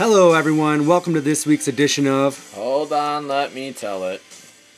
Hello, 0.00 0.32
everyone. 0.32 0.86
Welcome 0.86 1.12
to 1.12 1.20
this 1.20 1.44
week's 1.44 1.68
edition 1.68 2.06
of. 2.06 2.54
Hold 2.54 2.90
on, 2.90 3.28
let 3.28 3.52
me 3.52 3.70
tell 3.70 4.04
it. 4.04 4.22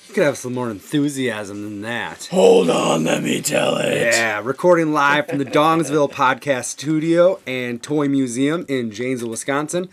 You 0.08 0.14
could 0.14 0.24
have 0.24 0.36
some 0.36 0.52
more 0.52 0.68
enthusiasm 0.68 1.62
than 1.62 1.80
that. 1.82 2.26
Hold 2.32 2.68
on, 2.68 3.04
let 3.04 3.22
me 3.22 3.40
tell 3.40 3.76
it. 3.76 4.14
Yeah, 4.14 4.40
recording 4.42 4.92
live 4.92 5.28
from 5.28 5.38
the 5.38 5.44
Dongsville 5.60 6.10
Podcast 6.10 6.64
Studio 6.64 7.38
and 7.46 7.80
Toy 7.80 8.08
Museum 8.08 8.66
in 8.68 8.90
Janesville, 8.90 9.30
Wisconsin. 9.30 9.88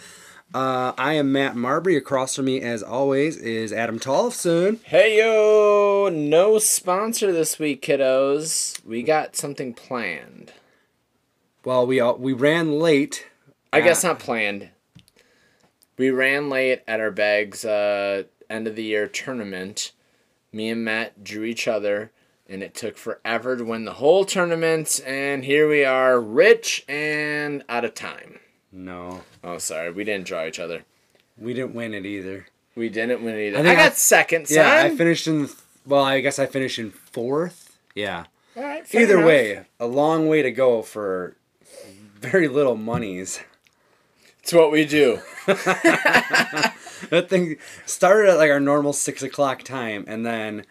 Uh, 0.51 0.93
I 0.97 1.13
am 1.13 1.31
Matt 1.31 1.55
Marbury. 1.55 1.95
Across 1.95 2.37
from 2.37 2.45
me, 2.45 2.59
as 2.61 2.81
always, 2.81 3.37
is 3.37 3.71
Adam 3.71 3.99
Tollefson. 3.99 4.81
Hey 4.81 5.19
yo, 5.19 6.09
no 6.11 6.57
sponsor 6.57 7.31
this 7.31 7.59
week, 7.59 7.83
kiddos. 7.83 8.83
We 8.83 9.03
got 9.03 9.35
something 9.35 9.75
planned. 9.75 10.53
Well, 11.63 11.85
we 11.85 11.99
all, 11.99 12.17
we 12.17 12.33
ran 12.33 12.79
late. 12.79 13.27
I 13.71 13.81
guess 13.81 14.03
not 14.03 14.17
planned. 14.17 14.69
We 15.99 16.11
ran 16.11 16.49
late 16.49 16.81
at 16.87 17.01
our 17.01 17.11
bags 17.11 17.65
uh, 17.65 18.23
end 18.49 18.67
of 18.67 18.75
the 18.77 18.83
year 18.83 19.05
tournament. 19.05 19.91
Me 20.53 20.69
and 20.69 20.83
Matt 20.85 21.25
drew 21.25 21.43
each 21.43 21.67
other, 21.67 22.11
and 22.47 22.63
it 22.63 22.73
took 22.73 22.97
forever 22.97 23.57
to 23.57 23.65
win 23.65 23.83
the 23.83 23.95
whole 23.95 24.23
tournament. 24.23 25.01
And 25.05 25.43
here 25.43 25.67
we 25.67 25.83
are, 25.83 26.17
rich 26.21 26.85
and 26.87 27.65
out 27.67 27.83
of 27.83 27.93
time. 27.95 28.39
No, 28.71 29.23
Oh, 29.43 29.57
sorry, 29.57 29.91
we 29.91 30.05
didn't 30.05 30.25
draw 30.27 30.45
each 30.45 30.57
other. 30.59 30.83
we 31.37 31.53
didn't 31.53 31.73
win 31.75 31.93
it 31.93 32.05
either. 32.05 32.47
We 32.75 32.87
didn't 32.87 33.21
win 33.23 33.35
it 33.35 33.47
either. 33.49 33.57
I 33.57 33.71
I, 33.73 33.75
got 33.75 33.91
I- 33.91 33.95
second, 33.95 34.47
son. 34.47 34.55
Yeah, 34.57 34.83
I 34.83 34.95
finished 34.95 35.27
in. 35.27 35.47
th- 35.47 35.57
Well, 35.85 36.03
I 36.05 36.21
guess 36.21 36.39
I 36.39 36.45
finished 36.45 36.79
in 36.79 36.91
fourth. 36.91 37.77
Yeah. 37.93 38.25
All 38.55 38.63
right, 38.63 38.85
Either 38.95 39.15
enough. 39.15 39.25
way, 39.27 39.65
a 39.81 39.85
long 39.87 40.29
way 40.29 40.43
to 40.43 40.51
go 40.51 40.81
for 40.81 41.35
very 42.15 42.47
little 42.47 42.75
monies. 42.77 43.41
it's 44.41 44.53
what 44.53 44.71
we 44.71 44.85
do. 44.85 45.19
That 47.11 47.29
thing 47.29 47.55
started 47.85 48.29
at 48.29 48.37
like 48.37 48.51
our 48.51 48.59
normal 48.59 48.91
six 48.91 49.23
o'clock 49.23 49.63
time, 49.63 50.03
and 50.07 50.25
then 50.25 50.65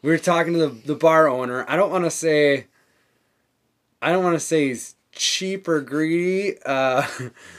we 0.00 0.10
were 0.10 0.16
talking 0.18 0.54
to 0.54 0.58
the, 0.60 0.68
the 0.68 0.94
bar 0.94 1.28
owner. 1.28 1.66
I 1.68 1.76
don't 1.76 1.90
want 1.90 2.04
to 2.04 2.10
say, 2.10 2.66
I 4.00 4.10
don't 4.10 4.24
want 4.24 4.34
to 4.34 4.40
say 4.40 4.68
he's 4.68 4.94
cheap 5.12 5.68
or 5.68 5.80
greedy. 5.82 6.56
Uh, 6.64 7.06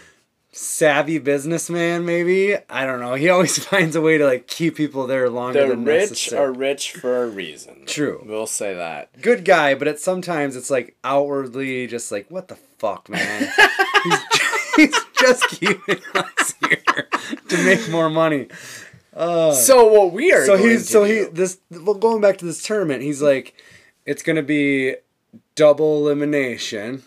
savvy 0.52 1.20
businessman, 1.20 2.04
maybe. 2.04 2.58
I 2.70 2.86
don't 2.86 3.00
know. 3.00 3.14
He 3.14 3.30
always 3.30 3.64
finds 3.66 3.96
a 3.96 4.02
way 4.02 4.18
to 4.18 4.26
like 4.26 4.48
keep 4.48 4.76
people 4.76 5.06
there 5.06 5.30
longer 5.30 5.62
The 5.62 5.68
than 5.70 5.86
rich 5.86 6.10
necessary. 6.10 6.42
are 6.44 6.52
rich 6.52 6.92
for 6.94 7.24
a 7.24 7.28
reason. 7.30 7.84
True. 7.86 8.24
We'll 8.26 8.48
say 8.48 8.74
that. 8.74 9.22
good 9.22 9.46
guy, 9.46 9.76
but 9.76 9.88
at 9.88 10.00
sometimes 10.00 10.56
it's 10.56 10.72
like 10.72 10.96
outwardly 11.04 11.86
just 11.86 12.12
like, 12.12 12.30
what 12.32 12.48
the 12.48 12.56
fuck, 12.56 13.08
man? 13.08 13.50
He's, 14.80 14.96
just 15.20 15.48
keeping 15.50 16.00
us 16.16 16.54
here 16.68 17.08
to 17.50 17.64
make 17.66 17.90
more 17.90 18.10
money. 18.10 18.48
Uh, 19.14 19.52
so 19.52 19.86
what 19.88 20.14
we 20.14 20.32
are 20.32 20.46
So 20.46 20.56
he's 20.56 20.88
so 20.90 21.04
he 21.04 21.24
this 21.26 21.58
well 21.70 21.96
going 21.96 22.22
back 22.22 22.38
to 22.38 22.46
this 22.46 22.64
tournament, 22.64 23.02
he's 23.04 23.22
like, 23.22 23.54
it's 24.06 24.24
gonna 24.24 24.44
be 24.44 24.96
double 25.56 25.98
elimination. 25.98 27.04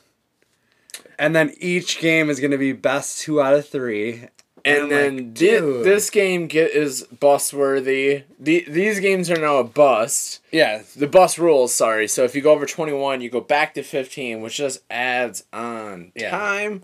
And 1.18 1.34
then 1.34 1.54
each 1.58 2.00
game 2.00 2.28
is 2.30 2.40
gonna 2.40 2.58
be 2.58 2.72
best 2.72 3.20
two 3.20 3.40
out 3.40 3.54
of 3.54 3.68
three. 3.68 4.28
and 4.64 4.82
I'm 4.84 4.88
then 4.88 5.16
like, 5.16 5.34
dude. 5.34 5.84
this 5.84 6.10
game 6.10 6.46
get 6.48 6.70
is 6.72 7.02
bus 7.04 7.52
worthy. 7.52 8.24
The, 8.38 8.64
these 8.68 9.00
games 9.00 9.30
are 9.30 9.40
now 9.40 9.58
a 9.58 9.64
bust. 9.64 10.40
Yeah. 10.52 10.82
The 10.96 11.06
bus 11.08 11.38
rules, 11.38 11.72
sorry. 11.74 12.06
So 12.08 12.24
if 12.24 12.34
you 12.34 12.42
go 12.42 12.52
over 12.52 12.66
21, 12.66 13.20
you 13.22 13.30
go 13.30 13.40
back 13.40 13.74
to 13.74 13.82
15, 13.82 14.40
which 14.40 14.56
just 14.56 14.80
adds 14.90 15.44
on 15.52 16.12
Yeah. 16.14 16.30
time. 16.30 16.82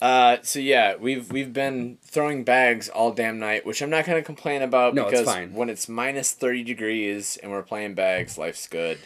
Uh, 0.00 0.36
so 0.42 0.58
yeah, 0.58 0.96
we've 0.96 1.30
we've 1.32 1.52
been 1.52 1.98
throwing 2.02 2.44
bags 2.44 2.88
all 2.88 3.12
damn 3.12 3.38
night, 3.38 3.64
which 3.64 3.80
I'm 3.82 3.90
not 3.90 4.04
gonna 4.04 4.22
complain 4.22 4.60
about 4.62 4.94
No, 4.94 5.02
it's 5.02 5.10
because 5.20 5.26
fine. 5.26 5.54
when 5.54 5.70
it's 5.70 5.88
minus 5.88 6.32
30 6.32 6.62
degrees 6.64 7.38
and 7.42 7.50
we're 7.50 7.62
playing 7.62 7.94
bags, 7.94 8.36
life's 8.36 8.66
good. 8.66 8.98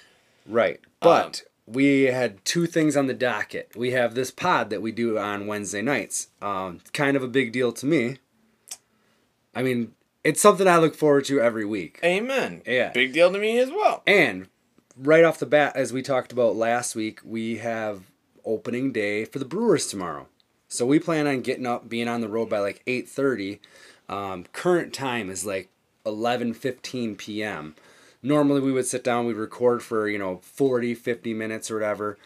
Right. 0.47 0.81
But 1.00 1.43
we 1.66 2.04
had 2.04 2.44
two 2.44 2.66
things 2.66 2.97
on 2.97 3.06
the 3.06 3.15
docket. 3.15 3.72
We 3.76 3.91
have 3.93 4.15
this 4.15 4.31
pod 4.31 4.71
that 4.71 4.82
we 4.82 4.91
do 4.91 5.19
on 5.19 5.47
Wednesday 5.47 5.82
nights. 5.82 6.28
Um, 6.43 6.81
kind 6.93 7.16
of 7.16 7.22
a 7.22 7.28
big 7.28 7.53
deal 7.53 7.70
to 7.72 7.87
me. 7.87 8.16
I 9.55 9.62
mean, 9.62 9.93
it's 10.25 10.41
something 10.41 10.66
I 10.66 10.78
look 10.78 10.94
forward 10.94 11.26
to 11.26 11.41
every 11.41 11.65
week. 11.65 12.00
Amen. 12.03 12.62
Yeah. 12.66 12.91
Big 12.93 13.12
deal 13.12 13.31
to 13.32 13.38
me 13.38 13.59
as 13.59 13.70
well. 13.70 14.03
And 14.06 14.49
right 14.97 15.25
off 15.25 15.38
the 15.38 15.47
bat, 15.47 15.76
as 15.76 15.93
we 15.93 16.03
talked 16.03 16.32
about 16.32 16.56
last 16.56 16.97
week, 16.97 17.20
we 17.25 17.59
have 17.59 18.03
opening 18.44 18.93
day 18.93 19.25
for 19.26 19.38
the 19.38 19.44
Brewers 19.44 19.87
tomorrow. 19.87 20.26
So 20.69 20.84
we 20.87 20.99
plan 20.99 21.27
on 21.27 21.41
getting 21.41 21.67
up, 21.67 21.89
being 21.89 22.09
on 22.09 22.21
the 22.21 22.29
road 22.29 22.49
by 22.51 22.59
like 22.61 22.83
eight 22.87 23.09
thirty. 23.09 23.61
Um, 24.09 24.45
current 24.53 24.93
time 24.93 25.31
is 25.31 25.45
like 25.47 25.69
eleven 26.06 26.53
fifteen 26.55 27.17
p.m. 27.17 27.75
Normally 28.23 28.61
we 28.61 28.73
would 28.73 28.87
sit 28.87 29.05
down, 29.05 29.27
we'd 29.27 29.37
record 29.37 29.83
for 29.83 30.09
you 30.09 30.19
know 30.19 30.41
40, 30.43 30.95
50 30.95 31.34
minutes 31.34 31.71
or 31.71 31.75
whatever. 31.75 32.19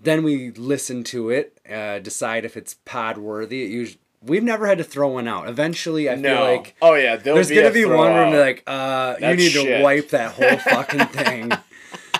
Then 0.00 0.22
we 0.22 0.50
listen 0.52 1.04
to 1.04 1.30
it, 1.30 1.58
uh, 1.70 1.98
decide 1.98 2.44
if 2.44 2.56
it's 2.56 2.74
pod 2.84 3.18
worthy. 3.18 3.64
It 3.64 3.70
usually 3.70 3.98
we've 4.24 4.42
never 4.42 4.66
had 4.66 4.78
to 4.78 4.84
throw 4.84 5.08
one 5.08 5.26
out. 5.28 5.48
Eventually, 5.48 6.08
I 6.08 6.14
No. 6.14 6.36
feel 6.36 6.44
like 6.56 6.76
oh 6.80 6.94
yeah, 6.94 7.16
there's 7.16 7.50
gonna 7.50 7.70
be 7.72 7.84
one 7.84 8.12
where 8.12 8.40
like, 8.40 8.62
uh, 8.66 9.16
you 9.20 9.34
need 9.36 9.52
to 9.52 9.82
wipe 9.82 10.08
that 10.10 10.32
whole 10.32 10.56
fucking 10.58 11.06
thing. 11.08 11.48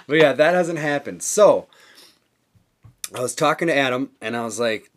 but 0.07 0.15
yeah, 0.17 0.33
that 0.33 0.55
hasn't 0.55 0.79
happened. 0.81 1.23
So 1.23 1.67
I 3.17 3.21
was 3.21 3.35
talking 3.35 3.69
to 3.69 3.77
Adam, 3.77 4.11
and 4.21 4.37
I 4.37 4.45
was 4.45 4.59
like, 4.61 4.91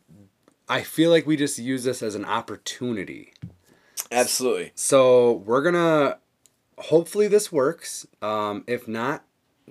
I 0.67 0.81
feel 0.81 1.11
like 1.11 1.27
we 1.27 1.35
just 1.37 1.59
use 1.59 1.83
this 1.83 2.01
as 2.01 2.15
an 2.15 2.25
opportunity. 2.25 3.33
Absolutely. 4.11 4.71
So 4.75 5.31
we're 5.31 5.63
gonna. 5.63 6.19
Hopefully 6.77 7.27
this 7.27 7.51
works. 7.51 8.05
Um, 8.21 8.63
if 8.67 8.87
not, 8.87 9.23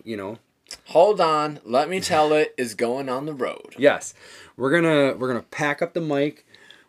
you 0.04 0.16
know, 0.16 0.38
Hold 0.86 1.20
on, 1.20 1.60
let 1.64 1.88
me 1.88 2.00
tell 2.00 2.32
it 2.32 2.54
is 2.56 2.74
going 2.74 3.08
on 3.08 3.26
the 3.26 3.34
road. 3.34 3.74
yes, 3.78 4.14
we're 4.56 4.70
gonna 4.70 5.14
we're 5.16 5.28
gonna 5.28 5.42
pack 5.42 5.82
up 5.82 5.94
the 5.94 6.00
mic. 6.00 6.43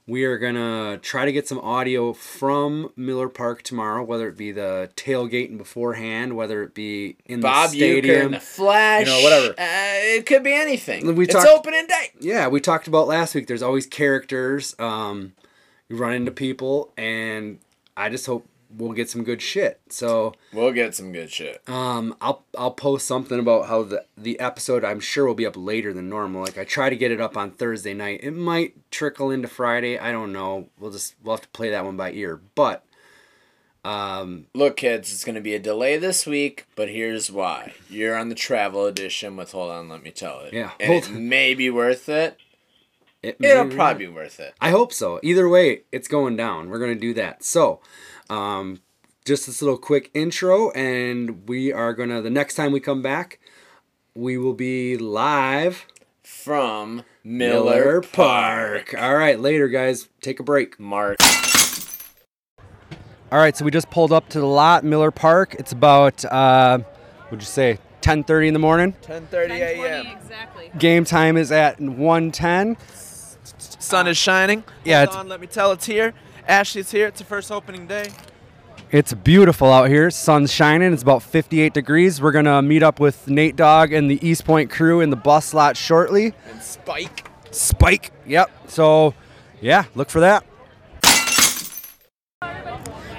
We 0.07 0.23
are 0.25 0.37
gonna 0.37 0.99
try 1.01 1.25
to 1.25 1.31
get 1.31 1.47
some 1.47 1.57
audio 1.59 2.13
from 2.13 2.91
Miller 2.95 3.27
Park 3.27 3.63
tomorrow, 3.63 4.03
whether 4.03 4.27
it 4.27 4.37
be 4.37 4.51
the 4.51 4.91
tailgating 4.95 5.57
beforehand, 5.57 6.35
whether 6.35 6.61
it 6.61 6.75
be 6.75 7.17
in 7.25 7.41
Bob 7.41 7.71
the 7.71 7.77
Uecker 7.81 7.97
stadium. 7.97 8.25
in 8.27 8.31
the 8.33 8.39
Flash, 8.39 9.07
you 9.07 9.13
know, 9.13 9.21
whatever. 9.21 9.49
Uh, 9.59 10.17
it 10.17 10.27
could 10.27 10.43
be 10.43 10.53
anything. 10.53 11.15
We 11.15 11.23
it's 11.25 11.33
talked- 11.33 11.47
opening 11.47 11.87
day. 11.87 12.11
yeah, 12.19 12.47
we 12.47 12.59
talked 12.59 12.87
about 12.87 13.07
last 13.07 13.33
week. 13.33 13.47
There's 13.47 13.63
always 13.63 13.87
characters. 13.87 14.75
Um, 14.77 15.33
you 15.89 15.97
run 15.97 16.13
into 16.13 16.31
people, 16.31 16.93
and 16.97 17.57
I 17.97 18.09
just 18.09 18.27
hope 18.27 18.47
we'll 18.77 18.93
get 18.93 19.09
some 19.09 19.23
good 19.23 19.41
shit. 19.41 19.79
So 19.89 20.33
We'll 20.53 20.71
get 20.71 20.95
some 20.95 21.11
good 21.11 21.31
shit. 21.31 21.61
um, 21.69 22.15
I'll 22.21 22.43
I'll 22.57 22.71
post 22.71 23.07
something 23.07 23.39
about 23.39 23.67
how 23.67 23.83
the 23.83 24.05
the 24.17 24.39
episode 24.39 24.83
I'm 24.83 24.99
sure 24.99 25.25
will 25.25 25.33
be 25.35 25.45
up 25.45 25.55
later 25.57 25.93
than 25.93 26.09
normal. 26.09 26.41
Like 26.41 26.57
I 26.57 26.63
try 26.63 26.89
to 26.89 26.95
get 26.95 27.11
it 27.11 27.21
up 27.21 27.35
on 27.37 27.51
Thursday 27.51 27.93
night. 27.93 28.19
It 28.23 28.31
might 28.35 28.75
trickle 28.91 29.31
into 29.31 29.47
Friday. 29.47 29.97
I 29.97 30.11
don't 30.11 30.31
know. 30.33 30.69
We'll 30.79 30.91
just 30.91 31.15
we'll 31.23 31.35
have 31.35 31.41
to 31.43 31.49
play 31.49 31.69
that 31.71 31.85
one 31.85 31.97
by 31.97 32.11
ear. 32.11 32.41
But 32.55 32.83
um, 33.83 34.47
Look, 34.55 34.77
kids, 34.77 35.13
it's 35.13 35.23
going 35.23 35.35
to 35.35 35.41
be 35.41 35.53
a 35.53 35.59
delay 35.59 35.97
this 35.97 36.25
week, 36.25 36.65
but 36.75 36.89
here's 36.89 37.29
why. 37.31 37.73
You're 37.87 38.15
on 38.17 38.29
the 38.29 38.35
travel 38.35 38.87
edition 38.87 39.37
with 39.37 39.51
Hold 39.51 39.71
On, 39.71 39.89
Let 39.89 40.01
Me 40.01 40.09
Tell 40.09 40.39
It. 40.39 40.53
Yeah, 40.53 40.71
And 40.79 40.91
it 40.91 41.09
may 41.11 41.53
be 41.53 41.69
worth 41.69 42.09
it. 42.09 42.39
it 43.21 43.37
It'll 43.39 43.67
probably 43.69 44.07
be 44.07 44.11
worth 44.11 44.39
it. 44.39 44.55
I 44.59 44.71
hope 44.71 44.91
so. 44.91 45.19
Either 45.21 45.47
way, 45.47 45.81
it's 45.91 46.07
going 46.07 46.35
down. 46.35 46.69
We're 46.71 46.79
gonna 46.79 46.95
do 46.95 47.13
that. 47.13 47.43
So, 47.43 47.79
um, 48.29 48.81
just 49.25 49.45
this 49.47 49.61
little 49.61 49.77
quick 49.77 50.11
intro, 50.13 50.71
and 50.71 51.47
we 51.47 51.71
are 51.73 51.93
gonna. 51.93 52.21
The 52.21 52.29
next 52.29 52.55
time 52.55 52.71
we 52.71 52.79
come 52.79 53.01
back, 53.01 53.39
we 54.15 54.37
will 54.37 54.53
be 54.53 54.97
live 54.97 55.85
From 56.23 57.03
Miller, 57.23 58.01
Park. 58.01 58.93
All 58.97 59.15
right, 59.15 59.39
later, 59.39 59.67
guys. 59.67 60.09
Take 60.21 60.39
a 60.39 60.43
break. 60.43 60.79
Mark. 60.79 61.17
All 63.31 63.39
right, 63.39 63.57
so 63.57 63.65
we 63.65 63.71
just 63.71 63.89
pulled 63.89 64.13
up 64.13 64.29
to 64.29 64.39
the 64.39 64.45
lot, 64.45 64.83
Miller 64.83 65.11
Park. 65.11 65.55
It's 65.55 65.71
about, 65.71 66.23
uh, 66.25 66.79
would 67.31 67.41
you 67.41 67.45
say, 67.47 67.79
10:30 68.01 68.47
in 68.49 68.53
the 68.53 68.59
morning. 68.59 68.93
10.30 69.01 69.47
10:20 69.57 70.11
exactly. 70.15 70.71
Game 70.77 71.03
time 71.05 71.35
is 71.35 71.51
at 71.51 71.79
1:10. 71.79 72.77
Sun 73.79 74.07
is 74.07 74.17
shining. 74.17 74.63
Yeah, 74.83 74.99
Hold 74.99 75.07
it's- 75.09 75.19
on, 75.19 75.27
let 75.29 75.41
me 75.41 75.47
tell 75.47 75.71
it's 75.71 75.85
here. 75.85 76.13
Ashley's 76.47 76.91
here. 76.91 77.07
It's 77.07 77.19
the 77.19 77.25
first 77.25 77.51
opening 77.51 77.87
day. 77.87 78.11
It's 78.91 79.13
beautiful 79.13 79.71
out 79.73 79.89
here. 79.89 80.11
Sun's 80.11 80.51
shining. 80.51 80.93
It's 80.93 81.01
about 81.01 81.23
58 81.23 81.73
degrees. 81.73 82.21
We're 82.21 82.31
gonna 82.31 82.61
meet 82.61 82.83
up 82.83 82.99
with 82.99 83.27
Nate 83.27 83.55
Dogg 83.55 83.91
and 83.91 84.09
the 84.09 84.25
East 84.25 84.45
Point 84.45 84.69
crew 84.69 85.01
in 85.01 85.09
the 85.09 85.15
bus 85.15 85.53
lot 85.53 85.75
shortly. 85.75 86.33
And 86.51 86.61
Spike. 86.61 87.27
Spike. 87.51 88.11
Yep. 88.27 88.51
So, 88.67 89.15
yeah, 89.59 89.85
look 89.95 90.09
for 90.09 90.19
that. 90.19 90.45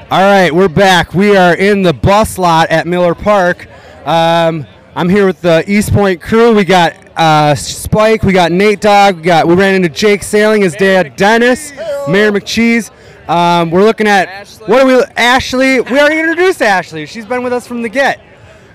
All 0.08 0.20
right, 0.22 0.54
we're 0.54 0.68
back. 0.68 1.14
We 1.14 1.36
are 1.36 1.56
in 1.56 1.82
the 1.82 1.92
bus 1.92 2.38
lot 2.38 2.70
at 2.70 2.86
Miller 2.86 3.16
Park. 3.16 3.66
Um, 4.06 4.64
I'm 4.96 5.10
here 5.10 5.26
with 5.26 5.42
the 5.42 5.62
East 5.70 5.92
Point 5.92 6.22
crew. 6.22 6.54
We 6.54 6.64
got 6.64 6.96
uh, 7.18 7.54
Spike, 7.54 8.22
we 8.22 8.32
got 8.32 8.50
Nate 8.50 8.80
Dog, 8.80 9.16
we 9.16 9.22
got 9.22 9.46
we 9.46 9.54
ran 9.54 9.74
into 9.74 9.90
Jake 9.90 10.22
Sailing, 10.22 10.62
his 10.62 10.74
dad 10.74 11.16
Dennis, 11.16 11.70
Mayor 12.08 12.32
McCheese. 12.32 12.90
Um, 13.28 13.70
we're 13.70 13.84
looking 13.84 14.06
at 14.06 14.26
Ashley. 14.26 14.66
what 14.66 14.80
are 14.80 14.86
we? 14.86 15.04
Ashley, 15.14 15.80
we 15.82 16.00
already 16.00 16.18
introduced 16.18 16.62
Ashley. 16.62 17.04
She's 17.04 17.26
been 17.26 17.42
with 17.42 17.52
us 17.52 17.66
from 17.66 17.82
the 17.82 17.90
get. 17.90 18.22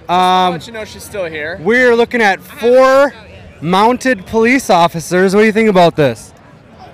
I'll 0.07 0.51
let 0.51 0.68
you 0.68 0.73
know 0.73 0.85
she's 0.85 1.03
still 1.03 1.25
here. 1.25 1.57
We're 1.59 1.95
looking 1.95 2.21
at 2.21 2.39
four 2.39 3.15
mounted 3.59 4.27
police 4.27 4.69
officers. 4.69 5.33
What 5.33 5.41
do 5.41 5.47
you 5.47 5.51
think 5.51 5.69
about 5.69 5.95
this? 5.95 6.35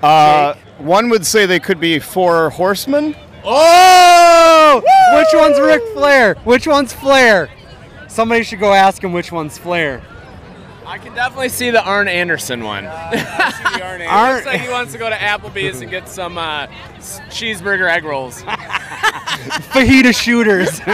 Uh, 0.02 0.54
one 0.78 1.10
would 1.10 1.26
say 1.26 1.44
they 1.44 1.60
could 1.60 1.80
be 1.80 1.98
four 1.98 2.48
horsemen. 2.48 3.14
Oh! 3.44 4.82
Which 5.16 5.38
one's 5.38 5.60
Ric 5.60 5.82
Flair? 5.92 6.34
Which 6.44 6.66
one's 6.66 6.94
Flair? 6.94 7.50
Somebody 8.08 8.42
should 8.42 8.60
go 8.60 8.72
ask 8.72 9.02
him 9.04 9.12
which 9.12 9.30
one's 9.30 9.56
Flair. 9.58 10.02
I 10.86 10.96
can 10.96 11.14
definitely 11.14 11.50
see 11.50 11.70
the 11.70 11.84
Arn 11.84 12.08
Anderson 12.08 12.64
one. 12.64 12.86
Arn- 12.86 14.34
Looks 14.34 14.46
like 14.46 14.60
he 14.62 14.70
wants 14.70 14.92
to 14.92 14.98
go 14.98 15.10
to 15.10 15.14
Applebee's 15.16 15.82
and 15.82 15.90
get 15.90 16.08
some 16.08 16.38
uh, 16.38 16.66
cheeseburger 17.28 17.90
egg 17.90 18.04
rolls. 18.04 18.42
fajita 18.42 20.18
shooters. 20.18 20.80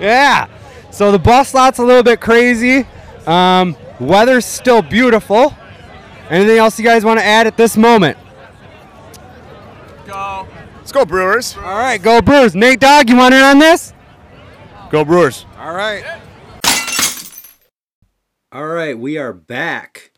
yeah. 0.00 0.48
So 0.90 1.10
the 1.10 1.18
bus 1.18 1.54
lot's 1.54 1.78
a 1.78 1.84
little 1.84 2.02
bit 2.02 2.20
crazy. 2.20 2.86
Um, 3.26 3.74
weather's 3.98 4.44
still 4.44 4.82
beautiful. 4.82 5.54
Anything 6.28 6.58
else 6.58 6.78
you 6.78 6.84
guys 6.84 7.06
want 7.06 7.20
to 7.20 7.24
add 7.24 7.46
at 7.46 7.56
this 7.56 7.74
moment? 7.76 8.18
Go. 10.06 10.46
Let's 10.76 10.92
go 10.92 11.06
Brewers. 11.06 11.56
All 11.56 11.62
right, 11.78 12.02
go 12.02 12.20
Brewers. 12.20 12.54
Nate 12.54 12.80
Dog, 12.80 13.08
you 13.08 13.16
want 13.16 13.32
in 13.34 13.42
on 13.42 13.58
this? 13.58 13.93
Go 14.94 15.04
Brewers. 15.04 15.44
All 15.58 15.74
right. 15.74 16.04
All 18.52 18.68
right, 18.68 18.96
we 18.96 19.18
are 19.18 19.32
back 19.32 20.12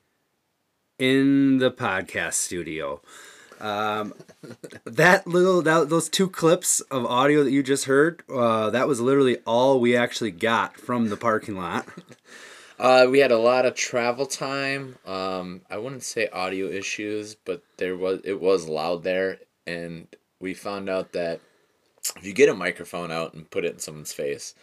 in 0.98 1.56
the 1.56 1.70
podcast 1.70 2.34
studio. 2.34 3.00
Um, 3.58 4.12
that 4.84 5.26
little 5.26 5.62
that, 5.62 5.88
those 5.88 6.10
two 6.10 6.28
clips 6.28 6.80
of 6.90 7.06
audio 7.06 7.42
that 7.42 7.52
you 7.52 7.62
just 7.62 7.86
heard, 7.86 8.22
uh, 8.28 8.68
that 8.68 8.86
was 8.86 9.00
literally 9.00 9.38
all 9.46 9.80
we 9.80 9.96
actually 9.96 10.30
got 10.30 10.76
from 10.76 11.08
the 11.08 11.16
parking 11.16 11.56
lot. 11.56 11.88
Uh, 12.78 13.06
we 13.10 13.20
had 13.20 13.32
a 13.32 13.38
lot 13.38 13.64
of 13.64 13.74
travel 13.74 14.26
time. 14.26 14.96
Um, 15.06 15.62
I 15.70 15.78
wouldn't 15.78 16.02
say 16.02 16.28
audio 16.28 16.66
issues, 16.66 17.34
but 17.34 17.62
there 17.78 17.96
was 17.96 18.20
it 18.22 18.38
was 18.38 18.68
loud 18.68 19.02
there, 19.02 19.38
and 19.66 20.06
we 20.40 20.52
found 20.52 20.90
out 20.90 21.12
that 21.12 21.40
if 22.16 22.24
you 22.24 22.32
get 22.32 22.48
a 22.48 22.54
microphone 22.54 23.10
out 23.10 23.34
and 23.34 23.50
put 23.50 23.64
it 23.64 23.72
in 23.72 23.78
someone's 23.78 24.12
face, 24.12 24.54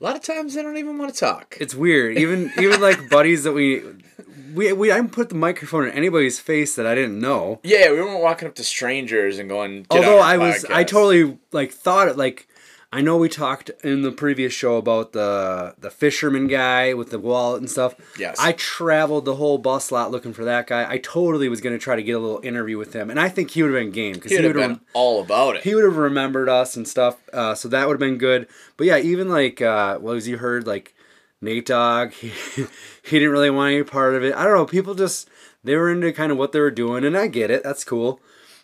a 0.00 0.04
lot 0.04 0.16
of 0.16 0.22
times 0.22 0.54
they 0.54 0.62
don't 0.62 0.76
even 0.76 0.98
want 0.98 1.12
to 1.12 1.18
talk. 1.20 1.56
It's 1.60 1.74
weird. 1.74 2.18
Even 2.18 2.52
even 2.58 2.80
like 2.80 3.08
buddies 3.10 3.44
that 3.44 3.52
we 3.52 3.82
we 4.54 4.72
we 4.72 4.90
I 4.92 4.96
didn't 4.96 5.12
put 5.12 5.28
the 5.28 5.34
microphone 5.34 5.86
in 5.86 5.90
anybody's 5.92 6.38
face 6.38 6.76
that 6.76 6.86
I 6.86 6.94
didn't 6.94 7.20
know. 7.20 7.60
yeah, 7.62 7.90
we 7.90 8.00
weren't 8.00 8.22
walking 8.22 8.48
up 8.48 8.54
to 8.56 8.64
strangers 8.64 9.38
and 9.38 9.48
going. 9.48 9.84
"Get 9.90 10.04
Although 10.04 10.20
I 10.20 10.38
was 10.38 10.64
I 10.66 10.84
totally 10.84 11.38
like 11.52 11.72
thought 11.72 12.08
it 12.08 12.16
like 12.16 12.48
I 12.90 13.02
know 13.02 13.18
we 13.18 13.28
talked 13.28 13.70
in 13.84 14.00
the 14.00 14.10
previous 14.10 14.52
show 14.54 14.76
about 14.76 15.12
the 15.12 15.74
the 15.78 15.90
fisherman 15.90 16.46
guy 16.46 16.94
with 16.94 17.10
the 17.10 17.18
wallet 17.18 17.60
and 17.60 17.70
stuff. 17.70 17.94
Yes. 18.18 18.36
I 18.40 18.52
traveled 18.52 19.26
the 19.26 19.34
whole 19.34 19.58
bus 19.58 19.92
lot 19.92 20.10
looking 20.10 20.32
for 20.32 20.44
that 20.46 20.66
guy. 20.66 20.90
I 20.90 20.96
totally 20.96 21.50
was 21.50 21.60
gonna 21.60 21.78
try 21.78 21.96
to 21.96 22.02
get 22.02 22.12
a 22.12 22.18
little 22.18 22.40
interview 22.42 22.78
with 22.78 22.94
him, 22.94 23.10
and 23.10 23.20
I 23.20 23.28
think 23.28 23.50
he 23.50 23.62
would 23.62 23.74
have 23.74 23.80
been 23.80 23.90
game 23.90 24.14
because 24.14 24.32
have 24.32 24.42
would 24.42 24.56
have 24.56 24.70
been 24.70 24.80
all 24.94 25.20
about 25.20 25.56
it. 25.56 25.64
he 25.64 25.74
would 25.74 25.84
have 25.84 25.96
remembered 25.98 26.48
us 26.48 26.76
and 26.76 26.88
stuff. 26.88 27.16
Uh, 27.30 27.54
so 27.54 27.68
that 27.68 27.86
would 27.86 27.94
have 27.94 28.00
been 28.00 28.16
good. 28.16 28.48
But 28.78 28.86
yeah, 28.86 28.96
even 28.96 29.28
like 29.28 29.60
uh, 29.60 29.98
what 29.98 30.14
was 30.14 30.26
you 30.26 30.38
heard 30.38 30.66
like 30.66 30.94
Nate 31.42 31.66
Dogg, 31.66 32.12
he, 32.12 32.32
he 33.02 33.18
didn't 33.18 33.30
really 33.32 33.50
want 33.50 33.74
any 33.74 33.84
part 33.84 34.14
of 34.14 34.24
it. 34.24 34.34
I 34.34 34.44
don't 34.44 34.54
know. 34.54 34.64
People 34.64 34.94
just 34.94 35.28
they 35.62 35.76
were 35.76 35.90
into 35.90 36.10
kind 36.12 36.32
of 36.32 36.38
what 36.38 36.52
they 36.52 36.60
were 36.60 36.70
doing, 36.70 37.04
and 37.04 37.18
I 37.18 37.26
get 37.26 37.50
it. 37.50 37.62
That's 37.62 37.84
cool. 37.84 38.18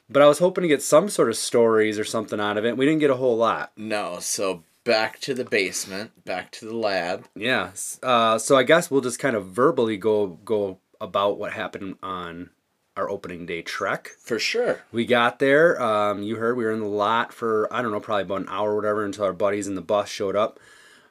But 0.08 0.22
I 0.22 0.26
was 0.26 0.38
hoping 0.38 0.62
to 0.62 0.68
get 0.68 0.82
some 0.82 1.08
sort 1.08 1.30
of 1.30 1.36
stories 1.36 1.98
or 1.98 2.04
something 2.04 2.40
out 2.40 2.58
of 2.58 2.64
it. 2.64 2.76
We 2.76 2.84
didn't 2.84 3.00
get 3.00 3.10
a 3.10 3.16
whole 3.16 3.36
lot. 3.36 3.72
no, 3.76 4.18
so 4.20 4.62
back 4.84 5.18
to 5.20 5.32
the 5.32 5.44
basement, 5.46 6.24
back 6.26 6.50
to 6.52 6.66
the 6.66 6.76
lab. 6.76 7.26
Yeah. 7.34 7.70
Uh, 8.02 8.36
so 8.38 8.56
I 8.56 8.64
guess 8.64 8.90
we'll 8.90 9.00
just 9.00 9.18
kind 9.18 9.34
of 9.34 9.46
verbally 9.46 9.96
go 9.96 10.26
go 10.44 10.78
about 11.00 11.38
what 11.38 11.52
happened 11.52 11.96
on 12.02 12.50
our 12.96 13.08
opening 13.10 13.46
day 13.46 13.62
trek. 13.62 14.10
For 14.20 14.38
sure. 14.38 14.82
We 14.92 15.06
got 15.06 15.38
there. 15.38 15.80
Um, 15.82 16.22
you 16.22 16.36
heard 16.36 16.56
we 16.56 16.64
were 16.64 16.70
in 16.70 16.80
the 16.80 16.86
lot 16.86 17.32
for 17.32 17.66
I 17.72 17.82
don't 17.82 17.90
know, 17.92 18.00
probably 18.00 18.22
about 18.22 18.42
an 18.42 18.48
hour 18.48 18.72
or 18.72 18.76
whatever 18.76 19.04
until 19.04 19.24
our 19.24 19.32
buddies 19.32 19.66
in 19.66 19.74
the 19.74 19.80
bus 19.82 20.08
showed 20.08 20.36
up. 20.36 20.60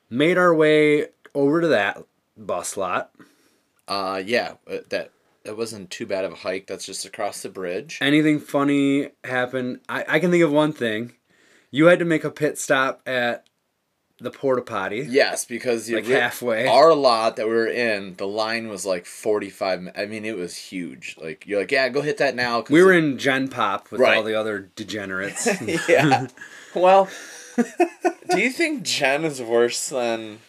Made 0.10 0.38
our 0.38 0.54
way 0.54 1.07
over 1.34 1.62
to 1.62 1.68
that 1.69 2.04
bus 2.38 2.78
lot. 2.78 3.12
Uh, 3.88 4.22
yeah, 4.24 4.54
uh, 4.72 4.78
that 4.89 5.12
that 5.45 5.57
wasn't 5.57 5.90
too 5.90 6.06
bad 6.06 6.25
of 6.25 6.31
a 6.34 6.36
hike. 6.38 6.68
That's 6.68 6.86
just 6.86 7.06
across 7.06 7.42
the 7.42 7.50
bridge. 7.50 7.98
Anything 8.01 8.40
funny 8.40 9.10
happened? 9.24 9.81
I, 9.90 10.06
I 10.07 10.19
can 10.19 10.31
think 10.31 10.44
of 10.44 10.51
one 10.51 10.74
thing. 10.74 11.13
You 11.72 11.86
had 11.88 12.00
to 12.00 12.06
make 12.06 12.24
a 12.24 12.30
pit 12.31 12.57
stop 12.57 13.01
at 13.06 13.45
the 14.19 14.30
porta 14.31 14.62
potty. 14.62 15.06
Yes, 15.10 15.44
because 15.44 15.90
Like 15.90 16.06
re- 16.07 16.13
halfway. 16.13 16.68
Our 16.68 16.94
lot 16.94 17.36
that 17.36 17.48
we 17.48 17.51
were 17.54 17.68
in, 17.68 18.16
the 18.16 18.28
line 18.28 18.69
was 18.69 18.86
like 18.86 19.06
forty 19.06 19.50
five. 19.50 19.86
I 19.98 20.06
mean, 20.06 20.24
it 20.24 20.38
was 20.38 20.56
huge. 20.56 21.18
Like 21.22 21.46
you're 21.48 21.60
like, 21.62 21.72
yeah, 21.72 21.89
go 21.89 22.01
hit 22.01 22.18
that 22.19 22.36
now. 22.36 22.63
We 22.69 22.84
were 22.84 22.94
it- 22.94 23.04
in 23.04 23.18
Gen 23.18 23.48
Pop 23.50 23.92
with 23.92 24.00
Right. 24.00 24.16
all 24.18 24.24
the 24.24 24.36
other 24.39 24.69
degenerates. 24.75 25.48
yeah. 25.89 26.28
well, 26.75 27.10
do 28.30 28.39
you 28.39 28.50
think 28.51 28.84
Gen 28.84 29.25
is 29.25 29.42
worse 29.42 29.89
than 29.89 30.39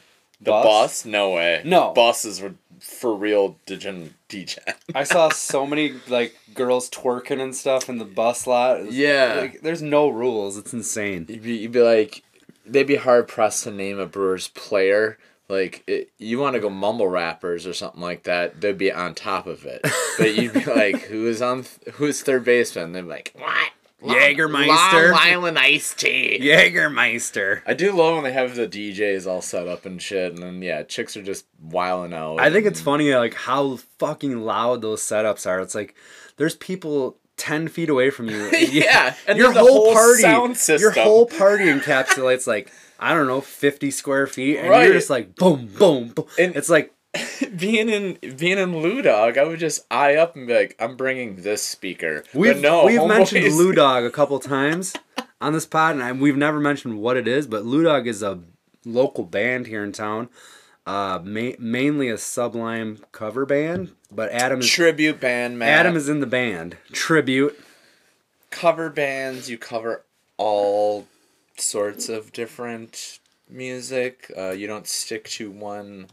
the 0.40 0.50
Bus? 0.50 0.64
bus? 0.64 1.04
No 1.06 1.30
way. 1.30 1.62
No. 1.64 1.92
buses 1.94 2.40
were 2.42 2.54
for 2.84 3.14
real 3.14 3.56
degen 3.66 4.14
degen. 4.28 4.62
I 4.94 5.04
saw 5.04 5.28
so 5.32 5.66
many 5.66 5.94
like 6.08 6.34
girls 6.54 6.88
twerking 6.90 7.40
and 7.40 7.54
stuff 7.54 7.88
in 7.88 7.98
the 7.98 8.04
bus 8.04 8.46
lot. 8.46 8.84
Was- 8.86 8.94
Yeah. 8.96 9.34
like, 9.40 9.62
there's 9.62 9.82
no 9.82 10.08
rules. 10.08 10.56
It's 10.58 10.72
insane. 10.72 11.26
You'd 11.28 11.42
be, 11.42 11.56
you'd 11.56 11.72
be 11.72 11.80
like, 11.82 12.22
they'd 12.66 12.86
be 12.86 12.96
hard 12.96 13.26
pressed 13.28 13.64
to 13.64 13.70
name 13.70 13.98
a 13.98 14.06
Brewers 14.06 14.48
player. 14.48 15.18
Like 15.48 15.82
it, 15.86 16.10
you 16.18 16.38
want 16.38 16.54
to 16.54 16.60
go 16.60 16.70
mumble 16.70 17.06
rappers 17.08 17.66
or 17.66 17.74
something 17.74 18.00
like 18.00 18.22
that, 18.24 18.60
they'd 18.62 18.78
be 18.78 18.90
on 18.92 19.14
top 19.14 19.46
of 19.46 19.64
it. 19.66 19.80
But 20.16 20.36
you'd 20.36 20.52
be 20.54 20.64
like, 20.64 21.02
who's 21.02 21.42
on? 21.42 21.64
Who's 21.94 22.22
third 22.22 22.44
baseman? 22.44 22.92
They'd 22.92 23.02
be 23.02 23.08
like, 23.08 23.32
what? 23.36 23.72
Jägermeister. 24.12 25.10
Long 25.12 25.20
Island 25.20 25.58
iced 25.58 25.98
tea. 26.00 26.38
Jägermeister. 26.42 27.62
I 27.66 27.74
do 27.74 27.92
love 27.92 28.14
when 28.16 28.24
they 28.24 28.32
have 28.32 28.54
the 28.54 28.66
DJs 28.68 29.26
all 29.26 29.42
set 29.42 29.68
up 29.68 29.86
and 29.86 30.00
shit, 30.00 30.32
and 30.34 30.42
then 30.42 30.62
yeah, 30.62 30.82
chicks 30.82 31.16
are 31.16 31.22
just 31.22 31.46
wiling 31.60 32.12
out. 32.12 32.40
I 32.40 32.50
think 32.50 32.66
it's 32.66 32.80
funny 32.80 33.14
like 33.14 33.34
how 33.34 33.76
fucking 33.98 34.40
loud 34.42 34.82
those 34.82 35.02
setups 35.02 35.46
are. 35.46 35.60
It's 35.60 35.74
like 35.74 35.94
there's 36.36 36.56
people 36.56 37.18
ten 37.36 37.68
feet 37.68 37.88
away 37.88 38.10
from 38.10 38.28
you. 38.28 38.50
Yeah, 38.52 39.14
and 39.26 39.38
your 39.38 39.52
the 39.52 39.60
whole, 39.60 39.84
whole 39.86 39.92
party, 39.94 40.22
sound 40.22 40.80
your 40.80 40.92
whole 40.92 41.26
party 41.26 41.64
encapsulates 41.64 42.46
like 42.46 42.72
I 42.98 43.12
don't 43.14 43.26
know, 43.26 43.40
fifty 43.40 43.90
square 43.90 44.26
feet, 44.26 44.58
and 44.58 44.70
Right. 44.70 44.84
you're 44.84 44.94
just 44.94 45.10
like 45.10 45.34
boom, 45.36 45.66
boom, 45.78 46.08
boom. 46.08 46.26
And- 46.38 46.54
it's 46.56 46.68
like 46.70 46.93
being 47.56 47.88
in 47.88 48.18
being 48.36 48.58
in 48.58 48.78
Lou 48.78 49.02
Dog, 49.02 49.38
I 49.38 49.44
would 49.44 49.58
just 49.60 49.86
eye 49.90 50.16
up 50.16 50.36
and 50.36 50.46
be 50.46 50.54
like, 50.54 50.76
I'm 50.78 50.96
bringing 50.96 51.36
this 51.36 51.62
speaker. 51.62 52.24
we've 52.34 52.54
but 52.54 52.62
no, 52.62 52.84
we've 52.86 53.04
mentioned 53.06 53.44
homeboys- 53.44 53.56
Lou 53.56 53.72
Dog 53.74 54.04
a 54.04 54.10
couple 54.10 54.38
times 54.40 54.94
on 55.40 55.52
this 55.52 55.66
pod, 55.66 55.94
and 55.96 56.02
I, 56.04 56.12
we've 56.12 56.36
never 56.36 56.58
mentioned 56.60 56.98
what 56.98 57.16
it 57.16 57.28
is. 57.28 57.46
But 57.46 57.64
Lou 57.64 57.82
Dog 57.84 58.06
is 58.06 58.22
a 58.22 58.40
local 58.84 59.24
band 59.24 59.66
here 59.66 59.84
in 59.84 59.92
town. 59.92 60.28
Uh, 60.86 61.18
ma- 61.24 61.52
mainly 61.58 62.10
a 62.10 62.18
Sublime 62.18 62.98
cover 63.10 63.46
band, 63.46 63.92
but 64.12 64.30
Adam 64.32 64.60
is 64.60 64.68
tribute 64.68 65.18
band, 65.18 65.58
man. 65.58 65.68
Adam 65.68 65.96
is 65.96 66.08
in 66.10 66.20
the 66.20 66.26
band. 66.26 66.76
Tribute. 66.92 67.58
cover 68.50 68.90
bands. 68.90 69.48
You 69.48 69.56
cover 69.56 70.04
all 70.36 71.06
sorts 71.56 72.08
of 72.10 72.32
different 72.32 73.18
music. 73.48 74.30
Uh, 74.36 74.50
you 74.50 74.66
don't 74.66 74.86
stick 74.86 75.24
to 75.30 75.50
one, 75.50 76.08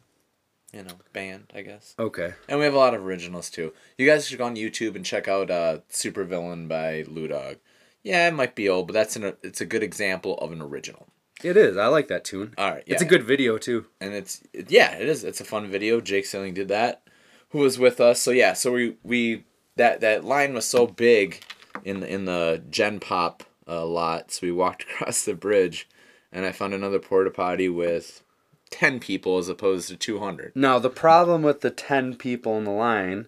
you 0.73 0.83
know, 0.83 0.93
band. 1.13 1.51
I 1.55 1.61
guess. 1.61 1.95
Okay. 1.99 2.33
And 2.47 2.59
we 2.59 2.65
have 2.65 2.73
a 2.73 2.77
lot 2.77 2.93
of 2.93 3.05
originals 3.05 3.49
too. 3.49 3.73
You 3.97 4.07
guys 4.07 4.27
should 4.27 4.37
go 4.37 4.45
on 4.45 4.55
YouTube 4.55 4.95
and 4.95 5.05
check 5.05 5.27
out 5.27 5.49
uh, 5.51 5.79
"Super 5.89 6.23
Villain" 6.23 6.67
by 6.67 7.03
Lou 7.07 7.27
Dog. 7.27 7.57
Yeah, 8.03 8.27
it 8.27 8.33
might 8.33 8.55
be 8.55 8.67
old, 8.67 8.87
but 8.87 8.93
that's 8.93 9.15
an 9.15 9.33
it's 9.43 9.61
a 9.61 9.65
good 9.65 9.83
example 9.83 10.37
of 10.39 10.51
an 10.51 10.61
original. 10.61 11.07
It 11.43 11.57
is. 11.57 11.75
I 11.77 11.87
like 11.87 12.07
that 12.09 12.23
tune. 12.23 12.53
All 12.57 12.69
right, 12.71 12.83
yeah. 12.85 12.93
It's 12.93 13.01
a 13.01 13.05
good 13.05 13.23
video 13.23 13.57
too. 13.57 13.87
and 13.99 14.13
it's 14.13 14.41
it- 14.53 14.69
yeah, 14.71 14.93
it 14.95 15.07
is. 15.07 15.23
It's 15.23 15.41
a 15.41 15.45
fun 15.45 15.67
video. 15.67 15.99
Jake 16.01 16.25
Sailing 16.25 16.53
did 16.53 16.67
that. 16.67 17.01
Who 17.49 17.59
was 17.59 17.77
with 17.79 17.99
us? 17.99 18.21
So 18.21 18.31
yeah, 18.31 18.53
so 18.53 18.71
we 18.71 18.95
we 19.03 19.43
that 19.75 20.01
that 20.01 20.23
line 20.23 20.53
was 20.53 20.65
so 20.65 20.87
big 20.87 21.43
in 21.83 21.99
the 21.99 22.07
in 22.11 22.25
the 22.25 22.63
Gen 22.69 22.99
Pop 22.99 23.43
uh, 23.67 23.85
lot. 23.85 24.31
So 24.31 24.45
we 24.47 24.51
walked 24.51 24.83
across 24.91 25.23
the 25.25 25.33
bridge, 25.33 25.87
and 26.31 26.45
I 26.45 26.51
found 26.51 26.73
another 26.73 26.99
porta 26.99 27.29
potty 27.31 27.69
with 27.69 28.23
ten 28.71 28.99
people 28.99 29.37
as 29.37 29.47
opposed 29.49 29.87
to 29.89 29.95
two 29.95 30.19
hundred. 30.19 30.53
Now 30.55 30.79
the 30.79 30.89
problem 30.89 31.43
with 31.43 31.61
the 31.61 31.69
ten 31.69 32.15
people 32.15 32.57
in 32.57 32.63
the 32.63 32.71
line 32.71 33.27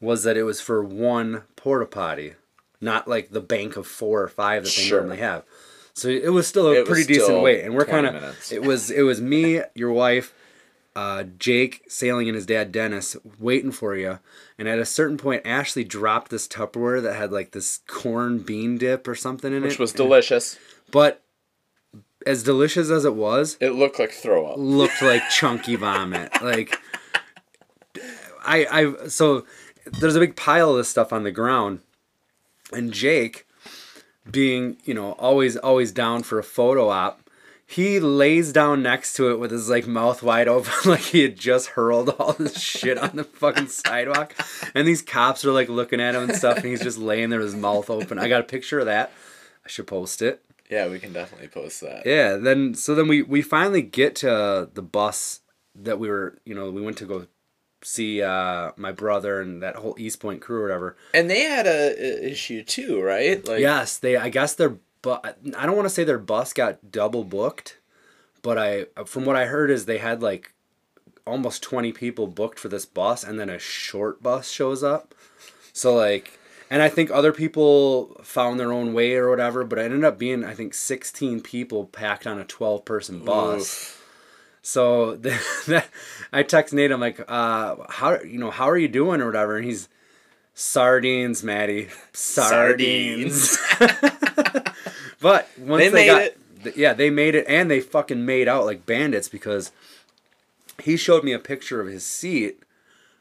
was 0.00 0.22
that 0.24 0.36
it 0.36 0.42
was 0.42 0.60
for 0.60 0.84
one 0.84 1.44
porta 1.56 1.86
potty, 1.86 2.34
not 2.80 3.08
like 3.08 3.30
the 3.30 3.40
bank 3.40 3.76
of 3.76 3.86
four 3.86 4.22
or 4.22 4.28
five 4.28 4.64
that 4.64 4.68
they 4.76 4.82
Sure. 4.82 5.00
normally 5.00 5.18
have. 5.18 5.44
So 5.94 6.08
it 6.08 6.32
was 6.32 6.46
still 6.46 6.66
a 6.66 6.80
It 6.80 6.86
pretty 6.86 7.04
decent 7.14 7.40
wait, 7.40 7.64
and 7.64 7.74
we're 7.74 7.86
kind 7.86 8.06
of 8.06 8.52
it 8.52 8.62
was 8.62 8.90
it 8.90 9.02
was 9.02 9.20
me, 9.20 9.62
your 9.74 9.92
wife, 9.92 10.34
uh, 10.96 11.22
Jake 11.38 11.84
sailing 11.88 12.28
and 12.28 12.34
his 12.34 12.46
dad 12.46 12.70
Dennis 12.72 13.16
waiting 13.38 13.70
for 13.72 13.96
you. 13.96 14.18
And 14.58 14.68
at 14.68 14.78
a 14.78 14.84
certain 14.84 15.16
point, 15.16 15.42
Ashley 15.44 15.84
dropped 15.84 16.30
this 16.30 16.46
Tupperware 16.48 17.00
that 17.02 17.14
had 17.16 17.32
like 17.32 17.52
this 17.52 17.80
corn 17.86 18.38
bean 18.40 18.76
dip 18.78 19.06
or 19.08 19.14
something 19.14 19.52
in 19.52 19.62
Which 19.62 19.72
it. 19.74 19.74
Which 19.74 19.78
was 19.80 19.92
delicious. 19.92 20.58
but 20.90 21.22
as 22.26 22.42
delicious 22.42 22.90
as 22.90 23.04
it 23.04 23.14
was, 23.14 23.56
It 23.60 23.70
looked 23.70 23.98
like 23.98 24.10
throw 24.12 24.46
up. 24.46 24.56
looked 24.58 25.02
like 25.02 25.28
chunky 25.30 25.76
vomit. 25.76 26.30
Like 26.42 26.78
I 28.44 28.66
I 28.70 29.08
so 29.08 29.46
there's 29.86 30.16
a 30.16 30.20
big 30.20 30.36
pile 30.36 30.70
of 30.70 30.76
this 30.76 30.88
stuff 30.88 31.12
on 31.12 31.22
the 31.24 31.30
ground 31.30 31.80
and 32.72 32.92
Jake 32.92 33.46
being, 34.30 34.76
you 34.84 34.94
know, 34.94 35.12
always 35.12 35.56
always 35.56 35.92
down 35.92 36.22
for 36.22 36.38
a 36.38 36.42
photo 36.44 36.88
op, 36.88 37.20
he 37.66 38.00
lays 38.00 38.52
down 38.52 38.82
next 38.82 39.14
to 39.14 39.30
it 39.30 39.38
with 39.38 39.50
his 39.50 39.68
like 39.70 39.86
mouth 39.86 40.22
wide 40.22 40.48
open 40.48 40.72
like 40.90 41.00
he 41.00 41.22
had 41.22 41.36
just 41.38 41.68
hurled 41.70 42.10
all 42.10 42.32
this 42.34 42.60
shit 42.60 42.98
on 42.98 43.16
the 43.16 43.24
fucking 43.24 43.68
sidewalk. 43.68 44.34
And 44.74 44.86
these 44.88 45.02
cops 45.02 45.44
are 45.44 45.52
like 45.52 45.68
looking 45.68 46.00
at 46.00 46.14
him 46.14 46.24
and 46.24 46.36
stuff 46.36 46.56
and 46.58 46.66
he's 46.66 46.82
just 46.82 46.98
laying 46.98 47.30
there 47.30 47.38
with 47.40 47.52
his 47.52 47.56
mouth 47.56 47.88
open. 47.90 48.18
I 48.18 48.28
got 48.28 48.40
a 48.40 48.44
picture 48.44 48.80
of 48.80 48.86
that. 48.86 49.12
I 49.64 49.68
should 49.68 49.86
post 49.86 50.20
it. 50.22 50.42
Yeah, 50.70 50.88
we 50.88 50.98
can 50.98 51.12
definitely 51.12 51.48
post 51.48 51.80
that. 51.82 52.06
Yeah, 52.06 52.36
then 52.36 52.74
so 52.74 52.94
then 52.94 53.08
we 53.08 53.22
we 53.22 53.42
finally 53.42 53.82
get 53.82 54.16
to 54.16 54.68
the 54.72 54.82
bus 54.82 55.40
that 55.74 55.98
we 55.98 56.08
were, 56.08 56.38
you 56.44 56.54
know, 56.54 56.70
we 56.70 56.82
went 56.82 56.96
to 56.98 57.06
go 57.06 57.26
see 57.82 58.22
uh 58.22 58.70
my 58.76 58.92
brother 58.92 59.42
and 59.42 59.62
that 59.62 59.76
whole 59.76 59.94
East 59.98 60.20
Point 60.20 60.40
crew 60.40 60.60
or 60.60 60.62
whatever. 60.62 60.96
And 61.12 61.28
they 61.28 61.42
had 61.42 61.66
a, 61.66 61.94
a 61.98 62.30
issue 62.30 62.62
too, 62.62 63.02
right? 63.02 63.46
Like 63.46 63.60
yes, 63.60 63.98
they 63.98 64.16
I 64.16 64.30
guess 64.30 64.54
their 64.54 64.78
but 65.02 65.36
I 65.56 65.66
don't 65.66 65.76
want 65.76 65.86
to 65.86 65.94
say 65.94 66.02
their 66.04 66.18
bus 66.18 66.54
got 66.54 66.90
double 66.90 67.24
booked, 67.24 67.78
but 68.40 68.56
I 68.56 68.86
from 69.04 69.26
what 69.26 69.36
I 69.36 69.46
heard 69.46 69.70
is 69.70 69.84
they 69.84 69.98
had 69.98 70.22
like 70.22 70.54
almost 71.26 71.62
20 71.62 71.92
people 71.92 72.26
booked 72.26 72.58
for 72.58 72.68
this 72.68 72.86
bus 72.86 73.22
and 73.24 73.38
then 73.38 73.50
a 73.50 73.58
short 73.58 74.22
bus 74.22 74.50
shows 74.50 74.82
up. 74.82 75.14
So 75.72 75.94
like 75.94 76.38
and 76.70 76.82
I 76.82 76.88
think 76.88 77.10
other 77.10 77.32
people 77.32 78.20
found 78.22 78.58
their 78.58 78.72
own 78.72 78.92
way 78.94 79.14
or 79.14 79.30
whatever, 79.30 79.64
but 79.64 79.78
it 79.78 79.82
ended 79.86 80.04
up 80.04 80.18
being 80.18 80.44
I 80.44 80.54
think 80.54 80.74
16 80.74 81.40
people 81.40 81.86
packed 81.86 82.26
on 82.26 82.38
a 82.38 82.44
12 82.44 82.84
person 82.84 83.18
bus. 83.24 83.60
Oof. 83.60 84.00
So 84.62 85.16
the, 85.16 85.84
I 86.32 86.42
text 86.42 86.72
Nate. 86.74 86.90
I'm 86.90 87.00
like, 87.00 87.20
uh, 87.28 87.76
how 87.88 88.20
you 88.22 88.38
know 88.38 88.50
how 88.50 88.68
are 88.68 88.78
you 88.78 88.88
doing 88.88 89.20
or 89.20 89.26
whatever, 89.26 89.56
and 89.56 89.64
he's 89.64 89.88
sardines, 90.54 91.42
Maddie, 91.42 91.88
sardines. 92.12 93.58
but 95.20 95.48
once 95.58 95.82
They 95.82 95.88
they, 95.90 96.06
got, 96.06 96.22
it. 96.22 96.76
yeah, 96.76 96.94
they 96.94 97.10
made 97.10 97.34
it, 97.34 97.44
and 97.48 97.70
they 97.70 97.80
fucking 97.80 98.24
made 98.24 98.48
out 98.48 98.64
like 98.64 98.86
bandits 98.86 99.28
because 99.28 99.70
he 100.82 100.96
showed 100.96 101.24
me 101.24 101.32
a 101.32 101.38
picture 101.38 101.80
of 101.80 101.88
his 101.88 102.06
seat, 102.06 102.62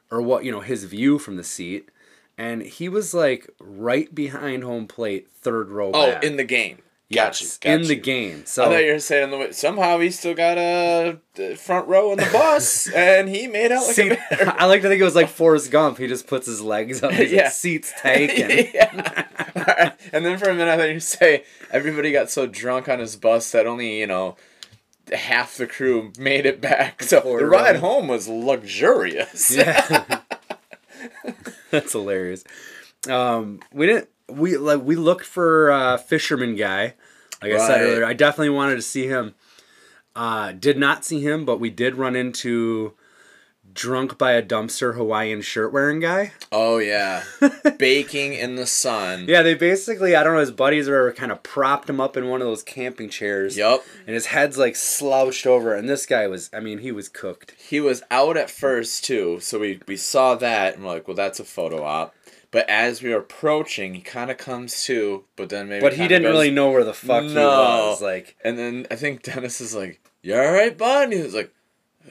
or 0.09 0.21
what 0.21 0.45
you 0.45 0.51
know 0.51 0.62
his 0.62 0.85
view 0.85 1.19
from 1.19 1.35
the 1.38 1.43
seat, 1.43 1.89
and 2.37 2.61
he 2.63 2.89
was 2.89 3.13
like 3.13 3.49
right 3.59 4.13
behind 4.13 4.63
home 4.63 4.87
plate, 4.87 5.29
third 5.31 5.69
row. 5.69 5.91
Oh, 5.93 6.11
back. 6.13 6.23
in 6.23 6.37
the 6.37 6.43
game. 6.43 6.79
yes, 7.09 7.57
Gotcha. 7.57 7.59
gotcha. 7.61 7.81
in 7.81 7.87
the 7.87 7.95
game. 7.95 8.39
I 8.41 8.43
thought 8.45 8.83
you 8.83 8.93
were 8.93 8.99
saying 8.99 9.29
the 9.31 9.37
way, 9.37 9.51
somehow 9.51 9.99
he 9.99 10.09
still 10.09 10.33
got 10.33 10.57
a 10.57 11.19
front 11.57 11.87
row 11.87 12.11
in 12.11 12.17
the 12.17 12.29
bus 12.33 12.87
and 12.95 13.29
he 13.29 13.47
made 13.47 13.71
out 13.71 13.85
like 13.85 13.95
Seat, 13.95 14.11
a 14.13 14.35
bear. 14.35 14.55
I 14.59 14.65
like 14.65 14.81
to 14.81 14.87
think 14.89 14.99
it 15.01 15.05
was 15.05 15.15
like 15.15 15.29
Forrest 15.29 15.69
Gump. 15.71 15.97
He 15.99 16.07
just 16.07 16.25
puts 16.27 16.47
his 16.47 16.61
legs 16.61 17.03
up. 17.03 17.11
Yeah. 17.11 17.43
like, 17.43 17.51
seats 17.51 17.93
taken. 18.01 18.69
yeah. 18.73 19.25
Alright. 19.55 19.93
And 20.11 20.25
then 20.25 20.37
for 20.39 20.49
a 20.49 20.53
minute, 20.55 20.71
I 20.71 20.77
thought 20.77 20.89
you 20.89 20.99
say 20.99 21.43
everybody 21.71 22.11
got 22.11 22.29
so 22.31 22.47
drunk 22.47 22.89
on 22.89 22.99
his 22.99 23.15
bus 23.15 23.51
that 23.51 23.67
only 23.67 23.99
you 23.99 24.07
know 24.07 24.35
half 25.11 25.57
the 25.57 25.67
crew 25.67 26.11
made 26.17 26.45
it 26.45 26.61
back. 26.61 27.03
So 27.03 27.21
Poor 27.21 27.39
the 27.39 27.45
ride 27.45 27.75
home 27.77 28.07
was 28.07 28.27
luxurious. 28.27 29.55
Yeah, 29.55 30.21
that's 31.72 31.91
hilarious. 31.91 32.43
Um, 33.10 33.60
we 33.72 33.88
didn't. 33.88 34.10
We 34.29 34.57
like 34.57 34.81
we 34.81 34.95
looked 34.95 35.25
for 35.25 35.72
uh, 35.72 35.98
fisherman 35.98 36.55
guy. 36.55 36.95
Like 37.41 37.53
I 37.53 37.67
said 37.67 37.81
earlier, 37.81 38.05
I 38.05 38.13
definitely 38.13 38.51
wanted 38.51 38.75
to 38.75 38.81
see 38.81 39.07
him. 39.07 39.36
Uh, 40.15 40.53
did 40.53 40.77
not 40.77 41.03
see 41.03 41.22
him, 41.22 41.43
but 41.43 41.60
we 41.60 41.69
did 41.69 41.95
run 41.95 42.15
into 42.15 42.93
drunk 43.73 44.17
by 44.17 44.33
a 44.33 44.41
dumpster 44.43 44.95
Hawaiian 44.95 45.41
shirt 45.41 45.73
wearing 45.73 45.99
guy. 45.99 46.33
Oh 46.51 46.77
yeah, 46.77 47.23
baking 47.77 48.33
in 48.33 48.55
the 48.55 48.65
sun. 48.67 49.25
Yeah, 49.27 49.41
they 49.41 49.53
basically 49.55 50.15
I 50.15 50.23
don't 50.23 50.33
know 50.33 50.39
his 50.39 50.51
buddies 50.51 50.87
are 50.87 51.11
kind 51.13 51.31
of 51.31 51.41
propped 51.43 51.89
him 51.89 51.99
up 52.01 52.15
in 52.17 52.27
one 52.29 52.41
of 52.41 52.47
those 52.47 52.63
camping 52.63 53.09
chairs. 53.09 53.57
Yup. 53.57 53.83
and 54.05 54.13
his 54.13 54.27
head's 54.27 54.57
like 54.57 54.75
slouched 54.75 55.45
over 55.47 55.73
and 55.75 55.87
this 55.89 56.05
guy 56.05 56.27
was 56.27 56.49
i 56.53 56.59
mean 56.59 56.79
he 56.79 56.91
was 56.91 57.09
cooked 57.09 57.51
He 57.69 57.79
was 57.79 58.03
out 58.11 58.37
at 58.37 58.49
first 58.49 59.03
too, 59.05 59.39
so 59.39 59.59
we 59.59 59.79
we 59.87 59.97
saw 59.97 60.35
that 60.35 60.75
and 60.75 60.83
we're 60.83 60.91
like, 60.93 61.07
well, 61.07 61.15
that's 61.15 61.39
a 61.39 61.43
photo 61.45 61.83
op. 61.83 62.13
But 62.51 62.69
as 62.69 63.01
we 63.01 63.09
were 63.09 63.17
approaching, 63.19 63.95
he 63.95 64.01
kind 64.01 64.29
of 64.29 64.37
comes 64.37 64.83
to, 64.85 65.23
but 65.35 65.49
then 65.49 65.69
maybe. 65.69 65.81
but 65.81 65.93
he 65.93 66.07
didn't 66.07 66.23
goes- 66.23 66.31
really 66.33 66.51
know 66.51 66.69
where 66.69 66.83
the 66.83 66.93
fuck 66.93 67.23
he 67.23 67.33
No. 67.33 67.89
was 67.89 68.01
like 68.01 68.35
And 68.43 68.59
then 68.59 68.85
I 68.91 68.95
think 68.95 69.23
Dennis 69.23 69.59
is 69.59 69.73
like, 69.73 69.99
"You're 70.21 70.45
all 70.45 70.53
right, 70.53 70.77
bud?" 70.77 71.05
And 71.05 71.13
he 71.13 71.21
was 71.23 71.33
like, 71.33 71.51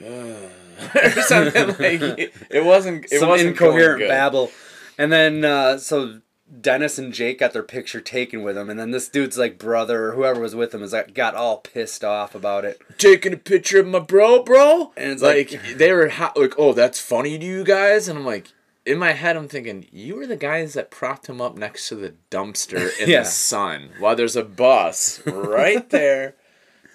"Uh," 0.05 0.49
or 0.95 1.09
something 1.23 1.67
like. 1.79 2.33
It 2.49 2.63
wasn't. 2.65 3.05
It 3.11 3.19
some 3.19 3.29
wasn't 3.29 3.49
incoherent 3.51 4.07
babble 4.07 4.51
and 4.97 5.11
then 5.11 5.43
uh, 5.45 5.77
so 5.77 6.19
dennis 6.61 6.99
and 6.99 7.13
jake 7.13 7.39
got 7.39 7.51
their 7.51 7.63
picture 7.63 7.99
taken 7.99 8.43
with 8.43 8.55
him 8.55 8.69
and 8.69 8.79
then 8.79 8.91
this 8.91 9.09
dude's 9.09 9.39
like 9.39 9.57
brother 9.57 10.09
or 10.09 10.11
whoever 10.11 10.39
was 10.39 10.53
with 10.53 10.71
him 10.71 10.83
is 10.83 10.93
like 10.93 11.11
got 11.15 11.33
all 11.33 11.57
pissed 11.57 12.03
off 12.03 12.35
about 12.35 12.63
it 12.63 12.79
Taking 12.99 13.33
a 13.33 13.37
picture 13.37 13.79
of 13.79 13.87
my 13.87 13.97
bro, 13.97 14.43
bro, 14.43 14.91
And 14.95 15.11
it's 15.11 15.21
like, 15.23 15.51
like- 15.51 15.77
they 15.77 15.91
were 15.91 16.09
ha- 16.09 16.33
like, 16.35 16.53
"Oh, 16.59 16.73
that's 16.73 16.99
funny 16.99 17.39
to 17.39 17.45
you 17.45 17.63
guys," 17.63 18.07
and 18.07 18.19
I'm 18.19 18.25
like. 18.25 18.49
In 18.85 18.97
my 18.97 19.13
head, 19.13 19.37
I'm 19.37 19.47
thinking, 19.47 19.85
you 19.93 20.17
were 20.17 20.27
the 20.27 20.35
guys 20.35 20.73
that 20.73 20.91
propped 20.91 21.27
him 21.27 21.39
up 21.39 21.55
next 21.57 21.87
to 21.87 21.95
the 21.95 22.15
dumpster 22.29 22.91
in 22.99 23.07
Yeah. 23.09 23.19
the 23.19 23.25
sun 23.27 23.91
while 23.97 24.13
there's 24.17 24.35
a 24.35 24.43
bus 24.43 25.21
right 25.25 25.89
there. 25.89 26.35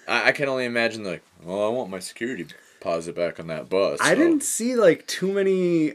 I, 0.07 0.27
I 0.27 0.31
can 0.33 0.47
only 0.47 0.65
imagine, 0.65 1.03
like, 1.03 1.23
well, 1.43 1.65
I 1.65 1.69
want 1.69 1.89
my 1.89 1.97
security 1.97 2.45
deposit 2.79 3.15
back 3.15 3.39
on 3.39 3.47
that 3.47 3.69
bus. 3.69 3.99
i 4.01 4.09
so- 4.09 4.15
didn't 4.15 4.43
see 4.43 4.75
like 4.75 5.05
too 5.07 5.31
many 5.31 5.93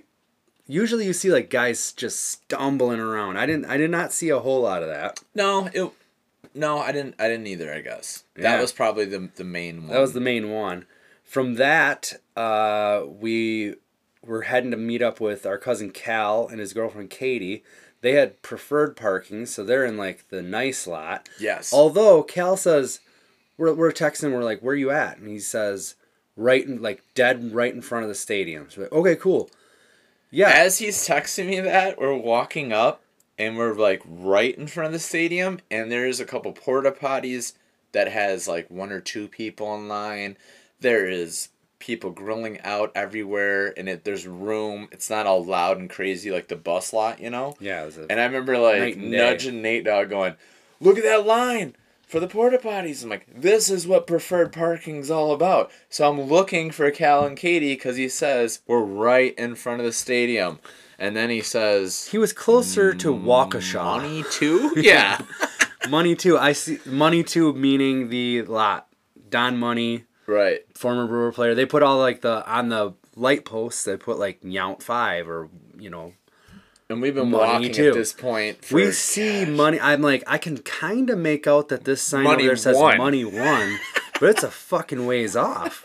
usually 0.66 1.06
you 1.06 1.12
see 1.12 1.30
like 1.30 1.50
guys 1.50 1.92
just 1.92 2.22
stumbling 2.24 3.00
around 3.00 3.36
i 3.36 3.46
didn't 3.46 3.64
i 3.66 3.76
did 3.76 3.90
not 3.90 4.12
see 4.12 4.28
a 4.30 4.38
whole 4.38 4.62
lot 4.62 4.82
of 4.82 4.88
that 4.88 5.20
No, 5.34 5.68
it. 5.72 5.90
No, 6.56 6.78
I 6.78 6.92
didn't. 6.92 7.16
I 7.18 7.26
didn't 7.26 7.48
either. 7.48 7.74
I 7.74 7.80
guess 7.80 8.22
Yeah. 8.36 8.42
that 8.52 8.60
was 8.60 8.70
probably 8.70 9.06
the 9.06 9.28
the 9.34 9.42
main 9.42 9.82
one. 9.82 9.90
That 9.92 9.98
was 9.98 10.12
the 10.12 10.20
main 10.20 10.52
one. 10.52 10.86
From 11.24 11.54
that, 11.56 12.12
uh, 12.36 13.02
we 13.08 13.74
were 14.24 14.42
heading 14.42 14.70
to 14.70 14.76
meet 14.76 15.02
up 15.02 15.20
with 15.20 15.46
our 15.46 15.58
cousin 15.58 15.90
Cal 15.90 16.46
and 16.46 16.60
his 16.60 16.72
girlfriend 16.72 17.10
Katie. 17.10 17.64
They 18.02 18.12
had 18.12 18.40
preferred 18.42 18.94
parking, 18.96 19.46
so 19.46 19.64
they're 19.64 19.84
in 19.84 19.96
like 19.96 20.28
the 20.28 20.42
nice 20.42 20.86
lot. 20.86 21.28
yes. 21.40 21.72
Although 21.72 22.22
Cal 22.22 22.56
says, 22.56 23.00
we're, 23.58 23.72
we're 23.74 23.90
texting, 23.90 24.32
we're 24.32 24.44
like, 24.44 24.60
where 24.60 24.74
are 24.74 24.76
you 24.76 24.92
at? 24.92 25.18
And 25.18 25.26
he 25.26 25.40
says, 25.40 25.96
right 26.36 26.64
in, 26.66 26.82
like 26.82 27.02
dead 27.14 27.54
right 27.54 27.74
in 27.74 27.82
front 27.82 28.04
of 28.04 28.08
the 28.08 28.14
stadium. 28.14 28.68
So 28.70 28.82
like, 28.82 28.92
okay, 28.92 29.16
cool. 29.16 29.50
Yeah. 30.30 30.50
As 30.50 30.78
he's 30.78 31.06
texting 31.06 31.46
me 31.46 31.60
that, 31.60 31.98
we're 31.98 32.14
walking 32.14 32.72
up 32.72 33.02
and 33.38 33.56
we're 33.56 33.74
like 33.74 34.02
right 34.06 34.56
in 34.56 34.66
front 34.66 34.86
of 34.86 34.92
the 34.92 34.98
stadium, 34.98 35.60
and 35.70 35.90
there's 35.90 36.20
a 36.20 36.24
couple 36.24 36.52
porta 36.52 36.92
potties 36.92 37.54
that 37.92 38.10
has 38.10 38.46
like 38.46 38.70
one 38.70 38.92
or 38.92 39.00
two 39.00 39.28
people 39.28 39.74
in 39.74 39.88
line. 39.88 40.36
There 40.80 41.08
is 41.08 41.48
people 41.78 42.10
grilling 42.10 42.60
out 42.60 42.92
everywhere, 42.94 43.74
and 43.76 43.88
it 43.88 44.04
there's 44.04 44.26
room. 44.26 44.88
It's 44.92 45.10
not 45.10 45.26
all 45.26 45.44
loud 45.44 45.78
and 45.78 45.90
crazy 45.90 46.30
like 46.30 46.48
the 46.48 46.56
bus 46.56 46.92
lot, 46.92 47.20
you 47.20 47.30
know. 47.30 47.56
yeah, 47.60 47.82
it 47.82 47.86
was 47.86 47.98
a, 47.98 48.06
And 48.08 48.20
I 48.20 48.24
remember 48.24 48.58
like 48.58 48.96
nudging 48.96 49.62
Nate 49.62 49.84
Dog 49.84 50.10
going, 50.10 50.34
Look 50.80 50.98
at 50.98 51.04
that 51.04 51.26
line 51.26 51.74
for 52.14 52.20
the 52.20 52.28
porta 52.28 52.58
potties. 52.58 53.02
I'm 53.02 53.10
like, 53.10 53.26
this 53.26 53.68
is 53.68 53.88
what 53.88 54.06
preferred 54.06 54.52
parking's 54.52 55.10
all 55.10 55.32
about. 55.32 55.72
So 55.88 56.08
I'm 56.08 56.20
looking 56.20 56.70
for 56.70 56.88
Cal 56.92 57.26
and 57.26 57.36
Katie 57.36 57.74
because 57.74 57.96
he 57.96 58.08
says 58.08 58.60
we're 58.68 58.84
right 58.84 59.34
in 59.36 59.56
front 59.56 59.80
of 59.80 59.84
the 59.84 59.92
stadium. 59.92 60.60
And 60.96 61.16
then 61.16 61.28
he 61.28 61.40
says 61.40 62.06
he 62.06 62.18
was 62.18 62.32
closer 62.32 62.94
to 62.94 63.12
mm, 63.12 63.24
Waukesha. 63.24 63.82
Money 63.82 64.24
too? 64.30 64.72
Yeah. 64.76 65.22
Money 65.88 66.14
too. 66.14 66.38
I 66.38 66.52
see 66.52 66.78
money 66.86 67.24
too, 67.24 67.52
meaning 67.52 68.10
the 68.10 68.42
lot. 68.42 68.86
Don 69.28 69.58
Money, 69.58 70.04
right. 70.28 70.60
former 70.76 71.08
Brewer 71.08 71.32
player. 71.32 71.56
They 71.56 71.66
put 71.66 71.82
all 71.82 71.98
like 71.98 72.20
the 72.20 72.48
on 72.48 72.68
the 72.68 72.94
light 73.16 73.44
posts. 73.44 73.82
They 73.82 73.96
put 73.96 74.20
like 74.20 74.40
Yount 74.42 74.84
Five 74.84 75.28
or 75.28 75.50
you 75.76 75.90
know. 75.90 76.12
And 76.94 77.02
we've 77.02 77.14
been 77.14 77.30
Money 77.30 77.52
walking 77.52 77.72
too. 77.72 77.88
at 77.88 77.94
this 77.94 78.12
point. 78.12 78.64
For 78.64 78.76
we 78.76 78.92
see 78.92 79.44
money. 79.44 79.78
I'm 79.80 80.00
like 80.00 80.22
I 80.26 80.38
can 80.38 80.58
kind 80.58 81.10
of 81.10 81.18
make 81.18 81.46
out 81.46 81.68
that 81.68 81.84
this 81.84 82.00
sign 82.00 82.24
Money 82.24 82.44
over 82.44 82.50
there 82.50 82.56
says 82.56 82.76
one. 82.76 82.98
money 82.98 83.24
one, 83.24 83.78
but 84.20 84.30
it's 84.30 84.42
a 84.42 84.50
fucking 84.50 85.06
ways 85.06 85.36
off. 85.36 85.84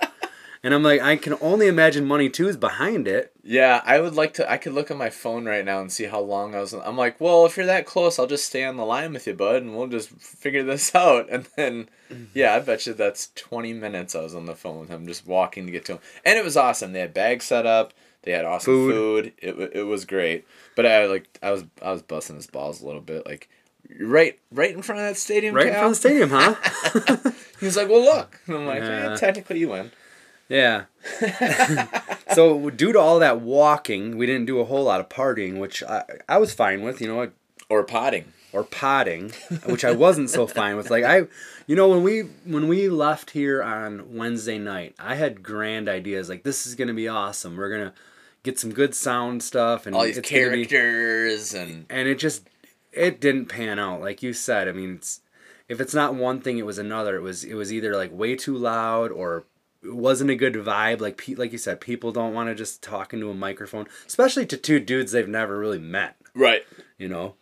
And 0.62 0.74
I'm 0.74 0.84
like, 0.84 1.02
I 1.02 1.16
can 1.16 1.36
only 1.40 1.68
imagine 1.68 2.06
Money 2.06 2.30
Two 2.30 2.50
is 2.50 2.58
behind 2.58 3.08
it. 3.08 3.32
Yeah, 3.44 3.82
I 3.86 4.02
would 4.02 4.16
like 4.16 4.34
to. 4.36 4.52
I 4.52 4.58
could 4.58 4.74
look 4.74 4.92
at 4.92 4.98
my 4.98 5.10
phone 5.10 5.46
right 5.46 5.64
now 5.64 5.80
and 5.80 5.92
see 5.92 6.04
how 6.06 6.20
long 6.20 6.54
I 6.54 6.60
was. 6.60 6.74
I'm 6.74 6.98
like, 6.98 7.20
well, 7.22 7.46
if 7.46 7.56
you're 7.56 7.66
that 7.66 7.86
close, 7.86 8.20
I'll 8.20 8.28
just 8.28 8.46
stay 8.46 8.66
on 8.66 8.76
the 8.76 8.86
line 8.86 9.14
with 9.14 9.26
you, 9.26 9.34
bud, 9.34 9.64
and 9.64 9.76
we'll 9.76 9.88
just 9.88 10.10
figure 10.10 10.64
this 10.64 10.94
out. 10.96 11.30
And 11.30 11.48
then, 11.56 11.90
mm-hmm. 12.12 12.26
yeah, 12.34 12.56
I 12.56 12.60
bet 12.60 12.86
you 12.86 12.94
that's 12.94 13.32
20 13.36 13.72
minutes 13.74 14.16
I 14.16 14.22
was 14.22 14.36
on 14.36 14.46
the 14.46 14.56
phone 14.56 14.82
with 14.82 14.90
him, 14.90 15.08
just 15.08 15.26
walking 15.26 15.66
to 15.66 15.72
get 15.72 15.86
to 15.86 15.94
him. 15.94 16.00
And 16.26 16.38
it 16.38 16.44
was 16.44 16.58
awesome. 16.58 16.92
They 16.92 17.00
had 17.00 17.14
bags 17.14 17.46
set 17.46 17.66
up. 17.66 17.94
They 18.24 18.32
had 18.32 18.46
awesome 18.46 18.74
Food. 18.74 18.94
food. 18.94 19.34
It, 19.38 19.72
it 19.78 19.84
was 19.84 20.06
great. 20.06 20.46
But 20.76 20.86
I 20.86 21.06
like 21.06 21.28
I 21.42 21.52
was 21.52 21.64
I 21.82 21.92
was 21.92 22.02
busting 22.02 22.36
his 22.36 22.48
balls 22.48 22.82
a 22.82 22.86
little 22.86 23.02
bit, 23.02 23.26
like 23.26 23.50
right 24.00 24.38
right 24.52 24.74
in 24.76 24.82
front 24.82 25.02
of 25.02 25.08
that 25.08 25.18
stadium. 25.18 25.56
Right 25.56 25.68
in 25.68 25.74
front 25.74 25.86
of 25.86 25.92
the 25.92 25.96
stadium, 25.96 26.30
huh? 26.32 27.32
He 27.60 27.66
was 27.66 27.76
like, 27.76 27.90
well, 27.90 28.02
look. 28.04 28.40
And 28.48 28.56
I'm 28.56 28.66
like, 28.66 28.80
Yeah. 28.84 29.14
eh, 29.14 29.18
technically 29.18 29.60
you 29.60 29.70
win. 29.70 29.92
Yeah. 30.48 30.86
so 32.34 32.70
due 32.70 32.94
to 32.94 33.00
all 33.00 33.20
that 33.20 33.42
walking, 33.42 34.18
we 34.18 34.26
didn't 34.26 34.46
do 34.46 34.60
a 34.60 34.66
whole 34.66 34.84
lot 34.86 35.00
of 35.00 35.10
partying, 35.10 35.60
which 35.60 35.84
I, 35.84 36.04
I 36.28 36.38
was 36.38 36.54
fine 36.54 36.82
with, 36.84 37.02
you 37.02 37.08
know, 37.08 37.30
Or 37.70 37.84
potting. 37.84 38.32
or 38.54 38.64
potting, 38.64 39.32
which 39.66 39.84
I 39.86 39.92
wasn't 39.92 40.30
so 40.30 40.48
fine 40.48 40.76
with. 40.78 40.90
Like 40.90 41.04
I, 41.04 41.24
you 41.68 41.76
know, 41.76 41.90
when 41.90 42.02
we 42.02 42.22
when 42.46 42.68
we 42.68 42.90
left 42.90 43.32
here 43.32 43.62
on 43.62 44.16
Wednesday 44.16 44.58
night, 44.58 44.96
I 44.98 45.16
had 45.16 45.44
grand 45.44 45.88
ideas. 45.88 46.30
Like 46.30 46.44
this 46.44 46.66
is 46.66 46.76
gonna 46.76 46.94
be 46.96 47.08
awesome. 47.08 47.56
We're 47.58 47.70
gonna 47.70 47.94
get 48.44 48.60
some 48.60 48.72
good 48.74 48.96
sound 48.96 49.44
stuff 49.44 49.86
and 49.86 49.96
All 49.96 50.04
these 50.04 50.16
gonna 50.16 50.24
be- 50.24 50.66
characters 50.66 51.54
and 51.54 51.86
and 51.90 52.08
it 52.08 52.20
just 52.20 52.48
it 52.92 53.20
didn't 53.22 53.46
pan 53.48 53.80
out 53.80 54.02
like 54.02 54.24
you 54.24 54.34
said. 54.34 54.68
I 54.68 54.72
mean 54.72 54.96
it's, 54.96 55.22
if 55.68 55.80
it's 55.80 55.94
not 55.94 56.16
one 56.16 56.42
thing 56.42 56.58
it 56.58 56.66
was 56.66 56.78
another. 56.78 57.16
It 57.16 57.22
was 57.22 57.44
it 57.44 57.54
was 57.56 57.72
either 57.72 57.96
like 57.96 58.12
way 58.12 58.36
too 58.36 58.58
loud 58.58 59.12
or 59.12 59.46
it 59.84 59.96
wasn't 59.96 60.30
a 60.32 60.36
good 60.36 60.56
vibe. 60.56 61.00
Like 61.00 61.18
pe- 61.18 61.36
like 61.36 61.52
you 61.52 61.58
said 61.58 61.80
people 61.82 62.12
don't 62.12 62.34
want 62.34 62.50
to 62.50 62.56
just 62.56 62.82
talk 62.82 63.14
into 63.14 63.30
a 63.30 63.34
microphone 63.36 63.88
especially 64.08 64.46
to 64.48 64.58
two 64.58 64.80
dudes 64.80 65.12
they've 65.12 65.28
never 65.28 65.58
really 65.60 65.80
met 65.80 66.16
right. 66.34 66.64
you 66.98 67.08
know? 67.08 67.36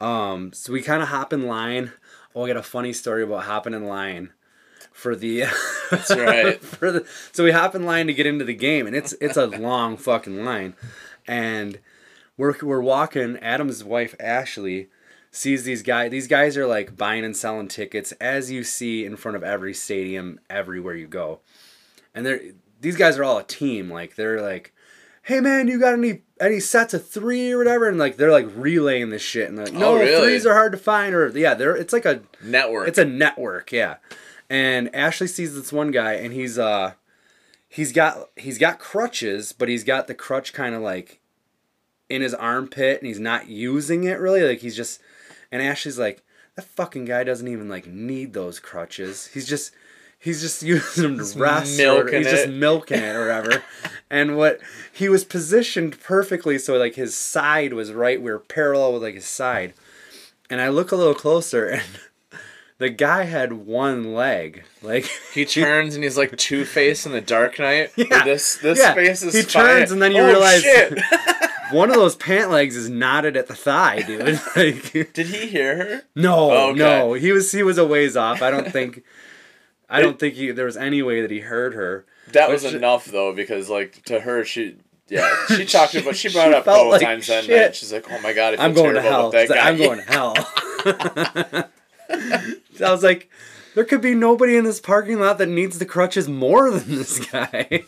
Um 0.00 0.52
so 0.52 0.72
we 0.72 0.82
kind 0.82 1.02
of 1.02 1.08
hop 1.08 1.32
in 1.32 1.46
line. 1.46 1.92
Oh 2.34 2.44
i 2.44 2.46
got 2.48 2.56
a 2.56 2.62
funny 2.62 2.92
story 2.92 3.22
about 3.22 3.44
hopping 3.44 3.74
in 3.74 3.84
line 3.84 4.32
for 4.92 5.14
the 5.16 5.44
That's 5.90 6.10
right. 6.14 6.60
for 6.60 6.90
the 6.92 7.06
so 7.32 7.44
we 7.44 7.50
hop 7.52 7.74
in 7.74 7.84
line 7.84 8.06
to 8.06 8.14
get 8.14 8.26
into 8.26 8.44
the 8.44 8.54
game 8.54 8.86
and 8.86 8.94
it's 8.96 9.12
it's 9.20 9.36
a 9.36 9.46
long 9.46 9.96
fucking 9.96 10.44
line 10.44 10.74
and 11.26 11.78
we're 12.36 12.54
we're 12.62 12.80
walking 12.80 13.36
adam's 13.38 13.82
wife 13.84 14.14
ashley 14.20 14.88
sees 15.30 15.64
these 15.64 15.82
guys 15.82 16.10
these 16.10 16.26
guys 16.28 16.56
are 16.56 16.66
like 16.66 16.96
buying 16.96 17.24
and 17.24 17.36
selling 17.36 17.68
tickets 17.68 18.12
as 18.20 18.50
you 18.50 18.64
see 18.64 19.04
in 19.04 19.16
front 19.16 19.36
of 19.36 19.42
every 19.42 19.74
stadium 19.74 20.40
everywhere 20.48 20.94
you 20.94 21.06
go 21.06 21.40
and 22.14 22.24
they're 22.26 22.40
these 22.80 22.96
guys 22.96 23.18
are 23.18 23.24
all 23.24 23.38
a 23.38 23.44
team 23.44 23.90
like 23.90 24.16
they're 24.16 24.40
like 24.40 24.72
hey 25.24 25.38
man 25.40 25.68
you 25.68 25.78
got 25.78 25.92
any 25.92 26.22
any 26.40 26.58
sets 26.58 26.94
of 26.94 27.06
three 27.06 27.52
or 27.52 27.58
whatever 27.58 27.86
and 27.88 27.98
like 27.98 28.16
they're 28.16 28.30
like 28.32 28.48
relaying 28.56 29.10
this 29.10 29.20
shit 29.22 29.48
and 29.48 29.58
they're 29.58 29.66
like 29.66 29.74
oh, 29.74 29.78
no 29.78 29.86
Oh, 29.92 29.98
really? 29.98 30.26
threes 30.28 30.46
are 30.46 30.54
hard 30.54 30.72
to 30.72 30.78
find 30.78 31.14
or 31.14 31.28
yeah 31.28 31.52
they're 31.54 31.76
it's 31.76 31.92
like 31.92 32.06
a 32.06 32.22
Network. 32.42 32.88
it's 32.88 32.98
a 32.98 33.04
network, 33.04 33.70
yeah. 33.70 33.96
And 34.50 34.94
Ashley 34.94 35.28
sees 35.28 35.54
this 35.54 35.72
one 35.72 35.92
guy, 35.92 36.14
and 36.14 36.34
he's 36.34 36.58
uh, 36.58 36.94
he's 37.68 37.92
got 37.92 38.30
he's 38.36 38.58
got 38.58 38.80
crutches, 38.80 39.52
but 39.52 39.68
he's 39.68 39.84
got 39.84 40.08
the 40.08 40.14
crutch 40.14 40.52
kind 40.52 40.74
of 40.74 40.82
like 40.82 41.20
in 42.08 42.20
his 42.20 42.34
armpit, 42.34 42.98
and 42.98 43.06
he's 43.06 43.20
not 43.20 43.48
using 43.48 44.02
it 44.04 44.18
really. 44.18 44.42
Like 44.42 44.58
he's 44.58 44.74
just, 44.76 45.00
and 45.52 45.62
Ashley's 45.62 46.00
like, 46.00 46.24
that 46.56 46.64
fucking 46.66 47.04
guy 47.04 47.22
doesn't 47.22 47.46
even 47.46 47.68
like 47.68 47.86
need 47.86 48.32
those 48.32 48.58
crutches. 48.58 49.28
He's 49.28 49.46
just. 49.48 49.72
He's 50.22 50.42
just 50.42 50.62
using 50.64 51.16
them 51.16 51.16
to 51.16 51.38
rest. 51.38 51.80
or- 51.80 52.02
milking 52.04 52.18
he's 52.18 52.30
just 52.30 52.48
it. 52.48 52.50
milking 52.50 52.98
it 52.98 53.16
or 53.16 53.20
whatever. 53.20 53.62
and 54.10 54.36
what 54.36 54.60
he 54.92 55.08
was 55.08 55.24
positioned 55.24 55.98
perfectly 55.98 56.58
so 56.58 56.76
like 56.76 56.96
his 56.96 57.16
side 57.16 57.72
was 57.72 57.90
right. 57.90 58.20
We 58.20 58.30
were 58.30 58.38
parallel 58.38 58.92
with 58.92 59.02
like 59.02 59.14
his 59.14 59.24
side. 59.24 59.72
And 60.50 60.60
I 60.60 60.68
look 60.68 60.92
a 60.92 60.96
little 60.96 61.14
closer 61.14 61.64
and 61.70 61.82
the 62.80 62.90
guy 62.90 63.22
had 63.24 63.52
one 63.52 64.12
leg. 64.14 64.64
Like 64.82 65.04
He 65.32 65.44
turns 65.44 65.94
and 65.94 66.02
he's 66.02 66.16
like 66.18 66.36
Two 66.36 66.64
Face 66.64 67.06
in 67.06 67.12
the 67.12 67.20
Dark 67.20 67.58
Knight. 67.60 67.92
Yeah. 67.96 68.24
This 68.24 68.56
this 68.56 68.78
Yeah. 68.80 68.94
face 68.94 69.22
is 69.22 69.34
He 69.34 69.42
fine. 69.42 69.64
turns 69.66 69.92
and 69.92 70.02
then 70.02 70.10
you 70.12 70.22
oh, 70.22 70.26
realize- 70.26 70.62
Shit. 70.62 70.98
one 71.70 71.88
of 71.90 71.94
those 71.96 72.16
pant 72.16 72.50
legs 72.50 72.74
is 72.74 72.90
knotted 72.90 73.36
at 73.36 73.46
the 73.46 73.54
thigh, 73.54 74.00
dude. 74.02 74.40
like 74.56 75.12
Did 75.12 75.26
he 75.28 75.46
hear 75.46 75.76
her? 75.76 76.02
no, 76.16 76.50
Oh, 76.50 76.70
okay. 76.70 76.78
no, 76.80 77.12
he 77.12 77.30
was 77.30 77.52
he 77.52 77.62
was 77.62 77.78
a 77.78 77.86
ways 77.86 78.16
off. 78.16 78.42
I 78.42 78.50
don't 78.50 78.72
think 78.72 79.04
I 79.88 80.00
don't 80.00 80.18
think 80.18 80.34
he, 80.34 80.50
there 80.50 80.64
was 80.66 80.76
any 80.76 81.02
way 81.02 81.20
that 81.20 81.30
he 81.30 81.40
heard 81.40 81.74
her. 81.74 82.06
That 82.32 82.48
was 82.48 82.62
Which- 82.64 82.74
enough 82.74 83.04
though, 83.06 83.32
because 83.32 83.68
like 83.68 84.02
to 84.06 84.20
her, 84.20 84.44
she 84.44 84.76
yeah, 85.08 85.28
she 85.48 85.64
talked 85.64 85.94
about 85.96 86.14
she 86.16 86.28
brought 86.32 86.48
She 86.50 86.54
up 86.54 86.62
a 86.62 86.70
couple 86.70 86.90
like 86.90 87.02
times 87.02 87.26
that 87.26 87.48
night. 87.48 87.74
She's 87.74 87.92
like, 87.92 88.06
oh 88.10 88.20
my 88.20 88.32
god, 88.32 88.54
I 88.58 88.64
I'm 88.64 88.72
going 88.72 88.94
to 88.94 89.02
hell. 89.02 89.28
about 89.28 89.32
that 89.32 89.48
guy. 89.48 89.68
I'm 89.68 89.76
going 89.76 89.98
to 89.98 91.54
hell. 91.54 91.70
I 92.10 92.90
was 92.90 93.02
like, 93.02 93.30
there 93.74 93.84
could 93.84 94.00
be 94.00 94.14
nobody 94.14 94.56
in 94.56 94.64
this 94.64 94.80
parking 94.80 95.20
lot 95.20 95.38
that 95.38 95.48
needs 95.48 95.78
the 95.78 95.86
crutches 95.86 96.28
more 96.28 96.70
than 96.70 96.88
this 96.88 97.24
guy. 97.26 97.82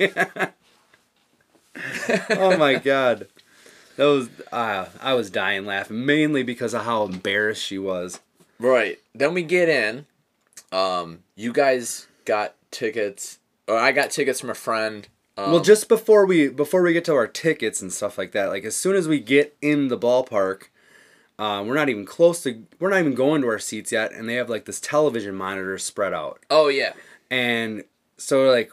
oh 2.30 2.56
my 2.56 2.76
god. 2.76 3.26
That 3.96 4.04
was 4.06 4.30
uh, 4.50 4.86
I 5.00 5.14
was 5.14 5.30
dying 5.30 5.66
laughing 5.66 6.06
mainly 6.06 6.42
because 6.42 6.74
of 6.74 6.84
how 6.84 7.04
embarrassed 7.04 7.64
she 7.64 7.78
was. 7.78 8.20
Right. 8.58 8.98
Then 9.14 9.34
we 9.34 9.42
get 9.42 9.68
in. 9.68 10.06
Um, 10.70 11.20
you 11.36 11.52
guys 11.52 12.06
got 12.24 12.54
tickets, 12.70 13.38
or 13.68 13.76
I 13.76 13.92
got 13.92 14.10
tickets 14.10 14.40
from 14.40 14.50
a 14.50 14.54
friend. 14.54 15.06
Um, 15.36 15.52
well, 15.52 15.60
just 15.60 15.88
before 15.88 16.24
we 16.26 16.48
before 16.48 16.82
we 16.82 16.92
get 16.92 17.04
to 17.06 17.14
our 17.14 17.26
tickets 17.26 17.82
and 17.82 17.92
stuff 17.92 18.16
like 18.16 18.32
that, 18.32 18.48
like 18.48 18.64
as 18.64 18.76
soon 18.76 18.96
as 18.96 19.08
we 19.08 19.20
get 19.20 19.56
in 19.60 19.88
the 19.88 19.98
ballpark, 19.98 20.64
uh, 21.38 21.62
we're 21.66 21.74
not 21.74 21.88
even 21.88 22.04
close 22.04 22.42
to 22.42 22.62
we're 22.78 22.90
not 22.90 23.00
even 23.00 23.14
going 23.14 23.42
to 23.42 23.48
our 23.48 23.58
seats 23.58 23.90
yet, 23.92 24.12
and 24.12 24.28
they 24.28 24.34
have 24.34 24.48
like 24.50 24.64
this 24.64 24.80
television 24.80 25.34
monitor 25.34 25.76
spread 25.78 26.12
out, 26.12 26.40
oh 26.50 26.68
yeah, 26.68 26.92
and 27.30 27.84
so 28.16 28.48
like 28.50 28.70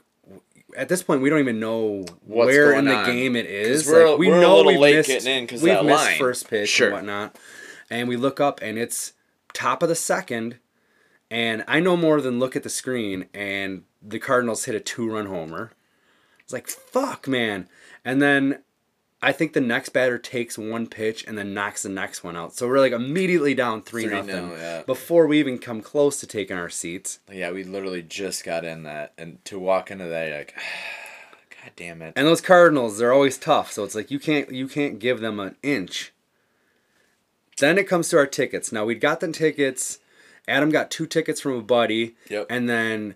at 0.78 0.88
this 0.90 1.02
point 1.02 1.22
we 1.22 1.30
don't 1.30 1.40
even 1.40 1.60
know 1.60 2.06
What's 2.26 2.48
where 2.48 2.74
in 2.74 2.86
the 2.86 2.96
on. 2.96 3.06
game 3.06 3.36
it 3.36 3.46
is. 3.48 3.88
we're- 3.88 4.10
like, 4.12 4.20
we 4.20 4.30
know 4.30 4.58
little 4.58 4.72
we've 4.74 4.80
late 4.80 4.96
missed, 4.98 5.10
getting 5.10 5.38
in 5.40 5.48
'cause 5.48 5.64
we've 5.64 5.74
missed 5.84 6.06
line. 6.06 6.20
first 6.20 6.48
pitch 6.50 6.70
Sure. 6.70 6.88
and 6.88 6.96
whatnot, 6.96 7.36
and 7.90 8.08
we 8.08 8.16
look 8.18 8.40
up 8.40 8.60
and 8.62 8.78
it's 8.78 9.14
top 9.54 9.82
of 9.82 9.90
the 9.90 9.96
second, 9.96 10.58
and 11.32 11.64
I 11.68 11.80
no 11.80 11.98
more 11.98 12.22
than 12.22 12.38
look 12.40 12.56
at 12.56 12.64
the 12.64 12.70
screen, 12.70 13.28
and 13.34 13.84
the 14.02 14.20
Cardinals 14.20 14.66
hit 14.66 14.76
a 14.76 14.80
two 14.80 15.10
run 15.12 15.26
homer. 15.26 15.72
It's 16.44 16.54
like 16.54 16.68
fuck, 16.68 17.28
man, 17.28 17.68
and 18.06 18.22
then. 18.22 18.60
I 19.22 19.34
think 19.34 19.52
the 19.54 19.62
next 19.62 19.90
batter 19.90 20.18
takes 20.18 20.58
one 20.58 20.88
pitch 20.88 21.26
and 21.28 21.38
then 21.38 21.54
knocks 21.54 21.84
the 21.84 21.90
next 21.90 22.24
one 22.24 22.38
out. 22.38 22.54
So 22.54 22.68
we're 22.68 22.80
like 22.80 22.94
immediately 22.94 23.54
down 23.54 23.82
three, 23.82 24.04
Three 24.04 24.16
nothing 24.16 24.50
nil, 24.50 24.58
yeah. 24.58 24.84
before 24.84 25.28
we 25.28 25.40
even 25.40 25.58
come 25.58 25.82
close 25.82 26.20
to 26.22 26.28
taking 26.28 26.56
our 26.58 26.70
seats. 26.70 27.20
yeah. 27.32 27.52
We 27.52 27.64
literally 27.66 28.02
just 28.02 28.46
got 28.46 28.64
in 28.64 28.84
that, 28.84 29.14
and 29.18 29.44
to 29.46 29.60
walk 29.60 29.92
into 29.92 30.06
that, 30.06 30.28
you're 30.30 30.38
like, 30.38 30.56
god 31.62 31.72
damn 31.76 32.02
it. 32.02 32.14
And 32.16 32.26
those 32.28 32.40
Cardinals, 32.42 32.98
they're 32.98 33.12
always 33.14 33.38
tough. 33.38 33.72
So 33.74 33.84
it's 33.84 33.96
like 33.96 34.10
you 34.10 34.20
can't 34.20 34.52
you 34.52 34.68
can't 34.68 35.00
give 35.00 35.20
them 35.20 35.40
an 35.40 35.56
inch. 35.64 36.14
Then 37.58 37.78
it 37.78 37.90
comes 37.90 38.08
to 38.10 38.18
our 38.18 38.28
tickets. 38.28 38.72
Now 38.72 38.86
we'd 38.86 39.02
got 39.02 39.20
the 39.20 39.32
tickets. 39.32 40.00
Adam 40.48 40.70
got 40.70 40.90
two 40.90 41.06
tickets 41.06 41.42
from 41.42 41.54
a 41.58 41.62
buddy. 41.62 42.16
Yep. 42.30 42.48
And 42.50 42.70
then 42.70 43.16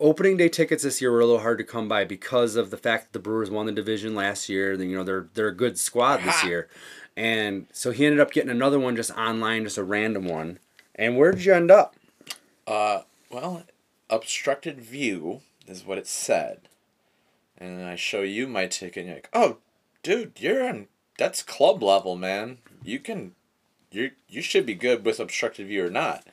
opening 0.00 0.36
day 0.36 0.48
tickets 0.48 0.82
this 0.82 1.00
year 1.00 1.10
were 1.10 1.20
a 1.20 1.26
little 1.26 1.40
hard 1.40 1.58
to 1.58 1.64
come 1.64 1.88
by 1.88 2.04
because 2.04 2.56
of 2.56 2.70
the 2.70 2.76
fact 2.76 3.04
that 3.04 3.12
the 3.12 3.22
Brewers 3.22 3.50
won 3.50 3.66
the 3.66 3.72
division 3.72 4.14
last 4.14 4.48
year. 4.48 4.76
Then 4.76 4.90
you 4.90 4.96
know, 4.96 5.04
they're 5.04 5.28
they're 5.34 5.48
a 5.48 5.54
good 5.54 5.78
squad 5.78 6.18
this 6.18 6.40
Ha! 6.40 6.46
year. 6.46 6.68
And 7.16 7.66
so 7.72 7.92
he 7.92 8.04
ended 8.04 8.20
up 8.20 8.32
getting 8.32 8.50
another 8.50 8.80
one 8.80 8.96
just 8.96 9.12
online, 9.12 9.64
just 9.64 9.78
a 9.78 9.84
random 9.84 10.26
one. 10.26 10.58
And 10.96 11.16
where 11.16 11.32
did 11.32 11.44
you 11.44 11.54
end 11.54 11.70
up? 11.70 11.94
Uh, 12.66 13.02
well, 13.30 13.64
obstructed 14.10 14.80
view 14.80 15.40
is 15.66 15.84
what 15.84 15.98
it 15.98 16.06
said. 16.06 16.68
And 17.56 17.78
then 17.78 17.86
I 17.86 17.94
show 17.94 18.22
you 18.22 18.48
my 18.48 18.66
ticket, 18.66 19.02
and 19.02 19.06
you're 19.06 19.16
like, 19.16 19.30
oh, 19.32 19.58
dude, 20.02 20.32
you're 20.38 20.66
on, 20.66 20.88
that's 21.18 21.42
club 21.42 21.82
level, 21.82 22.16
man. 22.16 22.58
You 22.82 22.98
can, 22.98 23.34
you 23.92 24.10
you 24.28 24.42
should 24.42 24.66
be 24.66 24.74
good 24.74 25.04
with 25.04 25.20
obstructed 25.20 25.68
view 25.68 25.86
or 25.86 25.90
not. 25.90 26.26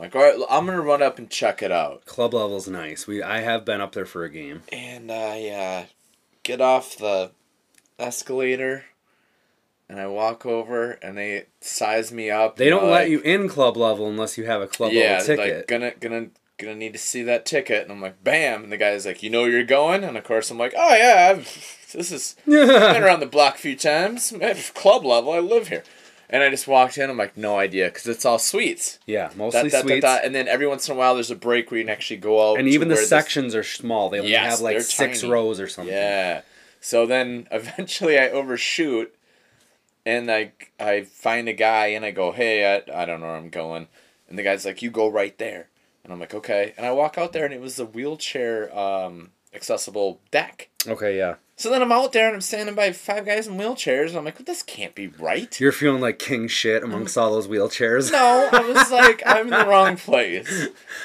I'm 0.00 0.04
like, 0.04 0.16
all 0.16 0.22
right, 0.22 0.46
I'm 0.48 0.64
gonna 0.64 0.80
run 0.80 1.02
up 1.02 1.18
and 1.18 1.28
check 1.28 1.62
it 1.62 1.70
out. 1.70 2.06
Club 2.06 2.32
level's 2.32 2.66
nice. 2.66 3.06
We 3.06 3.22
I 3.22 3.40
have 3.40 3.66
been 3.66 3.82
up 3.82 3.92
there 3.92 4.06
for 4.06 4.24
a 4.24 4.30
game. 4.30 4.62
And 4.72 5.12
I 5.12 5.48
uh, 5.48 5.84
get 6.42 6.62
off 6.62 6.96
the 6.96 7.32
escalator, 7.98 8.86
and 9.90 10.00
I 10.00 10.06
walk 10.06 10.46
over, 10.46 10.92
and 11.02 11.18
they 11.18 11.48
size 11.60 12.12
me 12.12 12.30
up. 12.30 12.56
They 12.56 12.70
don't 12.70 12.84
know, 12.84 12.90
let 12.90 13.10
you 13.10 13.20
in 13.20 13.46
club 13.46 13.76
level 13.76 14.08
unless 14.08 14.38
you 14.38 14.46
have 14.46 14.62
a 14.62 14.66
club 14.66 14.92
yeah, 14.92 15.18
level 15.18 15.26
ticket. 15.26 15.56
like 15.56 15.66
gonna 15.66 15.92
gonna 16.00 16.30
gonna 16.56 16.76
need 16.76 16.94
to 16.94 16.98
see 16.98 17.22
that 17.24 17.44
ticket, 17.44 17.82
and 17.82 17.92
I'm 17.92 18.00
like, 18.00 18.24
bam, 18.24 18.64
and 18.64 18.72
the 18.72 18.78
guy's 18.78 19.04
like, 19.04 19.22
you 19.22 19.28
know 19.28 19.42
where 19.42 19.50
you're 19.50 19.64
going, 19.64 20.02
and 20.02 20.16
of 20.16 20.24
course 20.24 20.50
I'm 20.50 20.56
like, 20.56 20.72
oh 20.78 20.94
yeah, 20.94 21.28
I've, 21.30 21.44
this 21.92 22.10
is 22.10 22.36
been 22.46 23.02
around 23.02 23.20
the 23.20 23.26
block 23.26 23.56
a 23.56 23.58
few 23.58 23.76
times, 23.76 24.32
club 24.74 25.04
level, 25.04 25.32
I 25.32 25.40
live 25.40 25.68
here, 25.68 25.84
And 26.32 26.42
I 26.44 26.48
just 26.48 26.68
walked 26.68 26.96
in. 26.96 27.10
I'm 27.10 27.16
like, 27.16 27.36
no 27.36 27.58
idea, 27.58 27.86
because 27.86 28.06
it's 28.06 28.24
all 28.24 28.38
suites. 28.38 29.00
Yeah, 29.04 29.30
mostly 29.36 29.62
dot, 29.62 29.72
dot, 29.72 29.82
sweets. 29.82 30.00
dot. 30.02 30.24
And 30.24 30.32
then 30.34 30.46
every 30.46 30.66
once 30.68 30.88
in 30.88 30.94
a 30.94 30.98
while, 30.98 31.14
there's 31.14 31.30
a 31.32 31.34
break 31.36 31.70
where 31.70 31.78
you 31.78 31.84
can 31.84 31.92
actually 31.92 32.18
go 32.18 32.52
out. 32.52 32.58
and 32.58 32.68
even 32.68 32.86
the 32.88 32.94
where 32.94 33.02
this- 33.02 33.08
sections 33.10 33.54
are 33.54 33.64
small. 33.64 34.10
They 34.10 34.20
only 34.20 34.30
Yes, 34.30 34.52
have 34.52 34.60
like 34.60 34.80
six 34.80 35.20
tiny. 35.22 35.32
rows 35.32 35.58
or 35.58 35.66
something. 35.68 35.92
Yeah. 35.92 36.42
So 36.80 37.04
then 37.04 37.48
eventually 37.52 38.18
I 38.18 38.28
overshoot 38.30 39.14
and 40.06 40.30
I 40.30 40.52
I 40.78 41.02
find 41.02 41.48
a 41.48 41.52
guy 41.52 41.88
and 41.88 42.04
I 42.04 42.10
go, 42.12 42.32
"Hey, 42.32 42.64
I, 42.76 43.02
I 43.02 43.04
don't 43.04 43.20
know 43.20 43.26
where 43.26 43.36
I'm 43.36 43.50
going." 43.50 43.88
And 44.28 44.38
the 44.38 44.42
guy's 44.42 44.64
like, 44.64 44.80
"You 44.82 44.90
go 44.90 45.08
right 45.08 45.36
there." 45.38 45.68
And 46.04 46.12
I'm 46.12 46.20
like, 46.20 46.34
"Okay." 46.34 46.72
And 46.78 46.86
I 46.86 46.92
walk 46.92 47.18
out 47.18 47.32
there 47.32 47.44
and 47.44 47.52
it 47.52 47.60
was 47.60 47.78
a 47.78 47.84
wheelchair 47.84 48.74
um 48.78 49.32
accessible 49.52 50.20
deck. 50.30 50.68
Okay, 50.86 51.16
yeah. 51.18 51.34
So 51.60 51.68
then 51.68 51.82
I'm 51.82 51.92
out 51.92 52.12
there 52.12 52.26
and 52.26 52.34
I'm 52.36 52.40
standing 52.40 52.74
by 52.74 52.90
five 52.92 53.26
guys 53.26 53.46
in 53.46 53.58
wheelchairs 53.58 54.08
and 54.08 54.16
I'm 54.16 54.24
like, 54.24 54.38
well, 54.38 54.46
"This 54.46 54.62
can't 54.62 54.94
be 54.94 55.08
right." 55.08 55.60
You're 55.60 55.72
feeling 55.72 56.00
like 56.00 56.18
king 56.18 56.48
shit 56.48 56.82
amongst 56.82 57.18
all 57.18 57.32
those 57.32 57.48
wheelchairs. 57.48 58.10
no, 58.10 58.48
I 58.50 58.60
was 58.66 58.90
like, 59.00 59.22
I'm 59.26 59.44
in 59.44 59.50
the 59.50 59.66
wrong 59.66 59.98
place. 59.98 60.48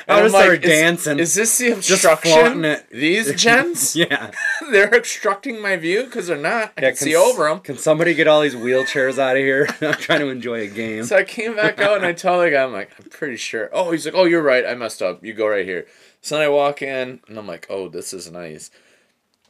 I 0.07 0.13
And 0.15 0.23
was 0.23 0.33
I'm 0.33 0.41
started 0.43 0.63
is- 0.63 0.69
dancing. 0.69 1.19
Is, 1.19 1.33
this 1.35 1.57
the 1.57 1.71
Just 1.81 2.05
obstruction? 2.05 2.77
These 2.89 3.35
gents? 3.41 3.97
yeah. 3.97 4.31
they're 4.71 4.95
obstructing 4.95 5.61
my 5.61 5.75
view 5.75 6.05
because 6.05 6.27
they're 6.27 6.37
not. 6.37 6.71
I 6.77 6.83
yeah 6.83 6.87
can 6.91 6.95
see 6.95 7.13
s- 7.15 7.17
over 7.21 7.49
them. 7.49 7.59
Can 7.59 7.77
somebody 7.77 8.13
get 8.13 8.29
all 8.29 8.39
these 8.39 8.55
wheelchairs 8.55 9.17
out 9.19 9.35
of 9.35 9.41
here? 9.41 9.67
I'm 9.81 9.95
trying 9.95 10.21
to 10.21 10.29
enjoy 10.29 10.61
a 10.61 10.67
game. 10.67 11.03
So 11.03 11.17
I 11.17 11.25
came 11.25 11.57
back 11.57 11.81
out 11.81 11.97
and 11.97 12.05
I 12.05 12.13
tell 12.13 12.39
the 12.39 12.49
guy, 12.49 12.63
I'm 12.63 12.71
like, 12.71 12.91
I'm 12.97 13.09
pretty 13.09 13.35
sure. 13.35 13.69
Oh, 13.73 13.91
he's 13.91 14.05
like, 14.05 14.15
oh, 14.15 14.23
you're 14.23 14.41
right. 14.41 14.65
I 14.65 14.73
messed 14.75 15.01
up. 15.01 15.21
You 15.21 15.33
go 15.33 15.49
right 15.49 15.65
here. 15.65 15.85
So 16.21 16.35
then 16.35 16.45
I 16.45 16.47
walk 16.47 16.81
in 16.81 17.19
and 17.27 17.37
I'm 17.37 17.45
like, 17.45 17.67
oh, 17.69 17.89
this 17.89 18.13
is 18.13 18.31
nice. 18.31 18.71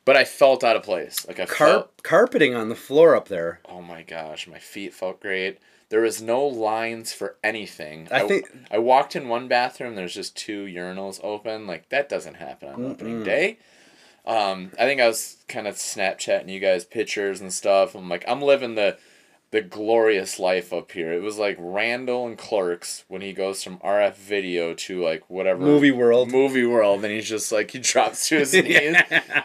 But 0.06 0.16
I 0.16 0.24
felt 0.24 0.64
out 0.64 0.76
of 0.76 0.84
place. 0.84 1.28
Like 1.28 1.40
I 1.40 1.46
Car- 1.46 1.68
felt, 1.68 2.04
carpeting 2.04 2.54
on 2.56 2.70
the 2.70 2.76
floor 2.76 3.16
up 3.16 3.28
there. 3.28 3.60
oh 3.68 3.82
my 3.82 4.04
gosh, 4.04 4.48
my 4.48 4.60
feet 4.60 4.94
felt 4.94 5.20
great. 5.20 5.58
There 5.90 6.02
was 6.02 6.22
no 6.22 6.46
lines 6.46 7.12
for 7.14 7.36
anything. 7.44 8.08
I 8.12 8.28
think- 8.28 8.48
I 8.72 8.78
walked 8.80 9.16
in 9.16 9.28
one 9.28 9.48
bathroom. 9.48 9.96
There's 9.96 10.14
just 10.14 10.36
two 10.36 10.66
urinals 10.66 11.20
open. 11.24 11.68
Like 11.68 11.90
that 11.90 12.08
doesn't 12.10 12.36
happen 12.36 12.70
on 12.70 12.86
opening 12.86 13.24
day. 13.24 13.58
Um, 14.26 14.72
I 14.80 14.86
think 14.86 15.00
I 15.02 15.08
was 15.08 15.38
kind 15.48 15.68
of 15.68 15.76
Snapchatting 15.76 16.50
you 16.50 16.60
guys 16.60 16.84
pictures 16.86 17.42
and 17.42 17.54
stuff. 17.54 17.94
I'm 17.94 18.10
like, 18.10 18.26
I'm 18.28 18.42
living 18.42 18.74
the 18.76 18.98
the 19.56 19.62
glorious 19.62 20.38
life 20.38 20.74
up 20.74 20.92
here. 20.92 21.14
It 21.14 21.22
was 21.22 21.38
like 21.38 21.56
Randall 21.58 22.28
and 22.28 22.38
Clerks 22.38 23.06
when 23.08 23.22
he 23.22 23.32
goes 23.32 23.64
from 23.64 23.78
RF 23.78 24.16
video 24.18 24.74
to 24.74 25.02
like 25.02 25.30
whatever 25.30 25.62
Movie 25.62 25.92
world. 25.92 26.30
movie 26.30 26.66
world, 26.66 27.06
and 27.06 27.14
he's 27.14 27.30
just 27.30 27.54
like 27.54 27.72
he 27.72 27.80
drops 27.94 28.28
to 28.28 28.40
his 28.40 28.52
knees. 28.54 28.98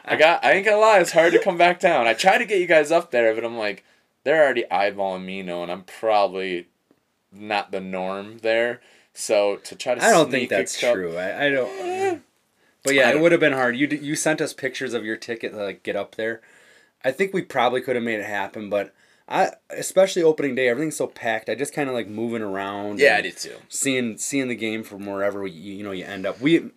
I 0.05 0.17
got 0.17 0.45
I 0.45 0.55
ain't 0.55 0.65
gonna 0.67 0.79
lie, 0.79 0.99
it's 0.99 1.13
hard 1.13 1.33
to 1.35 1.39
come 1.39 1.57
back 1.57 1.79
down. 1.79 2.09
I 2.09 2.15
tried 2.15 2.39
to 2.39 2.45
get 2.45 2.61
you 2.61 2.67
guys 2.67 2.91
up 2.91 3.13
there, 3.13 3.33
but 3.37 3.45
I'm 3.45 3.57
like, 3.57 3.85
they're 4.25 4.43
already 4.43 4.65
eyeballing 4.69 5.25
me, 5.25 5.43
knowing 5.43 5.71
I'm 5.71 5.85
probably 5.85 6.67
not 7.31 7.71
the 7.71 7.81
norm 7.81 8.39
there. 8.39 8.81
So 9.15 9.57
to 9.63 9.77
try 9.77 9.95
to 9.95 10.03
I 10.05 10.11
don't 10.11 10.29
think 10.33 10.51
that's 10.51 10.81
cup- 10.81 10.95
true. 10.95 11.17
I, 11.17 11.47
I 11.47 11.51
don't. 11.51 11.71
Eh. 11.79 12.19
But 12.83 12.95
yeah, 12.95 13.11
it 13.11 13.21
would 13.21 13.31
have 13.31 13.41
been 13.41 13.53
hard. 13.53 13.77
You 13.77 13.87
you 13.87 14.17
sent 14.17 14.41
us 14.41 14.53
pictures 14.55 14.93
of 14.93 15.05
your 15.05 15.17
ticket 15.17 15.53
to 15.53 15.63
like 15.63 15.85
get 15.85 15.95
up 15.95 16.17
there. 16.17 16.41
I 17.05 17.13
think 17.13 17.33
we 17.33 17.43
probably 17.43 17.81
could 17.81 17.95
have 17.95 18.05
made 18.05 18.19
it 18.19 18.27
happen, 18.27 18.69
but 18.69 18.93
I 19.31 19.53
especially 19.71 20.23
opening 20.25 20.55
day, 20.57 20.69
everything's 20.69 20.97
so 20.97 21.07
packed. 21.07 21.49
I 21.49 21.55
just 21.55 21.73
kind 21.73 21.89
of 21.89 21.95
like 21.95 22.09
moving 22.09 22.43
around. 22.43 22.99
Yeah, 22.99 23.17
I 23.17 23.21
did 23.21 23.37
too. 23.37 23.57
Seeing 23.69 24.19
seeing 24.19 24.49
the 24.49 24.57
game 24.57 24.83
from 24.83 25.07
wherever 25.07 25.47
you, 25.47 25.75
you 25.75 25.85
know 25.85 25.93
you 25.93 26.05
end 26.05 26.27
up. 26.27 26.41
We, 26.41 26.71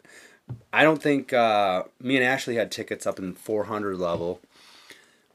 I 0.71 0.83
don't 0.83 1.01
think 1.01 1.33
uh, 1.33 1.83
me 1.99 2.15
and 2.15 2.23
Ashley 2.23 2.55
had 2.55 2.71
tickets 2.71 3.07
up 3.07 3.17
in 3.17 3.33
400 3.33 3.97
level, 3.97 4.39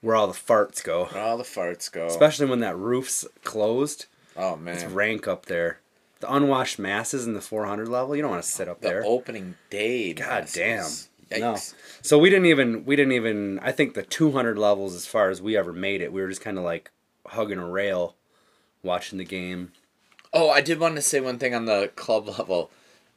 where 0.00 0.14
all 0.14 0.28
the 0.28 0.32
farts 0.32 0.82
go. 0.84 1.06
Where 1.06 1.22
all 1.22 1.36
the 1.38 1.42
farts 1.44 1.90
go. 1.90 2.06
Especially 2.06 2.46
when 2.46 2.60
that 2.60 2.76
roof's 2.76 3.26
closed. 3.42 4.06
oh 4.36 4.56
man, 4.56 4.74
It's 4.76 4.84
rank 4.84 5.26
up 5.26 5.46
there. 5.46 5.80
The 6.20 6.32
unwashed 6.32 6.78
masses 6.78 7.26
in 7.26 7.34
the 7.34 7.40
400 7.40 7.88
level. 7.88 8.14
You 8.14 8.22
don't 8.22 8.30
want 8.32 8.42
to 8.42 8.48
sit 8.48 8.68
up 8.68 8.80
The 8.80 8.88
there. 8.88 9.02
opening 9.04 9.56
day. 9.70 10.12
God 10.14 10.42
masses. 10.54 11.08
damn. 11.30 11.40
No. 11.40 11.56
So 12.00 12.18
we 12.18 12.30
didn't 12.30 12.46
even 12.46 12.84
we 12.86 12.94
didn't 12.96 13.12
even 13.12 13.58
I 13.58 13.70
think 13.72 13.94
the 13.94 14.02
200 14.02 14.56
levels 14.56 14.94
as 14.94 15.04
far 15.06 15.30
as 15.30 15.42
we 15.42 15.56
ever 15.56 15.72
made 15.72 16.00
it. 16.00 16.12
We 16.12 16.22
were 16.22 16.28
just 16.28 16.40
kind 16.40 16.56
of 16.58 16.64
like 16.64 16.90
hugging 17.30 17.58
a 17.58 17.66
rail 17.66 18.16
watching 18.82 19.18
the 19.18 19.24
game. 19.24 19.72
Oh, 20.32 20.50
I 20.50 20.60
did 20.60 20.78
want 20.78 20.96
to 20.96 21.02
say 21.02 21.20
one 21.20 21.38
thing 21.38 21.54
on 21.54 21.64
the 21.64 21.90
club 21.96 22.28
level. 22.28 22.70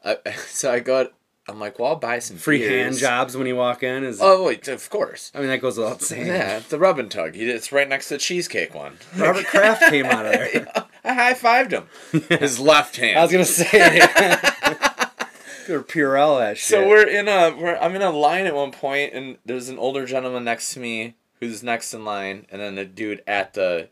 I, 0.03 0.17
so 0.47 0.71
I 0.71 0.79
got. 0.79 1.13
I'm 1.47 1.59
like, 1.59 1.79
well, 1.79 1.89
I'll 1.89 1.95
buy 1.95 2.19
some 2.19 2.37
Free 2.37 2.59
beers. 2.59 2.71
hand 2.83 2.97
jobs 2.97 3.35
when 3.35 3.47
you 3.47 3.55
walk 3.55 3.81
in 3.81 4.03
is 4.03 4.19
Oh 4.21 4.45
wait, 4.45 4.67
of 4.67 4.87
course. 4.91 5.31
I 5.33 5.39
mean 5.39 5.47
that 5.47 5.59
goes 5.59 5.77
without 5.77 6.01
saying. 6.01 6.27
Yeah, 6.27 6.59
the 6.69 6.77
rub 6.77 6.99
and 6.99 7.09
tug. 7.09 7.35
It's 7.35 7.71
right 7.71 7.89
next 7.89 8.07
to 8.09 8.13
the 8.13 8.17
cheesecake 8.19 8.75
one. 8.75 8.97
Robert 9.17 9.45
Kraft 9.47 9.81
came 9.89 10.05
out 10.05 10.27
of 10.27 10.31
there. 10.33 10.71
I 11.03 11.13
high 11.15 11.33
fived 11.33 11.71
him. 11.71 11.87
His 12.39 12.59
left 12.59 12.95
hand. 12.97 13.17
I 13.17 13.23
was 13.23 13.31
gonna 13.31 13.45
say 13.45 13.71
Good 15.67 15.87
Purell 15.87 16.39
that 16.39 16.57
shit. 16.57 16.69
So 16.69 16.87
we're 16.87 17.07
in 17.07 17.27
a 17.27 17.55
we're 17.55 17.75
I'm 17.77 17.95
in 17.95 18.01
a 18.03 18.11
line 18.11 18.45
at 18.45 18.55
one 18.55 18.71
point 18.71 19.13
and 19.13 19.37
there's 19.45 19.67
an 19.69 19.77
older 19.79 20.05
gentleman 20.05 20.43
next 20.43 20.73
to 20.73 20.79
me 20.79 21.15
who's 21.39 21.63
next 21.63 21.93
in 21.93 22.05
line 22.05 22.45
and 22.51 22.61
then 22.61 22.75
the 22.75 22.85
dude 22.85 23.23
at 23.27 23.53
the 23.55 23.89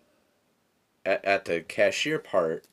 at, 1.05 1.23
at 1.25 1.45
the 1.45 1.61
cashier 1.61 2.19
part 2.19 2.63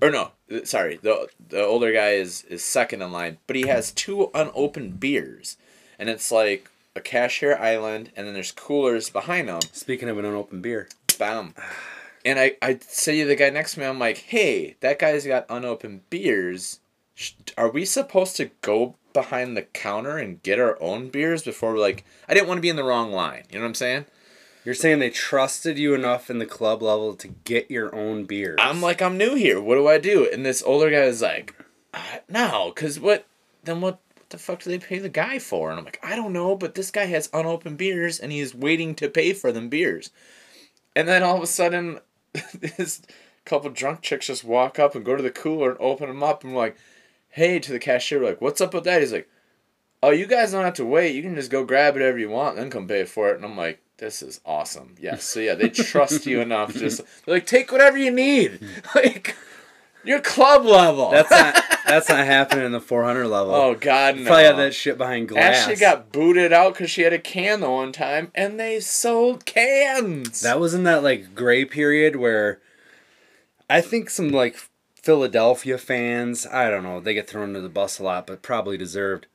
or 0.00 0.10
no 0.10 0.32
sorry 0.64 0.98
the 1.02 1.28
the 1.48 1.64
older 1.64 1.92
guy 1.92 2.10
is 2.10 2.44
is 2.44 2.62
second 2.62 3.02
in 3.02 3.12
line 3.12 3.38
but 3.46 3.56
he 3.56 3.66
has 3.66 3.92
two 3.92 4.30
unopened 4.34 5.00
beers 5.00 5.56
and 5.98 6.08
it's 6.08 6.30
like 6.30 6.70
a 6.96 7.00
cashier 7.00 7.56
island 7.56 8.10
and 8.16 8.26
then 8.26 8.34
there's 8.34 8.52
coolers 8.52 9.10
behind 9.10 9.48
them 9.48 9.60
Speaking 9.72 10.08
of 10.08 10.18
an 10.18 10.24
unopened 10.24 10.62
beer. 10.62 10.88
bam 11.18 11.54
and 12.24 12.38
I 12.38 12.56
I 12.62 12.78
say 12.80 13.20
to 13.20 13.26
the 13.26 13.36
guy 13.36 13.50
next 13.50 13.74
to 13.74 13.80
me 13.80 13.86
I'm 13.86 13.98
like 13.98 14.18
hey 14.18 14.76
that 14.80 14.98
guy's 14.98 15.26
got 15.26 15.46
unopened 15.48 16.08
beers 16.10 16.80
are 17.58 17.70
we 17.70 17.84
supposed 17.84 18.36
to 18.36 18.50
go 18.62 18.96
behind 19.12 19.56
the 19.56 19.62
counter 19.62 20.16
and 20.16 20.42
get 20.42 20.58
our 20.58 20.80
own 20.80 21.08
beers 21.08 21.42
before 21.42 21.76
like 21.76 22.04
I 22.28 22.34
didn't 22.34 22.48
want 22.48 22.58
to 22.58 22.62
be 22.62 22.68
in 22.68 22.76
the 22.76 22.84
wrong 22.84 23.12
line. 23.12 23.44
You 23.50 23.58
know 23.58 23.64
what 23.64 23.68
I'm 23.68 23.74
saying? 23.74 24.06
You're 24.64 24.74
saying 24.74 24.98
they 24.98 25.10
trusted 25.10 25.78
you 25.78 25.94
enough 25.94 26.28
in 26.28 26.38
the 26.38 26.46
club 26.46 26.82
level 26.82 27.14
to 27.14 27.28
get 27.28 27.70
your 27.70 27.94
own 27.94 28.24
beers. 28.24 28.58
I'm 28.60 28.82
like 28.82 29.00
I'm 29.00 29.16
new 29.16 29.34
here. 29.34 29.60
What 29.60 29.76
do 29.76 29.88
I 29.88 29.98
do? 29.98 30.28
And 30.30 30.44
this 30.44 30.62
older 30.62 30.90
guy 30.90 31.02
is 31.02 31.22
like, 31.22 31.54
no, 32.28 32.72
cause 32.72 33.00
what? 33.00 33.26
Then 33.64 33.80
what? 33.80 34.00
What 34.16 34.38
the 34.38 34.38
fuck 34.38 34.62
do 34.62 34.70
they 34.70 34.78
pay 34.78 35.00
the 35.00 35.08
guy 35.08 35.40
for? 35.40 35.70
And 35.70 35.78
I'm 35.80 35.84
like, 35.84 35.98
I 36.04 36.14
don't 36.14 36.32
know, 36.32 36.54
but 36.54 36.76
this 36.76 36.92
guy 36.92 37.06
has 37.06 37.28
unopened 37.32 37.78
beers 37.78 38.20
and 38.20 38.30
he 38.30 38.38
is 38.38 38.54
waiting 38.54 38.94
to 38.94 39.08
pay 39.08 39.32
for 39.32 39.50
them 39.50 39.68
beers. 39.68 40.10
And 40.94 41.08
then 41.08 41.24
all 41.24 41.36
of 41.36 41.42
a 41.42 41.48
sudden, 41.48 41.98
this 42.54 43.02
couple 43.44 43.70
drunk 43.70 44.02
chicks 44.02 44.28
just 44.28 44.44
walk 44.44 44.78
up 44.78 44.94
and 44.94 45.04
go 45.04 45.16
to 45.16 45.22
the 45.22 45.32
cooler 45.32 45.70
and 45.70 45.80
open 45.80 46.06
them 46.08 46.22
up. 46.22 46.44
And 46.44 46.54
we're 46.54 46.60
like, 46.60 46.76
hey, 47.30 47.58
to 47.58 47.72
the 47.72 47.78
cashier, 47.78 48.22
like, 48.22 48.40
what's 48.40 48.60
up 48.60 48.72
with 48.72 48.84
that? 48.84 49.00
He's 49.00 49.12
like, 49.12 49.28
oh, 50.02 50.10
you 50.10 50.26
guys 50.26 50.52
don't 50.52 50.64
have 50.64 50.74
to 50.74 50.84
wait. 50.84 51.14
You 51.14 51.22
can 51.22 51.34
just 51.34 51.50
go 51.50 51.64
grab 51.64 51.94
whatever 51.94 52.18
you 52.18 52.30
want 52.30 52.56
and 52.56 52.64
then 52.64 52.70
come 52.70 52.86
pay 52.86 53.04
for 53.04 53.30
it. 53.30 53.36
And 53.36 53.44
I'm 53.44 53.56
like, 53.56 53.82
this 54.00 54.22
is 54.22 54.40
awesome. 54.44 54.96
Yes. 55.00 55.24
So 55.24 55.40
yeah, 55.40 55.54
they 55.54 55.68
trust 55.68 56.26
you 56.26 56.40
enough. 56.40 56.74
Just 56.74 57.02
they're 57.24 57.36
like, 57.36 57.46
take 57.46 57.70
whatever 57.70 57.96
you 57.96 58.10
need. 58.10 58.60
Like, 58.94 59.36
you're 60.04 60.20
club 60.20 60.64
level. 60.64 61.10
That's 61.10 61.30
not 61.30 61.62
that's 61.86 62.08
not 62.08 62.24
happening 62.26 62.64
in 62.66 62.72
the 62.72 62.80
400 62.80 63.28
level. 63.28 63.54
oh 63.54 63.74
God, 63.74 64.16
no. 64.16 64.24
Probably 64.24 64.44
have 64.44 64.56
that 64.56 64.74
shit 64.74 64.98
behind 64.98 65.28
glass. 65.28 65.58
Ashley 65.58 65.76
got 65.76 66.10
booted 66.12 66.52
out 66.52 66.74
because 66.74 66.90
she 66.90 67.02
had 67.02 67.12
a 67.12 67.18
can 67.18 67.60
the 67.60 67.70
one 67.70 67.92
time, 67.92 68.32
and 68.34 68.58
they 68.58 68.80
sold 68.80 69.44
cans. 69.44 70.40
That 70.40 70.58
was 70.58 70.74
in 70.74 70.84
that 70.84 71.02
like 71.02 71.34
gray 71.34 71.64
period 71.64 72.16
where 72.16 72.60
I 73.68 73.80
think 73.80 74.10
some 74.10 74.30
like 74.30 74.56
Philadelphia 74.94 75.78
fans, 75.78 76.46
I 76.46 76.70
don't 76.70 76.82
know, 76.82 77.00
they 77.00 77.14
get 77.14 77.28
thrown 77.28 77.48
under 77.48 77.60
the 77.60 77.68
bus 77.68 77.98
a 77.98 78.02
lot, 78.02 78.26
but 78.26 78.42
probably 78.42 78.76
deserved. 78.76 79.26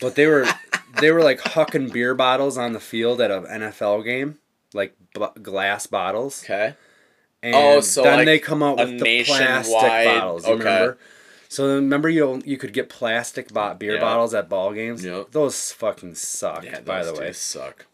But 0.00 0.14
they 0.14 0.26
were 0.26 0.46
they 1.00 1.10
were 1.10 1.22
like 1.22 1.40
hucking 1.40 1.92
beer 1.92 2.14
bottles 2.14 2.56
on 2.58 2.72
the 2.72 2.80
field 2.80 3.20
at 3.20 3.30
an 3.30 3.44
NFL 3.44 4.04
game, 4.04 4.38
like 4.74 4.94
b- 5.14 5.40
glass 5.42 5.86
bottles. 5.86 6.42
okay. 6.44 6.74
And 7.42 7.54
Oh, 7.56 7.80
so 7.80 8.02
then 8.04 8.18
like 8.18 8.26
they 8.26 8.38
come 8.38 8.62
out 8.62 8.78
with 8.78 9.00
the 9.00 9.24
plastic 9.24 9.74
bottles. 9.74 10.44
Okay. 10.44 10.52
remember? 10.58 10.98
So 11.48 11.66
remember 11.74 12.08
you 12.08 12.40
you 12.44 12.56
could 12.56 12.72
get 12.72 12.88
plastic 12.88 13.52
bot 13.52 13.78
beer 13.80 13.94
Yeah. 13.94 14.00
bottles 14.00 14.32
at 14.32 14.48
ball 14.48 14.72
games. 14.72 15.04
Yep. 15.04 15.32
Those 15.32 15.72
fucking 15.72 16.14
sucked. 16.14 16.64
Yeah, 16.64 16.80
by 16.80 17.04
the 17.04 17.12
way, 17.14 17.32
suck. 17.32 17.86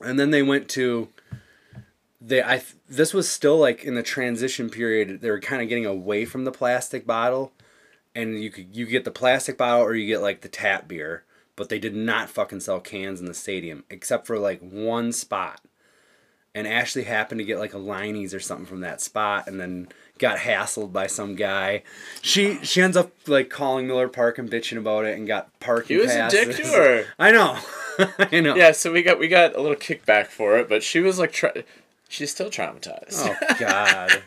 and 0.00 0.18
then 0.18 0.30
they 0.30 0.42
went 0.42 0.68
to 0.70 1.08
they 2.20 2.42
I 2.42 2.62
this 2.88 3.12
was 3.12 3.28
still 3.28 3.58
like 3.58 3.84
in 3.84 3.94
the 3.94 4.02
transition 4.02 4.70
period 4.70 5.20
they 5.20 5.30
were 5.30 5.40
kind 5.40 5.62
of 5.62 5.68
getting 5.68 5.86
away 5.86 6.24
from 6.24 6.44
the 6.44 6.52
plastic 6.52 7.06
bottle 7.06 7.52
and 8.14 8.42
you 8.42 8.50
could 8.50 8.74
you 8.74 8.86
get 8.86 9.04
the 9.04 9.10
plastic 9.10 9.58
bottle 9.58 9.84
or 9.84 9.94
you 9.94 10.06
get 10.06 10.22
like 10.22 10.40
the 10.40 10.48
tap 10.48 10.88
beer 10.88 11.22
but 11.56 11.68
they 11.68 11.78
did 11.78 11.96
not 11.96 12.28
fucking 12.28 12.60
sell 12.60 12.80
cans 12.80 13.20
in 13.20 13.26
the 13.26 13.34
stadium 13.34 13.84
except 13.90 14.26
for 14.26 14.38
like 14.38 14.60
one 14.60 15.12
spot 15.12 15.60
and 16.56 16.66
Ashley 16.66 17.04
happened 17.04 17.38
to 17.38 17.44
get 17.44 17.58
like 17.58 17.74
a 17.74 17.78
Leinie's 17.78 18.32
or 18.32 18.40
something 18.40 18.64
from 18.64 18.80
that 18.80 19.02
spot 19.02 19.46
and 19.46 19.60
then 19.60 19.88
got 20.18 20.38
hassled 20.38 20.90
by 20.90 21.06
some 21.06 21.34
guy. 21.34 21.82
She 22.22 22.64
she 22.64 22.80
ends 22.80 22.96
up 22.96 23.12
like 23.26 23.50
calling 23.50 23.86
Miller 23.86 24.08
Park 24.08 24.38
and 24.38 24.50
bitching 24.50 24.78
about 24.78 25.04
it 25.04 25.18
and 25.18 25.26
got 25.26 25.60
parking 25.60 25.98
He 25.98 26.02
was 26.02 26.14
a 26.14 26.30
dick 26.30 26.56
to 26.56 26.66
her. 26.68 27.06
I 27.18 27.30
know. 27.30 27.58
I 28.18 28.40
know. 28.40 28.56
Yeah, 28.56 28.72
so 28.72 28.90
we 28.90 29.02
got 29.02 29.18
we 29.18 29.28
got 29.28 29.54
a 29.54 29.60
little 29.60 29.76
kickback 29.76 30.28
for 30.28 30.56
it, 30.58 30.66
but 30.66 30.82
she 30.82 31.00
was 31.00 31.18
like, 31.18 31.32
tra- 31.32 31.62
she's 32.08 32.30
still 32.30 32.48
traumatized. 32.48 33.12
Oh 33.12 33.36
God. 33.58 34.22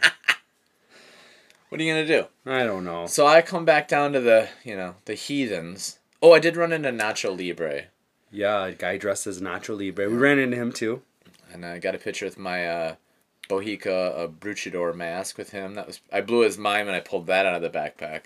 What 1.69 1.81
are 1.81 1.83
you 1.83 1.91
gonna 1.93 2.05
do? 2.05 2.25
I 2.45 2.63
don't 2.63 2.85
know. 2.85 3.07
So 3.07 3.25
I 3.25 3.41
come 3.41 3.65
back 3.65 3.87
down 3.87 4.13
to 4.13 4.19
the, 4.19 4.49
you 4.63 4.75
know, 4.75 4.95
the 5.05 5.15
heathens. 5.15 5.98
Oh, 6.21 6.34
I 6.34 6.39
did 6.39 6.58
run 6.58 6.73
into 6.73 6.91
Nacho 6.91 7.38
Libre, 7.38 7.86
Yeah, 8.32 8.65
a 8.65 8.71
guy 8.73 8.97
dressed 8.97 9.25
as 9.27 9.41
Nacho 9.41 9.77
Libre. 9.77 10.10
We 10.10 10.17
ran 10.17 10.39
into 10.39 10.58
him 10.58 10.71
too. 10.71 11.01
and 11.51 11.65
I 11.65 11.79
got 11.79 11.95
a 11.95 11.99
picture 11.99 12.25
with 12.25 12.38
my 12.38 12.67
uh, 12.67 12.95
Bohica 13.49 14.17
uh, 14.17 14.27
Bruchador 14.27 14.93
mask 14.95 15.38
with 15.38 15.51
him. 15.51 15.75
That 15.75 15.88
was 15.88 16.01
I 16.12 16.21
blew 16.21 16.41
his 16.41 16.58
mime 16.58 16.88
and 16.88 16.95
I 16.95 16.99
pulled 16.99 17.27
that 17.27 17.45
out 17.45 17.55
of 17.55 17.62
the 17.62 17.69
backpack. 17.69 18.23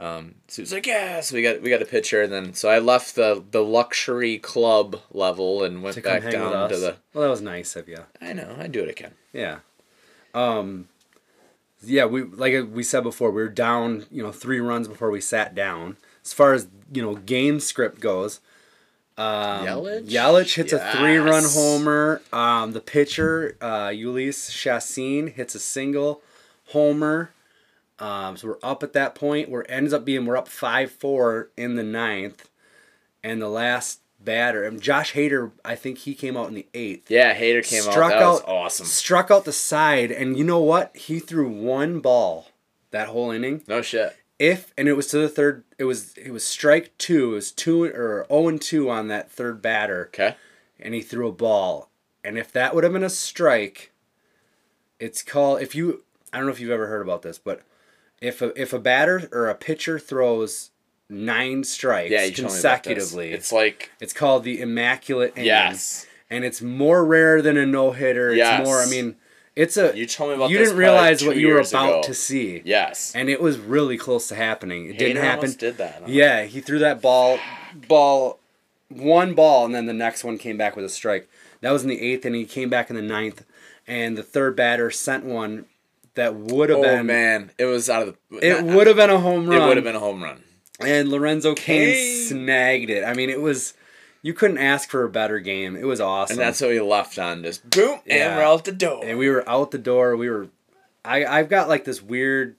Um, 0.00 0.36
so 0.46 0.56
he 0.56 0.62
was 0.62 0.72
like, 0.72 0.86
yeah. 0.86 1.20
So 1.20 1.34
we 1.34 1.42
got 1.42 1.60
we 1.60 1.70
got 1.70 1.82
a 1.82 1.86
picture, 1.86 2.22
and 2.22 2.32
then 2.32 2.54
so 2.54 2.68
I 2.68 2.78
left 2.78 3.16
the 3.16 3.42
the 3.50 3.64
luxury 3.64 4.38
club 4.38 5.00
level 5.10 5.64
and 5.64 5.82
went 5.82 6.00
back 6.04 6.22
down 6.30 6.68
to 6.68 6.76
the. 6.76 6.96
Well, 7.12 7.24
that 7.24 7.30
was 7.30 7.42
nice 7.42 7.74
of 7.74 7.88
you. 7.88 8.04
I 8.20 8.32
know 8.32 8.54
I'd 8.60 8.70
do 8.70 8.80
it 8.84 8.88
again. 8.90 9.14
Yeah. 9.32 9.58
Um 10.34 10.88
yeah, 11.82 12.04
we 12.06 12.22
like 12.22 12.54
we 12.72 12.82
said 12.84 13.02
before, 13.02 13.30
we 13.32 13.42
were 13.42 13.48
down, 13.48 14.06
you 14.10 14.22
know, 14.22 14.30
three 14.32 14.60
runs 14.60 14.86
before 14.88 15.10
we 15.10 15.20
sat 15.20 15.54
down. 15.54 15.96
As 16.28 16.32
far 16.34 16.52
as, 16.52 16.68
you 16.92 17.00
know, 17.00 17.14
game 17.14 17.58
script 17.58 18.00
goes, 18.00 18.40
um, 19.16 19.66
Yelich? 19.66 20.08
Yelich 20.08 20.54
hits 20.54 20.72
a 20.74 20.92
three-run 20.92 21.44
homer. 21.44 22.20
Um, 22.32 22.72
the 22.72 22.80
pitcher, 22.80 23.56
uh, 23.60 23.88
Jhoulys 23.88 24.50
Chacín, 24.50 25.32
hits 25.32 25.54
a 25.54 25.58
single 25.58 26.20
homer. 26.66 27.30
Um, 27.98 28.36
so 28.36 28.48
we're 28.48 28.58
up 28.62 28.82
at 28.82 28.92
that 28.92 29.14
point. 29.14 29.48
We're 29.48 29.62
ends 29.62 29.92
up 29.92 30.04
being 30.04 30.26
we're 30.26 30.36
up 30.36 30.46
five 30.48 30.92
four 30.92 31.48
in 31.56 31.74
the 31.74 31.82
ninth, 31.82 32.48
and 33.24 33.42
the 33.42 33.48
last 33.48 34.00
batter, 34.20 34.64
and 34.64 34.80
Josh 34.80 35.14
Hader, 35.14 35.50
I 35.64 35.74
think 35.74 35.98
he 35.98 36.14
came 36.14 36.36
out 36.36 36.48
in 36.48 36.54
the 36.54 36.66
eighth 36.74 37.10
Yeah, 37.10 37.34
Hader 37.34 37.66
came 37.66 37.82
struck 37.82 38.12
out. 38.12 38.18
That 38.20 38.26
was 38.26 38.40
out 38.42 38.48
awesome. 38.48 38.86
Struck 38.86 39.30
out 39.30 39.44
the 39.44 39.52
side, 39.52 40.12
and 40.12 40.36
you 40.36 40.44
know 40.44 40.60
what? 40.60 40.96
He 40.96 41.18
threw 41.18 41.48
one 41.48 42.00
ball 42.00 42.48
that 42.90 43.08
whole 43.08 43.30
inning. 43.30 43.62
No 43.66 43.82
shit. 43.82 44.14
If 44.38 44.72
and 44.78 44.86
it 44.88 44.92
was 44.94 45.08
to 45.08 45.18
the 45.18 45.28
third. 45.28 45.64
It 45.78 45.84
was 45.84 46.16
it 46.16 46.30
was 46.30 46.44
strike 46.44 46.96
two. 46.98 47.32
It 47.32 47.34
was 47.34 47.52
two 47.52 47.84
or 47.84 48.24
zero 48.28 48.48
and 48.48 48.60
two 48.60 48.88
on 48.88 49.08
that 49.08 49.30
third 49.30 49.60
batter, 49.60 50.06
Okay. 50.14 50.36
and 50.78 50.94
he 50.94 51.00
threw 51.02 51.26
a 51.28 51.32
ball. 51.32 51.90
And 52.24 52.38
if 52.38 52.52
that 52.52 52.74
would 52.74 52.84
have 52.84 52.92
been 52.92 53.02
a 53.02 53.10
strike, 53.10 53.90
it's 55.00 55.22
called. 55.22 55.60
If 55.62 55.74
you, 55.74 56.04
I 56.32 56.36
don't 56.36 56.46
know 56.46 56.52
if 56.52 56.60
you've 56.60 56.70
ever 56.70 56.86
heard 56.86 57.02
about 57.02 57.22
this, 57.22 57.38
but 57.38 57.62
if 58.20 58.40
a 58.42 58.52
if 58.60 58.72
a 58.72 58.78
batter 58.78 59.28
or 59.32 59.48
a 59.48 59.54
pitcher 59.54 59.98
throws 59.98 60.70
nine 61.08 61.64
strikes 61.64 62.10
Yeah, 62.10 62.24
you 62.24 62.32
told 62.32 62.36
me 62.36 62.42
about 62.42 62.44
this. 62.52 62.60
consecutively, 62.62 63.32
It's 63.32 63.50
like 63.52 63.90
it's 64.00 64.12
called 64.12 64.44
the 64.44 64.60
immaculate 64.60 65.32
inning 65.36 65.46
yes. 65.46 66.06
and 66.28 66.44
it's 66.44 66.60
more 66.60 67.04
rare 67.04 67.40
than 67.40 67.56
a 67.56 67.64
no 67.64 67.92
hitter. 67.92 68.34
Yes. 68.34 68.60
It's 68.60 68.68
more. 68.68 68.82
I 68.82 68.86
mean, 68.86 69.16
it's 69.58 69.76
a. 69.76 69.92
You 69.96 70.06
told 70.06 70.30
me 70.30 70.36
about 70.36 70.50
You 70.50 70.58
didn't 70.58 70.76
realize 70.76 71.24
what 71.24 71.36
you 71.36 71.48
were 71.48 71.58
about 71.60 71.88
ago. 71.88 72.02
to 72.02 72.14
see, 72.14 72.62
Yes. 72.64 73.12
and 73.14 73.28
it 73.28 73.40
was 73.40 73.58
really 73.58 73.98
close 73.98 74.28
to 74.28 74.34
happening. 74.34 74.86
It 74.88 74.96
didn't 74.98 75.16
Hader 75.22 75.26
happen. 75.26 75.52
did 75.58 75.76
that. 75.78 75.96
huh? 76.00 76.04
Yeah, 76.06 76.44
he 76.44 76.60
threw 76.60 76.78
that 76.78 77.02
ball, 77.02 77.38
ball, 77.88 78.38
one 78.88 79.34
ball, 79.34 79.66
and 79.66 79.74
then 79.74 79.86
the 79.86 79.92
next 79.92 80.24
one 80.24 80.38
came 80.38 80.56
back 80.56 80.76
with 80.76 80.84
a 80.84 80.88
strike. 80.88 81.28
That 81.60 81.72
was 81.72 81.82
in 81.82 81.88
the 81.88 82.00
eighth, 82.00 82.24
and 82.24 82.34
he 82.34 82.44
came 82.44 82.70
back 82.70 82.88
in 82.90 82.96
the 82.96 83.02
ninth, 83.02 83.44
and 83.86 84.16
the 84.16 84.22
third 84.22 84.54
batter 84.56 84.90
sent 84.90 85.24
one 85.24 85.66
that 86.14 86.34
would 86.34 86.68
have 86.70 86.78
Oh 86.78 86.82
been. 86.82 87.00
Oh 87.00 87.02
man, 87.02 87.50
it 87.58 87.64
was 87.66 87.90
out 87.90 88.06
of 88.08 88.16
the. 88.30 88.38
It 88.46 88.62
would 88.64 88.86
have 88.86 88.96
been 88.96 89.10
a 89.10 89.18
home 89.20 89.48
run. 89.48 89.60
It 89.62 89.66
would 89.66 89.76
have 89.76 89.84
been 89.84 89.96
a 89.96 90.00
home 90.00 90.22
run. 90.22 90.42
And 90.80 91.08
Lorenzo 91.08 91.54
Cain 91.56 91.92
Cain. 91.94 92.26
snagged 92.28 92.90
it. 92.90 93.02
I 93.04 93.12
mean, 93.14 93.30
it 93.30 93.40
was. 93.40 93.74
You 94.22 94.34
couldn't 94.34 94.58
ask 94.58 94.90
for 94.90 95.04
a 95.04 95.08
better 95.08 95.38
game. 95.38 95.76
It 95.76 95.84
was 95.86 96.00
awesome. 96.00 96.34
And 96.34 96.40
that's 96.40 96.60
what 96.60 96.72
he 96.72 96.80
left 96.80 97.18
on. 97.18 97.42
Just 97.44 97.68
boom, 97.70 98.00
Yeah. 98.04 98.30
and 98.30 98.36
we're 98.36 98.44
out 98.44 98.64
the 98.64 98.72
door. 98.72 99.04
and 99.04 99.18
we 99.18 99.28
were 99.30 99.48
out 99.48 99.70
the 99.70 99.78
door. 99.78 100.16
We 100.16 100.28
were, 100.28 100.48
I 101.04 101.24
I've 101.24 101.48
got 101.48 101.68
like 101.68 101.84
this 101.84 102.02
weird. 102.02 102.56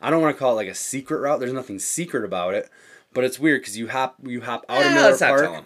I 0.00 0.10
don't 0.10 0.20
want 0.22 0.34
to 0.34 0.38
call 0.38 0.52
it 0.52 0.56
like 0.56 0.68
a 0.68 0.74
secret 0.74 1.18
route. 1.20 1.38
There's 1.38 1.52
nothing 1.52 1.78
secret 1.78 2.24
about 2.24 2.54
it, 2.54 2.68
but 3.12 3.24
it's 3.24 3.38
weird 3.38 3.60
because 3.60 3.76
you 3.78 3.88
hop 3.88 4.16
you 4.22 4.40
hop 4.40 4.64
out 4.68 4.84
of 4.84 4.92
Miller 4.92 5.16
Park. 5.18 5.42
tell. 5.42 5.64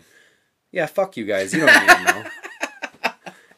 Yeah, 0.72 0.86
fuck 0.86 1.16
you 1.16 1.24
guys. 1.24 1.54
You 1.54 1.60
don't 1.66 1.80
need 1.86 1.96
to 1.96 2.04
know. 2.04 2.24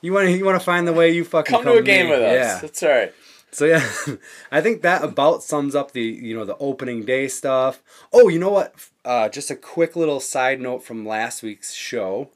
You 0.01 0.12
want 0.12 0.27
to 0.27 0.33
you 0.33 0.44
want 0.44 0.57
to 0.61 0.64
find 0.64 0.87
the 0.87 0.92
way 0.92 1.11
you 1.11 1.24
fucking 1.24 1.53
Come 1.53 1.64
to 1.64 1.72
a 1.72 1.83
game 1.83 2.07
me. 2.07 2.12
with 2.12 2.20
us. 2.22 2.33
Yeah. 2.33 2.59
That's 2.61 2.83
all 2.85 2.88
right. 2.88 3.12
So 3.50 3.64
yeah, 3.64 3.88
I 4.52 4.61
think 4.61 4.82
that 4.82 5.02
about 5.02 5.42
sums 5.42 5.74
up 5.74 5.92
the 5.92 6.02
you 6.02 6.37
know 6.37 6.44
the 6.44 6.56
opening 6.58 7.04
day 7.04 7.28
stuff. 7.28 7.82
Oh, 8.12 8.28
you 8.28 8.38
know 8.38 8.50
what? 8.50 8.74
Uh, 9.04 9.28
just 9.28 9.50
a 9.50 9.56
quick 9.56 9.96
little 9.96 10.20
side 10.20 10.61
note 10.61 10.82
from 10.82 11.06
last 11.06 11.42
week's 11.42 11.72
show. 11.74 12.30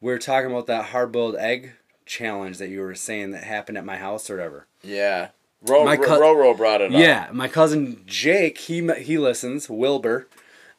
We 0.00 0.12
were 0.12 0.18
talking 0.18 0.50
about 0.50 0.66
that 0.66 0.86
hard 0.86 1.12
boiled 1.12 1.36
egg 1.36 1.72
challenge 2.06 2.58
that 2.58 2.68
you 2.68 2.80
were 2.80 2.94
saying 2.94 3.30
that 3.32 3.44
happened 3.44 3.78
at 3.78 3.84
my 3.84 3.96
house 3.96 4.28
or 4.28 4.36
whatever. 4.36 4.66
Yeah. 4.82 5.28
Ro, 5.64 5.84
My 5.84 5.96
Ro, 5.96 6.04
cou- 6.04 6.20
Roro 6.20 6.56
brought 6.56 6.80
it 6.80 6.92
up. 6.92 7.00
Yeah, 7.00 7.28
my 7.32 7.46
cousin 7.46 8.02
Jake, 8.04 8.58
he 8.58 8.86
he 8.94 9.16
listens. 9.16 9.68
Wilbur, 9.70 10.26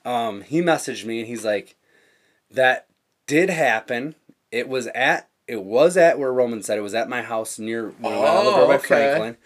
um, 0.04 0.42
he 0.42 0.62
messaged 0.62 1.06
me 1.06 1.20
and 1.20 1.28
he's 1.28 1.46
like, 1.46 1.76
"That 2.52 2.88
did 3.26 3.50
happen. 3.50 4.16
It 4.52 4.68
was 4.68 4.88
at 4.88 5.30
it 5.48 5.64
was 5.64 5.98
at 5.98 6.18
where 6.20 6.32
Roman 6.34 6.64
said 6.64 6.78
it 6.78 6.82
was 6.82 6.94
at 6.96 7.10
my 7.10 7.22
house 7.22 7.60
near 7.60 7.90
when 8.00 8.14
I 8.14 8.18
lived 8.18 8.28
Oh, 8.48 8.56
over 8.62 8.68
by 8.68 8.76
okay. 8.76 8.88
Franklin." 8.88 9.38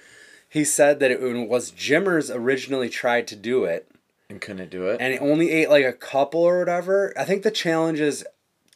He 0.50 0.64
said 0.64 1.00
that 1.00 1.12
it 1.12 1.20
was 1.50 1.72
Jimmers 1.72 2.32
originally 2.32 2.90
tried 2.90 3.28
to 3.28 3.36
do 3.36 3.66
it, 3.66 3.90
And 4.30 4.40
couldn't 4.40 4.70
do 4.70 4.88
it. 4.88 5.02
and 5.02 5.12
he 5.14 5.20
only 5.20 5.52
ate 5.52 5.70
like 5.70 5.86
a 5.86 5.94
couple 5.94 6.42
or 6.42 6.60
whatever. 6.60 7.14
I 7.18 7.26
think 7.26 7.44
the 7.44 7.52
challenge 7.52 8.00
is 8.00 8.26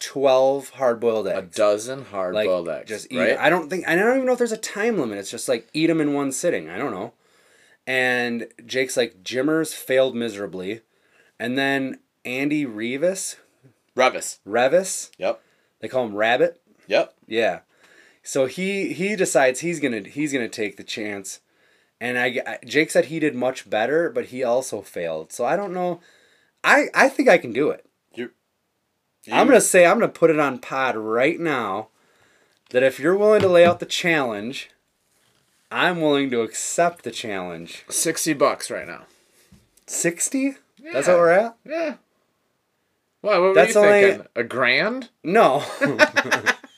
twelve 0.00 0.70
hard 0.70 1.00
boiled 1.00 1.28
eggs, 1.28 1.38
a 1.56 1.58
dozen 1.58 2.04
hard 2.06 2.34
like 2.34 2.46
boiled 2.46 2.68
eggs. 2.68 2.88
just 2.88 3.10
eat. 3.12 3.18
right? 3.18 3.28
it. 3.30 3.38
I 3.38 3.48
don't 3.50 3.70
think 3.70 3.88
I 3.88 3.94
don't 3.94 4.14
even 4.16 4.26
know 4.26 4.32
if 4.32 4.38
there's 4.38 4.52
a 4.52 4.56
time 4.56 4.98
limit. 4.98 5.18
It's 5.18 5.30
just 5.30 5.48
like 5.48 5.68
eat 5.72 5.86
them 5.86 6.00
in 6.00 6.12
one 6.14 6.32
sitting. 6.32 6.68
I 6.68 6.76
don't 6.78 6.92
know. 6.92 7.12
And 7.86 8.46
Jake's 8.64 8.96
like 8.96 9.22
Jimmers 9.24 9.74
failed 9.74 10.14
miserably, 10.14 10.82
and 11.40 11.58
then 11.58 11.98
Andy 12.24 12.64
Revis, 12.64 13.36
Revis. 13.96 14.38
Revis, 14.46 15.10
Yep. 15.18 15.40
they 15.80 15.88
call 15.88 16.04
him 16.06 16.14
Rabbit. 16.14 16.60
Yep. 16.88 17.14
Yeah. 17.26 17.60
So 18.22 18.46
he 18.46 18.92
he 18.92 19.16
decides 19.16 19.60
he's 19.60 19.80
gonna 19.80 20.00
he's 20.00 20.32
gonna 20.32 20.48
take 20.48 20.76
the 20.76 20.84
chance, 20.84 21.40
and 22.00 22.18
I, 22.18 22.40
I 22.46 22.58
Jake 22.64 22.90
said 22.90 23.06
he 23.06 23.18
did 23.18 23.34
much 23.34 23.68
better, 23.68 24.10
but 24.10 24.26
he 24.26 24.44
also 24.44 24.80
failed. 24.82 25.32
So 25.32 25.44
I 25.44 25.56
don't 25.56 25.72
know. 25.74 26.00
I 26.62 26.86
I 26.94 27.08
think 27.08 27.28
I 27.28 27.38
can 27.38 27.52
do 27.52 27.70
it. 27.70 27.84
You. 28.14 28.30
I'm 29.32 29.46
gonna 29.48 29.60
say 29.60 29.86
I'm 29.86 29.98
gonna 29.98 30.12
put 30.12 30.30
it 30.30 30.38
on 30.38 30.58
pod 30.58 30.96
right 30.96 31.38
now. 31.40 31.88
That 32.70 32.82
if 32.82 32.98
you're 32.98 33.16
willing 33.16 33.42
to 33.42 33.48
lay 33.48 33.66
out 33.66 33.80
the 33.80 33.86
challenge, 33.86 34.70
I'm 35.70 36.00
willing 36.00 36.30
to 36.30 36.40
accept 36.42 37.02
the 37.04 37.10
challenge. 37.10 37.84
sixty 37.90 38.32
bucks 38.34 38.70
right 38.70 38.86
now. 38.86 39.02
Sixty? 39.86 40.54
That's 40.92 41.06
what 41.08 41.18
we're 41.18 41.30
at? 41.30 41.56
Yeah. 41.66 41.94
What? 43.20 43.32
What 43.32 43.40
were 43.42 43.54
That's 43.54 43.74
you 43.74 43.80
only- 43.80 44.00
thinking? 44.02 44.26
A 44.36 44.42
grand? 44.44 45.10
No. 45.22 45.64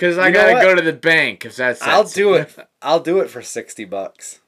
Because 0.00 0.16
I 0.16 0.28
You 0.28 0.32
gotta 0.32 0.64
go 0.64 0.74
to 0.74 0.80
the 0.80 0.94
bank 0.94 1.44
if 1.44 1.56
that's. 1.56 1.82
I'll 1.82 2.04
do 2.04 2.32
it. 2.32 2.56
I'll 2.82 3.00
do 3.00 3.20
it 3.20 3.28
for 3.28 3.42
sixty 3.42 3.84
bucks. 3.84 4.40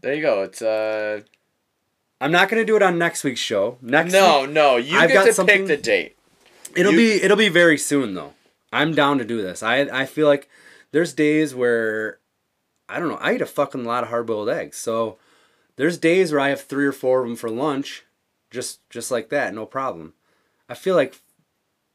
There 0.00 0.14
you 0.14 0.22
go. 0.22 0.44
It's 0.44 0.62
uh. 0.62 1.20
I'm 2.22 2.32
not 2.32 2.48
gonna 2.48 2.64
do 2.64 2.76
it 2.76 2.82
on 2.82 2.96
next 2.98 3.22
week's 3.22 3.38
show. 3.40 3.76
Next 3.82 4.12
No, 4.14 4.42
week, 4.42 4.50
no. 4.50 4.76
You 4.78 4.96
I've 4.98 5.08
get 5.08 5.14
got 5.14 5.24
to 5.26 5.34
something- 5.34 5.58
pick 5.58 5.66
the 5.66 5.76
date. 5.76 6.16
it'll 6.74 6.92
you- 6.92 6.98
be 7.18 7.22
it'll 7.22 7.36
be 7.36 7.50
very 7.50 7.76
soon 7.76 8.14
though. 8.14 8.32
I'm 8.72 8.94
down 8.94 9.18
to 9.18 9.26
do 9.26 9.42
this. 9.42 9.62
I 9.62 9.80
I 9.80 10.06
feel 10.06 10.26
like 10.26 10.48
there's 10.92 11.12
days 11.12 11.54
where 11.54 12.18
I 12.88 12.98
don't 12.98 13.08
know. 13.10 13.16
I 13.20 13.34
eat 13.34 13.42
a 13.42 13.46
fucking 13.46 13.84
lot 13.84 14.04
of 14.04 14.08
hard 14.08 14.24
boiled 14.26 14.48
eggs. 14.48 14.78
So 14.78 15.18
there's 15.76 15.98
days 15.98 16.32
where 16.32 16.40
I 16.40 16.48
have 16.48 16.62
three 16.62 16.86
or 16.86 16.92
four 16.92 17.20
of 17.20 17.26
them 17.28 17.36
for 17.36 17.50
lunch, 17.50 18.04
just 18.50 18.88
just 18.88 19.10
like 19.10 19.28
that, 19.28 19.52
no 19.54 19.66
problem. 19.66 20.14
I 20.66 20.72
feel 20.74 20.94
like 20.96 21.20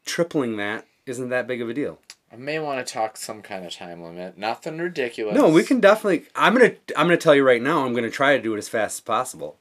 tripling 0.06 0.58
that 0.58 0.86
isn't 1.08 1.30
that 1.30 1.48
big 1.48 1.60
of 1.62 1.70
a 1.70 1.74
deal. 1.74 1.98
I 2.32 2.36
may 2.36 2.60
want 2.60 2.86
to 2.86 2.94
talk 2.94 3.16
some 3.18 3.42
kind 3.42 3.66
of 3.66 3.74
time 3.74 4.04
limit. 4.04 4.38
Nothing 4.38 4.78
ridiculous. 4.78 5.36
No, 5.36 5.48
we 5.50 5.64
can 5.64 5.80
definitely. 5.80 6.26
I'm 6.36 6.54
gonna 6.54 6.74
I'm 6.96 7.08
gonna 7.08 7.18
tell 7.18 7.34
you 7.36 7.44
right 7.46 7.62
now. 7.62 7.86
I'm 7.86 7.94
gonna 7.94 8.10
try 8.10 8.36
to 8.36 8.42
do 8.44 8.54
it 8.54 8.58
as 8.58 8.68
fast 8.70 8.98
as 8.98 9.02
possible. 9.02 9.58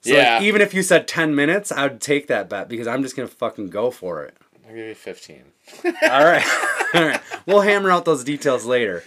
So 0.00 0.10
like, 0.14 0.22
Yeah. 0.22 0.40
even 0.42 0.60
if 0.60 0.72
you 0.72 0.82
said 0.82 1.06
ten 1.06 1.34
minutes, 1.34 1.70
I 1.70 1.82
would 1.86 2.00
take 2.00 2.28
that 2.28 2.48
bet 2.48 2.68
because 2.68 2.86
I'm 2.86 3.02
just 3.02 3.14
gonna 3.16 3.28
fucking 3.28 3.68
go 3.70 3.90
for 3.90 4.22
it. 4.24 4.36
I'll 4.66 4.74
give 4.74 4.86
you 4.86 4.94
fifteen. 4.94 5.44
All 5.84 6.24
right, 6.24 6.44
all 6.94 7.04
right. 7.04 7.20
We'll 7.46 7.60
hammer 7.60 7.90
out 7.90 8.04
those 8.04 8.24
details 8.24 8.64
later. 8.64 9.04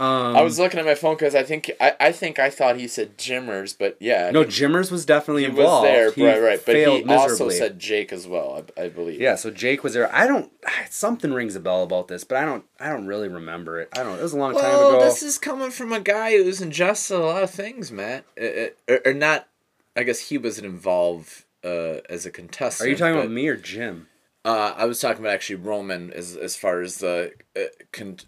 Um, 0.00 0.36
I 0.36 0.42
was 0.42 0.60
looking 0.60 0.78
at 0.78 0.86
my 0.86 0.94
phone 0.94 1.16
because 1.16 1.34
I 1.34 1.42
think 1.42 1.72
I, 1.80 1.92
I 1.98 2.12
think 2.12 2.38
I 2.38 2.50
thought 2.50 2.76
he 2.76 2.86
said 2.86 3.18
Jimmers, 3.18 3.72
but 3.72 3.96
yeah, 3.98 4.30
no, 4.30 4.44
Jimmers 4.44 4.92
was 4.92 5.04
definitely 5.04 5.42
he 5.42 5.48
was 5.48 5.58
involved. 5.58 5.86
there, 5.88 6.12
He 6.12 6.24
right, 6.24 6.40
right. 6.40 6.64
But 6.64 6.76
he 6.76 6.84
failed 6.84 7.10
also 7.10 7.48
said 7.48 7.80
Jake 7.80 8.12
as 8.12 8.26
well, 8.28 8.64
I, 8.78 8.84
I 8.84 8.88
believe. 8.90 9.20
Yeah, 9.20 9.34
so 9.34 9.50
Jake 9.50 9.82
was 9.82 9.94
there. 9.94 10.14
I 10.14 10.28
don't. 10.28 10.52
Something 10.88 11.32
rings 11.32 11.56
a 11.56 11.60
bell 11.60 11.82
about 11.82 12.06
this, 12.06 12.22
but 12.22 12.38
I 12.38 12.44
don't. 12.44 12.64
I 12.78 12.90
don't 12.90 13.06
really 13.06 13.28
remember 13.28 13.80
it. 13.80 13.88
I 13.98 14.04
don't. 14.04 14.18
It 14.18 14.22
was 14.22 14.34
a 14.34 14.38
long 14.38 14.52
time 14.54 14.62
Well, 14.62 14.96
ago. 14.96 15.04
this 15.04 15.22
is 15.24 15.36
coming 15.36 15.70
from 15.72 15.92
a 15.92 16.00
guy 16.00 16.36
who's 16.36 16.60
ingested 16.60 17.18
a 17.18 17.20
lot 17.20 17.42
of 17.42 17.50
things, 17.50 17.90
Matt. 17.90 18.24
Uh, 18.40 18.44
uh, 18.44 18.68
or, 18.88 19.00
or 19.06 19.14
not. 19.14 19.48
I 19.96 20.04
guess 20.04 20.28
he 20.28 20.38
wasn't 20.38 20.66
involved 20.66 21.44
uh, 21.64 22.02
as 22.08 22.24
a 22.24 22.30
contestant. 22.30 22.86
Are 22.86 22.90
you 22.90 22.96
talking 22.96 23.14
but, 23.14 23.20
about 23.22 23.32
me 23.32 23.48
or 23.48 23.56
Jim? 23.56 24.06
Uh, 24.44 24.74
I 24.76 24.84
was 24.84 25.00
talking 25.00 25.24
about 25.24 25.34
actually 25.34 25.56
Roman 25.56 26.12
as 26.12 26.36
as 26.36 26.54
far 26.54 26.82
as 26.82 26.98
the 26.98 27.32
uh, 27.56 27.62
con- 27.90 28.20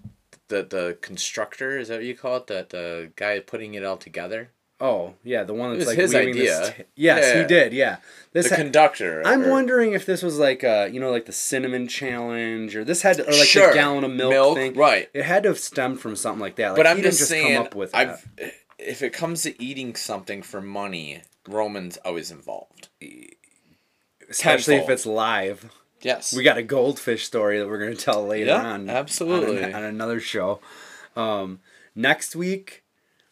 the 0.51 0.63
the 0.63 0.99
constructor 1.01 1.79
is 1.79 1.89
that 1.89 1.97
what 1.97 2.05
you 2.05 2.15
call 2.17 2.37
it? 2.37 2.47
That 2.49 2.69
the 2.71 3.11
guy 3.17 3.41
putting 3.41 3.73
it 3.75 3.83
all 3.85 3.97
together. 3.97 4.51
Oh 4.83 5.15
yeah, 5.23 5.45
the 5.45 5.53
one 5.53 5.75
that's 5.77 5.87
like 5.89 5.99
his 5.99 6.15
idea. 6.15 6.73
t- 6.77 6.85
yes, 6.97 7.35
Yeah. 7.35 7.41
he 7.43 7.47
did. 7.47 7.73
Yeah, 7.75 7.97
this. 8.33 8.49
The 8.49 8.57
ha- 8.57 8.63
conductor. 8.63 9.23
I'm 9.27 9.45
or- 9.45 9.51
wondering 9.51 9.93
if 9.93 10.07
this 10.07 10.23
was 10.23 10.39
like 10.39 10.63
uh 10.65 10.89
you 10.91 11.01
know 11.01 11.11
like 11.11 11.27
the 11.27 11.33
cinnamon 11.33 11.87
challenge 11.89 12.75
or 12.77 12.85
this 12.85 13.03
had 13.03 13.17
to, 13.17 13.23
or 13.29 13.33
like 13.33 13.47
Sure. 13.49 13.69
the 13.69 13.75
gallon 13.75 14.05
of 14.05 14.11
milk, 14.13 14.31
Milk, 14.31 14.57
thing. 14.57 14.75
right. 14.75 15.09
It 15.13 15.25
had 15.25 15.43
to 15.43 15.51
have 15.51 15.59
stemmed 15.59 16.01
from 16.01 16.17
something 16.17 16.41
like 16.41 16.57
that. 16.57 16.69
Like, 16.71 16.77
but 16.77 16.87
I'm 16.87 17.03
just, 17.03 17.19
just 17.19 17.31
saying, 17.31 17.57
come 17.57 17.67
up 17.67 17.75
with. 17.75 17.95
I've 17.95 18.27
if 18.79 19.03
it 19.03 19.13
comes 19.13 19.43
to 19.43 19.63
eating 19.63 19.95
something 19.95 20.41
for 20.43 20.63
money, 20.63 21.23
Roman's 21.47 21.99
always 21.99 22.31
involved. 22.31 22.89
especially 24.31 24.77
if 24.77 24.89
it's 24.89 25.07
live. 25.07 25.71
Yes. 26.03 26.33
We 26.35 26.43
got 26.43 26.57
a 26.59 26.63
goldfish 26.63 27.25
story 27.27 27.59
that 27.59 27.69
we're 27.69 27.79
going 27.79 27.95
to 27.97 28.03
tell 28.03 28.27
later 28.27 28.47
Yeah, 28.47 28.65
on. 28.73 28.89
absolutely. 28.89 29.63
On, 29.65 29.75
on 29.75 29.85
another 29.85 30.21
show. 30.21 30.61
Um, 31.17 31.61
next 31.95 32.35
week, 32.35 32.85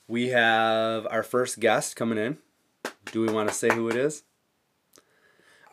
we 0.07 0.29
have 0.29 1.07
our 1.11 1.23
first 1.23 1.61
guest 1.61 1.97
coming 1.97 2.19
in. 2.19 2.39
Do 3.13 3.21
we 3.23 3.33
want 3.33 3.49
to 3.49 3.55
say 3.55 3.69
who 3.75 3.89
it 3.89 3.97
is? 3.97 4.23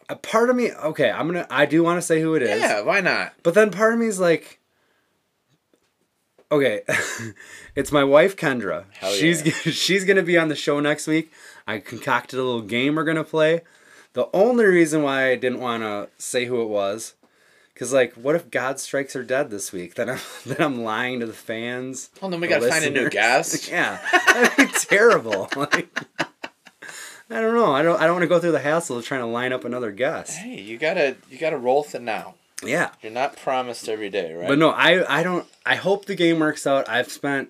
A 0.08 0.16
part 0.16 0.50
of 0.50 0.56
me, 0.56 0.72
okay, 0.72 1.10
I'm 1.10 1.26
gonna. 1.28 1.48
I 1.50 1.66
do 1.66 1.82
want 1.84 1.98
to 1.98 2.02
say 2.02 2.22
who 2.22 2.36
it 2.36 2.44
is. 2.44 2.62
yeah, 2.62 2.82
why 2.82 3.02
not? 3.02 3.34
But 3.42 3.56
then 3.56 3.72
part 3.72 3.92
of 3.94 4.00
me 4.00 4.06
is 4.06 4.20
like, 4.20 4.60
okay, 6.52 6.82
it's 7.76 7.92
my 7.92 8.04
wife 8.04 8.36
Kendra. 8.38 8.86
Hell 9.00 9.12
she's 9.12 9.44
yeah. 9.46 9.52
she's 9.74 10.06
gonna 10.06 10.22
be 10.24 10.38
on 10.38 10.48
the 10.50 10.56
show 10.56 10.80
next 10.80 11.08
week. 11.08 11.32
I 11.66 11.80
concocted 11.80 12.40
a 12.40 12.44
little 12.44 12.62
game 12.62 12.96
we're 12.96 13.04
gonna 13.04 13.24
play. 13.24 13.62
The 14.16 14.30
only 14.34 14.64
reason 14.66 15.04
why 15.04 15.30
I 15.30 15.36
didn't 15.36 15.60
want 15.60 15.84
to 15.84 16.08
say 16.18 16.46
who 16.46 16.62
it 16.62 16.70
was, 16.70 17.16
because 17.74 17.92
like, 17.92 18.14
what 18.14 18.34
if 18.34 18.50
God 18.50 18.80
strikes 18.80 19.12
her 19.14 19.24
dead 19.24 19.50
this 19.50 19.74
week? 19.74 19.96
Then 19.96 20.10
I'm 20.10 20.20
then 20.46 20.58
I'm 20.60 20.84
lying 20.84 21.20
to 21.20 21.26
the 21.26 21.34
fans. 21.34 22.10
Well, 22.22 22.32
then 22.32 22.40
we 22.40 22.48
the 22.48 22.56
gotta 22.56 22.70
find 22.70 22.86
a 22.86 22.90
new 22.90 23.10
guest. 23.10 23.70
Yeah, 23.72 24.00
that'd 24.12 24.58
be 24.58 24.74
terrible. 24.80 25.50
Like, 25.56 25.90
I 27.30 27.42
don't 27.42 27.56
know. 27.56 27.74
I 27.74 27.82
don't. 27.82 28.00
I 28.00 28.06
don't 28.06 28.14
want 28.14 28.24
to 28.24 28.28
go 28.28 28.40
through 28.40 28.54
the 28.54 28.60
hassle 28.60 28.98
of 28.98 29.06
trying 29.06 29.22
to 29.22 29.28
line 29.28 29.52
up 29.52 29.66
another 29.66 29.92
guest. 29.92 30.38
Hey, 30.38 30.62
you 30.62 30.78
gotta 30.78 31.18
you 31.30 31.38
gotta 31.38 31.58
roll 31.58 31.82
with 31.82 31.94
it 31.96 32.02
now. 32.02 32.36
Yeah. 32.64 32.92
You're 33.02 33.12
not 33.12 33.36
promised 33.36 33.90
every 33.90 34.10
day, 34.10 34.34
right? 34.34 34.48
But 34.48 34.60
no, 34.60 34.70
I 34.70 35.20
I 35.20 35.24
don't. 35.24 35.46
I 35.66 35.76
hope 35.76 36.06
the 36.06 36.16
game 36.16 36.40
works 36.40 36.66
out. 36.66 36.88
I've 36.88 37.12
spent 37.12 37.50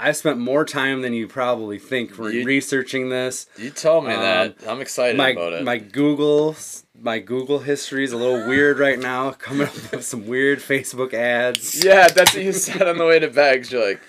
I've 0.00 0.16
spent 0.16 0.38
more 0.38 0.64
time 0.64 1.02
than 1.02 1.12
you 1.12 1.28
probably 1.28 1.78
think 1.78 2.18
re- 2.18 2.38
You- 2.40 2.44
researching 2.44 3.08
this. 3.10 3.46
you 3.58 3.70
told 3.70 4.06
me 4.06 4.14
Um, 4.14 4.20
that. 4.22 4.54
I'm 4.66 4.80
excited 4.80 5.16
My 5.16 5.30
about 5.30 5.52
it. 5.52 5.64
my 5.64 5.78
Google 5.78 6.56
my 7.02 7.18
Google 7.18 7.60
history 7.60 8.04
is 8.04 8.12
a 8.12 8.16
little 8.16 8.46
weird 8.46 8.78
right 8.78 8.98
now. 8.98 9.30
Coming 9.32 9.68
up 9.68 9.92
with 9.92 10.04
some 10.04 10.26
weird 10.26 10.58
Facebook 10.60 11.14
ads. 11.14 11.82
yeah, 11.84 12.08
that's 12.08 12.34
what 12.34 12.44
you 12.44 12.52
said 12.52 12.82
on 12.86 12.98
the 12.98 13.06
way 13.06 13.18
to 13.18 13.28
Bags. 13.28 13.70
You're 13.72 13.86
like, 13.86 14.00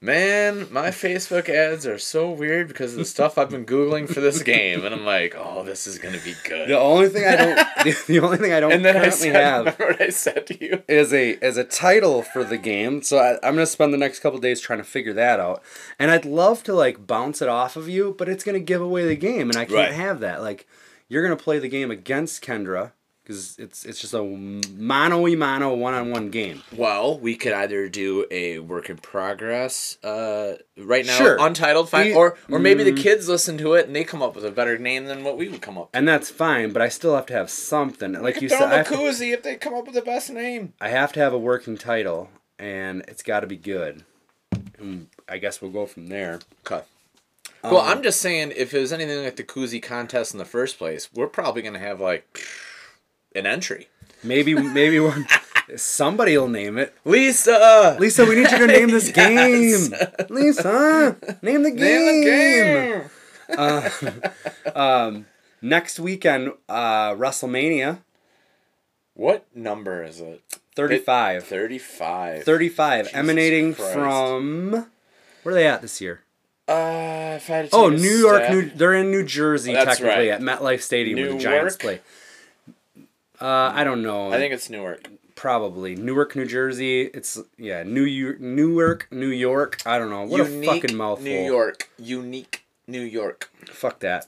man, 0.00 0.66
my 0.70 0.88
Facebook 0.88 1.48
ads 1.48 1.86
are 1.86 1.98
so 1.98 2.30
weird 2.30 2.68
because 2.68 2.92
of 2.92 2.98
the 2.98 3.04
stuff 3.04 3.38
I've 3.38 3.50
been 3.50 3.64
googling 3.66 4.08
for 4.12 4.20
this 4.20 4.42
game, 4.42 4.84
and 4.84 4.94
I'm 4.94 5.04
like, 5.04 5.34
oh, 5.36 5.64
this 5.64 5.86
is 5.86 5.98
gonna 5.98 6.18
be 6.24 6.34
good. 6.44 6.68
The 6.68 6.78
only 6.78 7.08
thing 7.08 7.24
I 7.24 7.36
don't 7.36 7.56
the, 7.84 8.04
the 8.06 8.20
only 8.20 8.36
thing 8.38 8.52
I 8.52 8.60
don't 8.60 8.72
and 8.72 8.84
then 8.84 8.96
I 8.96 9.00
currently 9.00 9.18
said, 9.18 9.34
have 9.36 9.58
remember 9.64 9.86
what 9.86 10.02
I 10.02 10.10
said 10.10 10.46
to 10.48 10.64
you? 10.64 10.82
is 10.88 11.12
a 11.12 11.30
is 11.44 11.56
a 11.56 11.64
title 11.64 12.22
for 12.22 12.44
the 12.44 12.58
game. 12.58 13.02
So 13.02 13.18
I, 13.18 13.34
I'm 13.46 13.54
gonna 13.54 13.66
spend 13.66 13.92
the 13.92 13.98
next 13.98 14.20
couple 14.20 14.38
days 14.38 14.60
trying 14.60 14.78
to 14.78 14.84
figure 14.84 15.12
that 15.14 15.40
out. 15.40 15.62
And 15.98 16.10
I'd 16.10 16.24
love 16.24 16.62
to 16.64 16.74
like 16.74 17.06
bounce 17.06 17.40
it 17.42 17.48
off 17.48 17.76
of 17.76 17.88
you, 17.88 18.14
but 18.18 18.28
it's 18.28 18.44
gonna 18.44 18.60
give 18.60 18.80
away 18.82 19.06
the 19.06 19.16
game, 19.16 19.50
and 19.50 19.56
I 19.58 19.64
can't 19.64 19.76
Right. 19.76 19.92
have 19.92 20.20
that. 20.20 20.42
Like 20.42 20.66
you're 21.08 21.22
gonna 21.22 21.36
play 21.36 21.58
the 21.58 21.68
game 21.68 21.90
against 21.90 22.44
Kendra 22.44 22.92
because 23.26 23.56
it's 23.58 23.84
it's 23.84 24.00
just 24.00 24.14
a 24.14 24.22
mano 24.22 25.20
y 25.22 25.34
mano 25.34 25.74
one 25.74 25.94
on 25.94 26.10
one 26.12 26.30
game. 26.30 26.62
Well, 26.72 27.18
we 27.18 27.34
could 27.34 27.52
either 27.52 27.88
do 27.88 28.24
a 28.30 28.60
work 28.60 28.88
in 28.88 28.98
progress 28.98 29.98
uh, 30.04 30.54
right 30.78 31.04
now, 31.04 31.16
Sure. 31.18 31.36
untitled, 31.40 31.88
fine, 31.90 32.06
We- 32.06 32.14
or 32.14 32.36
or 32.48 32.58
maybe 32.60 32.84
the 32.84 32.92
Mm. 32.92 33.02
kids 33.02 33.28
listen 33.28 33.58
to 33.58 33.74
it 33.74 33.86
and 33.86 33.96
they 33.96 34.04
come 34.04 34.22
up 34.22 34.36
with 34.36 34.44
a 34.44 34.50
better 34.52 34.78
name 34.78 35.06
than 35.06 35.24
what 35.24 35.36
we 35.36 35.48
would 35.48 35.60
come 35.60 35.76
up. 35.76 35.84
with. 35.86 35.96
And 35.98 36.06
that's 36.06 36.30
fine, 36.30 36.70
but 36.72 36.82
I 36.82 36.88
still 36.88 37.16
have 37.16 37.26
to 37.26 37.34
have 37.34 37.50
something. 37.50 38.12
Like 38.12 38.40
you 38.40 38.48
Throw 38.48 38.58
said, 38.58 38.68
I 38.68 38.74
a 38.74 38.76
have, 38.78 38.88
to, 38.88 38.94
koozie 38.94 39.32
if 39.34 39.42
they 39.42 39.56
come 39.56 39.74
up 39.74 39.86
with 39.86 39.94
the 39.96 40.02
best 40.02 40.30
name. 40.30 40.74
I 40.80 40.88
have 40.90 41.12
to 41.14 41.20
have 41.20 41.32
a 41.32 41.38
working 41.38 41.76
title, 41.76 42.30
and 42.60 43.04
it's 43.08 43.22
got 43.24 43.40
to 43.40 43.46
be 43.48 43.56
good. 43.56 44.04
And 44.78 45.08
I 45.28 45.38
guess 45.38 45.60
we'll 45.60 45.70
go 45.72 45.86
from 45.86 46.06
there. 46.08 46.40
Okay. 46.64 46.84
well, 47.64 47.78
Um, 47.78 47.88
I'm 47.98 48.02
just 48.02 48.20
saying, 48.20 48.52
if 48.54 48.72
it 48.74 48.78
was 48.78 48.92
anything 48.92 49.24
like 49.24 49.36
the 49.36 49.42
koozie 49.42 49.82
contest 49.82 50.32
in 50.32 50.38
the 50.38 50.44
first 50.44 50.78
place, 50.78 51.08
we're 51.12 51.26
probably 51.26 51.62
gonna 51.62 51.78
have 51.80 51.98
like 52.00 52.24
an 53.36 53.46
entry. 53.46 53.88
Maybe 54.22 54.54
maybe 54.54 54.98
we're, 54.98 55.24
somebody 55.76 56.36
will 56.38 56.48
name 56.48 56.78
it. 56.78 56.94
Lisa, 57.04 57.96
Lisa, 58.00 58.24
we 58.24 58.34
need 58.36 58.50
you 58.50 58.58
to 58.58 58.66
name 58.66 58.88
this 58.90 59.12
Yes. 59.16 59.88
game. 59.88 60.26
Lisa, 60.30 61.16
name 61.42 61.62
the 61.62 61.70
game. 61.70 61.78
name 61.80 63.04
the 63.48 65.14
game. 65.16 65.24
Next 65.62 65.98
weekend, 65.98 66.52
uh, 66.68 67.12
WrestleMania 67.12 67.98
What 69.14 69.46
number 69.54 70.02
is 70.04 70.20
it? 70.20 70.42
35. 70.76 71.44
Thirty-five. 71.44 72.42
35, 72.44 73.04
Jesus 73.06 73.16
emanating 73.18 73.74
Christ. 73.74 73.92
from. 73.94 74.70
Where 75.42 75.54
are 75.54 75.54
they 75.54 75.66
at 75.66 75.80
this 75.80 76.00
year? 76.02 76.20
Uh, 76.68 77.34
if 77.36 77.48
I 77.48 77.54
had 77.54 77.70
to 77.70 77.76
Oh, 77.76 77.88
New 77.88 78.16
York. 78.18 78.50
New, 78.50 78.68
they're 78.70 78.92
in 78.94 79.10
New 79.10 79.24
Jersey, 79.24 79.72
That's 79.72 79.98
technically, 79.98 80.28
right. 80.28 80.40
at 80.40 80.40
MetLife 80.42 80.82
Stadium 80.82 81.18
where 81.20 81.32
the? 81.32 81.38
Giants 81.38 81.76
play. 81.76 82.00
Uh, 83.40 83.72
I 83.74 83.84
don't 83.84 84.02
know. 84.02 84.32
I 84.32 84.36
think 84.38 84.52
it's 84.54 84.70
Newark. 84.70 85.08
probably 85.34 85.94
Newark, 85.94 86.34
New 86.36 86.46
Jersey. 86.46 87.02
It's 87.02 87.38
yeah, 87.58 87.82
New 87.82 88.02
York, 88.04 88.40
Newark, 88.40 89.08
New 89.10 89.28
York. 89.28 89.78
I 89.84 89.98
don't 89.98 90.10
know. 90.10 90.24
What 90.24 90.48
Unique 90.50 90.68
a 90.70 90.74
fucking 90.80 90.96
mouthful. 90.96 91.24
New 91.24 91.44
York. 91.44 91.90
Unique 91.98 92.64
New 92.86 93.02
York. 93.02 93.50
Fuck 93.66 94.00
that. 94.00 94.26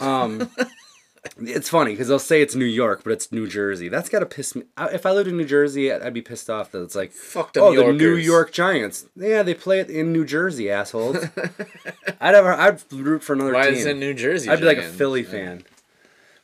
Um, 0.00 0.50
it's 1.40 1.68
funny 1.68 1.92
because 1.92 2.08
they'll 2.08 2.18
say 2.18 2.42
it's 2.42 2.56
New 2.56 2.64
York, 2.64 3.02
but 3.04 3.12
it's 3.12 3.30
New 3.30 3.46
Jersey. 3.46 3.88
That's 3.88 4.08
gotta 4.08 4.26
piss 4.26 4.56
me. 4.56 4.64
I- 4.76 4.88
If 4.88 5.06
I 5.06 5.12
lived 5.12 5.28
in 5.28 5.36
New 5.36 5.44
Jersey, 5.44 5.92
I'd 5.92 6.02
I'd 6.02 6.14
be 6.14 6.22
pissed 6.22 6.50
off 6.50 6.72
that 6.72 6.82
it's 6.82 6.96
like, 6.96 7.12
Fuck 7.12 7.52
them 7.52 7.62
oh, 7.62 7.76
the 7.76 7.92
New 7.92 8.16
York 8.16 8.50
Giants. 8.52 9.06
Yeah, 9.14 9.42
they 9.44 9.54
play 9.54 9.78
it 9.78 9.88
in 9.90 10.12
New 10.12 10.24
Jersey, 10.24 10.68
assholes. 10.70 11.18
I'd 12.20 12.34
have, 12.34 12.46
I'd 12.46 12.92
root 12.92 13.22
for 13.22 13.34
another 13.34 13.52
Why 13.52 13.66
team. 13.66 13.74
is 13.74 13.86
it 13.86 13.96
New 13.96 14.14
Jersey? 14.14 14.50
I'd 14.50 14.58
be 14.60 14.66
like 14.66 14.78
a 14.78 14.82
Philly 14.82 15.22
fan. 15.22 15.62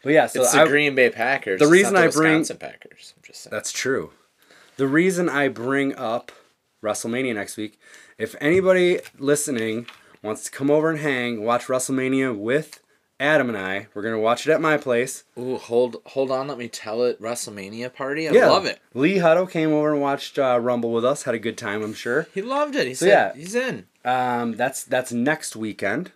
But 0.08 0.14
yeah, 0.14 0.26
so 0.26 0.40
It's 0.40 0.52
the 0.52 0.62
I, 0.62 0.66
Green 0.66 0.94
Bay 0.94 1.10
Packers. 1.10 1.60
the 1.60 1.66
reason 1.66 1.92
the 1.92 2.00
I 2.00 2.08
bring- 2.08 2.42
Packers. 2.42 3.12
I'm 3.14 3.22
just 3.22 3.42
saying. 3.42 3.50
That's 3.50 3.70
true. 3.70 4.12
The 4.78 4.86
reason 4.88 5.28
I 5.28 5.48
bring 5.48 5.94
up 5.96 6.32
WrestleMania 6.82 7.34
next 7.34 7.58
week, 7.58 7.78
if 8.16 8.34
anybody 8.40 9.00
listening 9.18 9.86
wants 10.22 10.44
to 10.44 10.50
come 10.50 10.70
over 10.70 10.88
and 10.88 11.00
hang, 11.00 11.44
watch 11.44 11.66
WrestleMania 11.66 12.34
with 12.34 12.80
Adam 13.20 13.50
and 13.50 13.58
I, 13.58 13.88
we're 13.92 14.00
gonna 14.00 14.18
watch 14.18 14.46
it 14.48 14.50
at 14.50 14.62
my 14.62 14.78
place. 14.78 15.24
Ooh, 15.38 15.58
hold 15.58 15.98
hold 16.06 16.30
on. 16.30 16.48
Let 16.48 16.56
me 16.56 16.68
tell 16.68 17.02
it. 17.02 17.20
WrestleMania 17.20 17.92
party. 17.92 18.26
I 18.30 18.32
love 18.32 18.64
it. 18.64 18.80
Lee 18.94 19.16
Hutto 19.16 19.50
came 19.50 19.74
over 19.74 19.92
and 19.92 20.00
watched 20.00 20.38
uh, 20.38 20.58
Rumble 20.58 20.90
with 20.90 21.04
us. 21.04 21.24
Had 21.24 21.34
a 21.34 21.38
good 21.38 21.58
time, 21.58 21.82
I'm 21.82 21.92
sure. 21.92 22.28
He 22.32 22.40
loved 22.40 22.74
it. 22.76 22.86
He 22.86 22.94
So, 22.94 23.04
said 23.04 23.10
yeah. 23.36 23.38
he's 23.38 23.54
in. 23.54 23.88
Um, 24.06 24.56
that's 24.56 24.84
that's 24.84 25.12
next 25.12 25.54
weekend. 25.54 26.12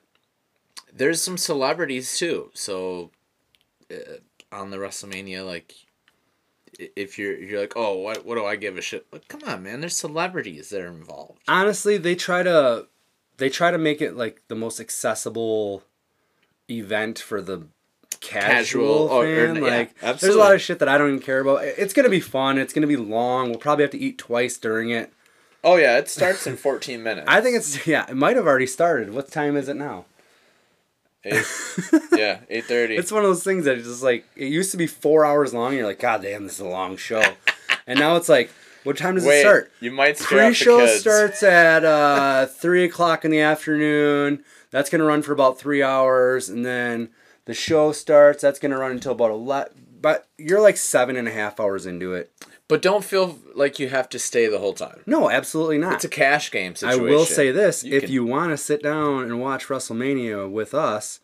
There's 0.91 1.21
some 1.21 1.37
celebrities 1.37 2.17
too. 2.17 2.51
So 2.55 3.11
Uh, 3.93 4.17
on 4.55 4.71
the 4.71 4.77
WrestleMania, 4.77 5.47
like 5.47 5.75
if 6.79 7.19
you're 7.19 7.37
you're 7.39 7.61
like, 7.61 7.73
oh, 7.77 7.95
what 7.99 8.25
what 8.25 8.35
do 8.37 8.45
I 8.45 8.57
give 8.57 8.77
a 8.77 8.83
shit? 8.83 9.07
Like, 9.13 9.29
come 9.29 9.41
on, 9.47 9.63
man. 9.63 9.81
There's 9.81 9.97
celebrities 9.97 10.69
that 10.71 10.81
are 10.81 10.89
involved. 10.89 11.41
Honestly, 11.49 11.97
they 11.99 12.15
try 12.15 12.43
to 12.43 12.87
they 13.39 13.49
try 13.49 13.71
to 13.71 13.79
make 13.79 14.01
it 14.01 14.17
like 14.17 14.43
the 14.49 14.55
most 14.55 14.79
accessible 14.81 15.83
event 16.71 17.19
for 17.19 17.41
the 17.41 17.67
casual, 18.21 18.51
Casual, 18.53 19.09
oh, 19.11 19.21
or- 19.23 19.25
fan. 19.25 19.57
yeah, 19.57 19.63
like 19.63 19.99
there's 20.21 20.35
a 20.35 20.39
lot 20.39 20.55
of 20.55 20.61
shit 20.61 20.79
that 20.79 20.89
I 20.89 20.97
don't 20.99 21.09
even 21.09 21.21
care 21.21 21.41
about. 21.41 21.65
It's 21.65 21.93
gonna 21.93 22.09
be 22.09 22.21
fun. 22.21 22.59
It's 22.59 22.73
gonna 22.73 22.87
be 22.87 22.97
long. 22.97 23.51
We'll 23.51 23.59
probably 23.59 23.85
have 23.85 23.91
to 23.93 23.99
eat 23.99 24.19
twice 24.19 24.57
during 24.59 24.91
it. 24.91 25.13
Oh 25.65 25.77
yeah, 25.77 25.99
it 25.99 26.09
starts 26.09 26.47
in 26.47 26.57
14 26.57 27.03
minutes. 27.03 27.27
I 27.31 27.41
think 27.41 27.57
it's 27.57 27.87
yeah. 27.87 28.07
It 28.11 28.17
might 28.17 28.37
have 28.37 28.47
already 28.47 28.67
started. 28.67 29.15
What 29.15 29.31
time 29.31 29.57
is 29.57 29.69
it 29.69 29.77
now? 29.77 30.05
Eight, 31.25 31.35
yeah, 32.17 32.41
8:30. 32.51 32.99
It's 32.99 33.13
one 33.13 33.23
of 33.23 33.29
those 33.29 33.45
things 33.45 33.65
that 33.65 33.79
it's 33.79 33.87
just 33.87 34.03
like 34.03 34.27
it 34.35 34.49
used 34.49 34.73
to 34.73 34.77
be 34.77 34.87
four 34.87 35.25
hours 35.25 35.55
long. 35.55 35.69
And 35.69 35.77
you're 35.77 35.87
like, 35.87 36.01
God 36.01 36.23
damn, 36.23 36.45
this 36.45 36.55
is 36.55 36.61
a 36.61 36.67
long 36.67 36.97
show. 36.97 37.23
and 37.87 37.99
now 37.99 38.17
it's 38.17 38.29
like, 38.29 38.51
what 38.83 38.97
time 38.97 39.15
does 39.15 39.25
Wait, 39.25 39.39
it 39.39 39.43
start? 39.43 39.73
you 39.81 39.93
might 39.93 40.19
scare 40.19 40.47
Pre-show 40.47 40.87
starts 40.87 41.43
at 41.45 41.85
uh, 41.85 42.47
three 42.61 42.85
o'clock 42.85 43.25
in 43.25 43.31
the 43.31 43.41
afternoon. 43.41 44.45
That's 44.71 44.91
gonna 44.91 45.05
run 45.05 45.23
for 45.23 45.33
about 45.33 45.59
three 45.59 45.83
hours, 45.83 46.49
and 46.49 46.65
then 46.67 47.11
the 47.45 47.55
show 47.55 47.93
starts. 47.93 48.43
That's 48.43 48.59
gonna 48.59 48.79
run 48.79 48.91
until 48.91 49.13
about 49.13 49.31
eleven. 49.31 49.87
But 50.01 50.27
you're 50.37 50.61
like 50.61 50.77
seven 50.77 51.15
and 51.15 51.29
a 51.29 51.33
half 51.33 51.61
hours 51.61 51.87
into 51.87 52.15
it. 52.15 52.33
But 52.73 52.81
don't 52.81 53.05
feel 53.05 53.39
like 53.55 53.79
you 53.79 53.91
have 53.91 54.09
to 54.09 54.19
stay 54.19 54.47
the 54.47 54.59
whole 54.59 54.73
time. 54.73 55.03
No, 55.05 55.29
absolutely 55.29 55.77
not. 55.77 55.97
It's 55.97 56.05
a 56.05 56.09
cash 56.09 56.51
game 56.51 56.75
situation. 56.75 57.01
I 57.01 57.05
will 57.05 57.27
say 57.27 57.51
this: 57.51 57.85
You 57.85 57.95
if 57.99 58.05
can- 58.05 58.13
you 58.13 58.25
want 58.25 58.51
to 58.51 58.57
sit 58.57 58.83
down 58.83 59.25
and 59.25 59.39
watch 59.43 59.67
WrestleMania 59.67 60.51
with 60.51 60.73
us, 60.73 61.21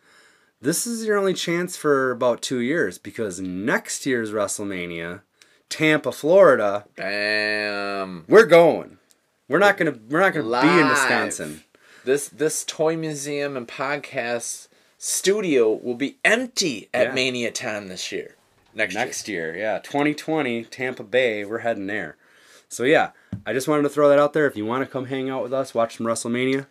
this 0.61 0.85
is 0.85 1.05
your 1.05 1.17
only 1.17 1.33
chance 1.33 1.75
for 1.75 2.11
about 2.11 2.43
two 2.43 2.59
years 2.59 2.99
because 2.99 3.39
next 3.41 4.05
year's 4.05 4.31
WrestleMania, 4.31 5.21
Tampa, 5.69 6.11
Florida, 6.11 6.85
Bam. 6.95 8.25
we're 8.27 8.45
going. 8.45 8.99
We're 9.47 9.57
not 9.57 9.75
gonna 9.75 9.95
we're 10.07 10.19
not 10.19 10.35
gonna 10.35 10.61
be 10.61 10.79
in 10.81 10.87
Wisconsin. 10.87 11.63
This 12.05 12.27
this 12.27 12.63
toy 12.63 12.95
museum 12.95 13.57
and 13.57 13.67
podcast 13.67 14.67
studio 14.99 15.71
will 15.73 15.95
be 15.95 16.19
empty 16.23 16.89
at 16.93 17.07
Yeah. 17.07 17.13
Mania 17.15 17.51
Time 17.51 17.87
this 17.87 18.11
year. 18.11 18.35
Next, 18.73 18.93
Next 18.95 19.27
year, 19.27 19.55
yeah, 19.55 19.79
2020, 19.79 20.63
Tampa 20.65 21.03
Bay. 21.03 21.43
We're 21.43 21.59
heading 21.59 21.87
there. 21.87 22.17
So 22.67 22.83
yeah, 22.83 23.11
I 23.45 23.53
just 23.53 23.67
wanted 23.67 23.83
to 23.83 23.89
throw 23.89 24.09
that 24.09 24.19
out 24.19 24.33
there. 24.33 24.45
If 24.45 24.55
you 24.55 24.65
want 24.65 24.83
to 24.83 24.89
come 24.91 25.05
hang 25.05 25.29
out 25.29 25.41
with 25.43 25.53
us, 25.53 25.73
watch 25.73 25.97
some 25.97 26.05
WrestleMania. 26.05 26.67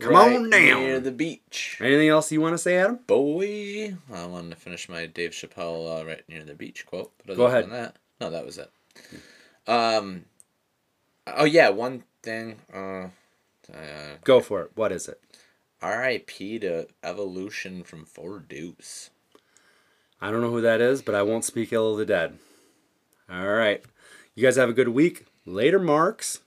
Come 0.00 0.12
Right 0.12 0.36
on 0.36 0.50
down. 0.50 0.80
near 0.80 1.00
the 1.00 1.12
beach. 1.12 1.78
Anything 1.80 2.08
else 2.08 2.30
you 2.32 2.40
want 2.40 2.54
to 2.54 2.58
say, 2.58 2.76
Adam? 2.76 2.98
Boy, 3.06 3.96
I 4.12 4.26
wanted 4.26 4.50
to 4.50 4.56
finish 4.56 4.88
my 4.88 5.06
Dave 5.06 5.30
Chappelle 5.30 6.00
uh, 6.00 6.04
right 6.04 6.22
near 6.28 6.44
the 6.44 6.54
beach 6.54 6.84
quote. 6.86 7.12
But 7.18 7.32
other 7.32 7.36
Go 7.36 7.46
ahead. 7.46 7.64
Than 7.64 7.70
that, 7.70 7.96
no, 8.20 8.30
that 8.30 8.44
was 8.46 8.58
it. 8.58 8.70
Um. 9.66 10.24
Oh 11.26 11.44
yeah, 11.44 11.68
one 11.70 12.04
thing. 12.22 12.56
Uh, 12.72 13.08
uh, 13.72 14.16
Go 14.24 14.40
for 14.40 14.62
it. 14.62 14.72
What 14.74 14.92
is 14.92 15.08
it? 15.08 15.20
R.I.P. 15.80 16.58
to 16.60 16.86
Evolution 17.02 17.82
from 17.84 18.04
Four 18.04 18.38
Deuce. 18.40 19.10
I 20.24 20.30
don't 20.30 20.40
know 20.40 20.50
who 20.50 20.62
that 20.62 20.80
is, 20.80 21.02
but 21.02 21.14
I 21.14 21.22
won't 21.22 21.44
speak 21.44 21.70
ill 21.70 21.92
of 21.92 21.98
the 21.98 22.06
dead. 22.06 22.38
All 23.30 23.46
right. 23.46 23.82
You 24.34 24.42
guys 24.42 24.56
have 24.56 24.70
a 24.70 24.72
good 24.72 24.88
week. 24.88 25.26
Later, 25.44 25.78
Marks. 25.78 26.40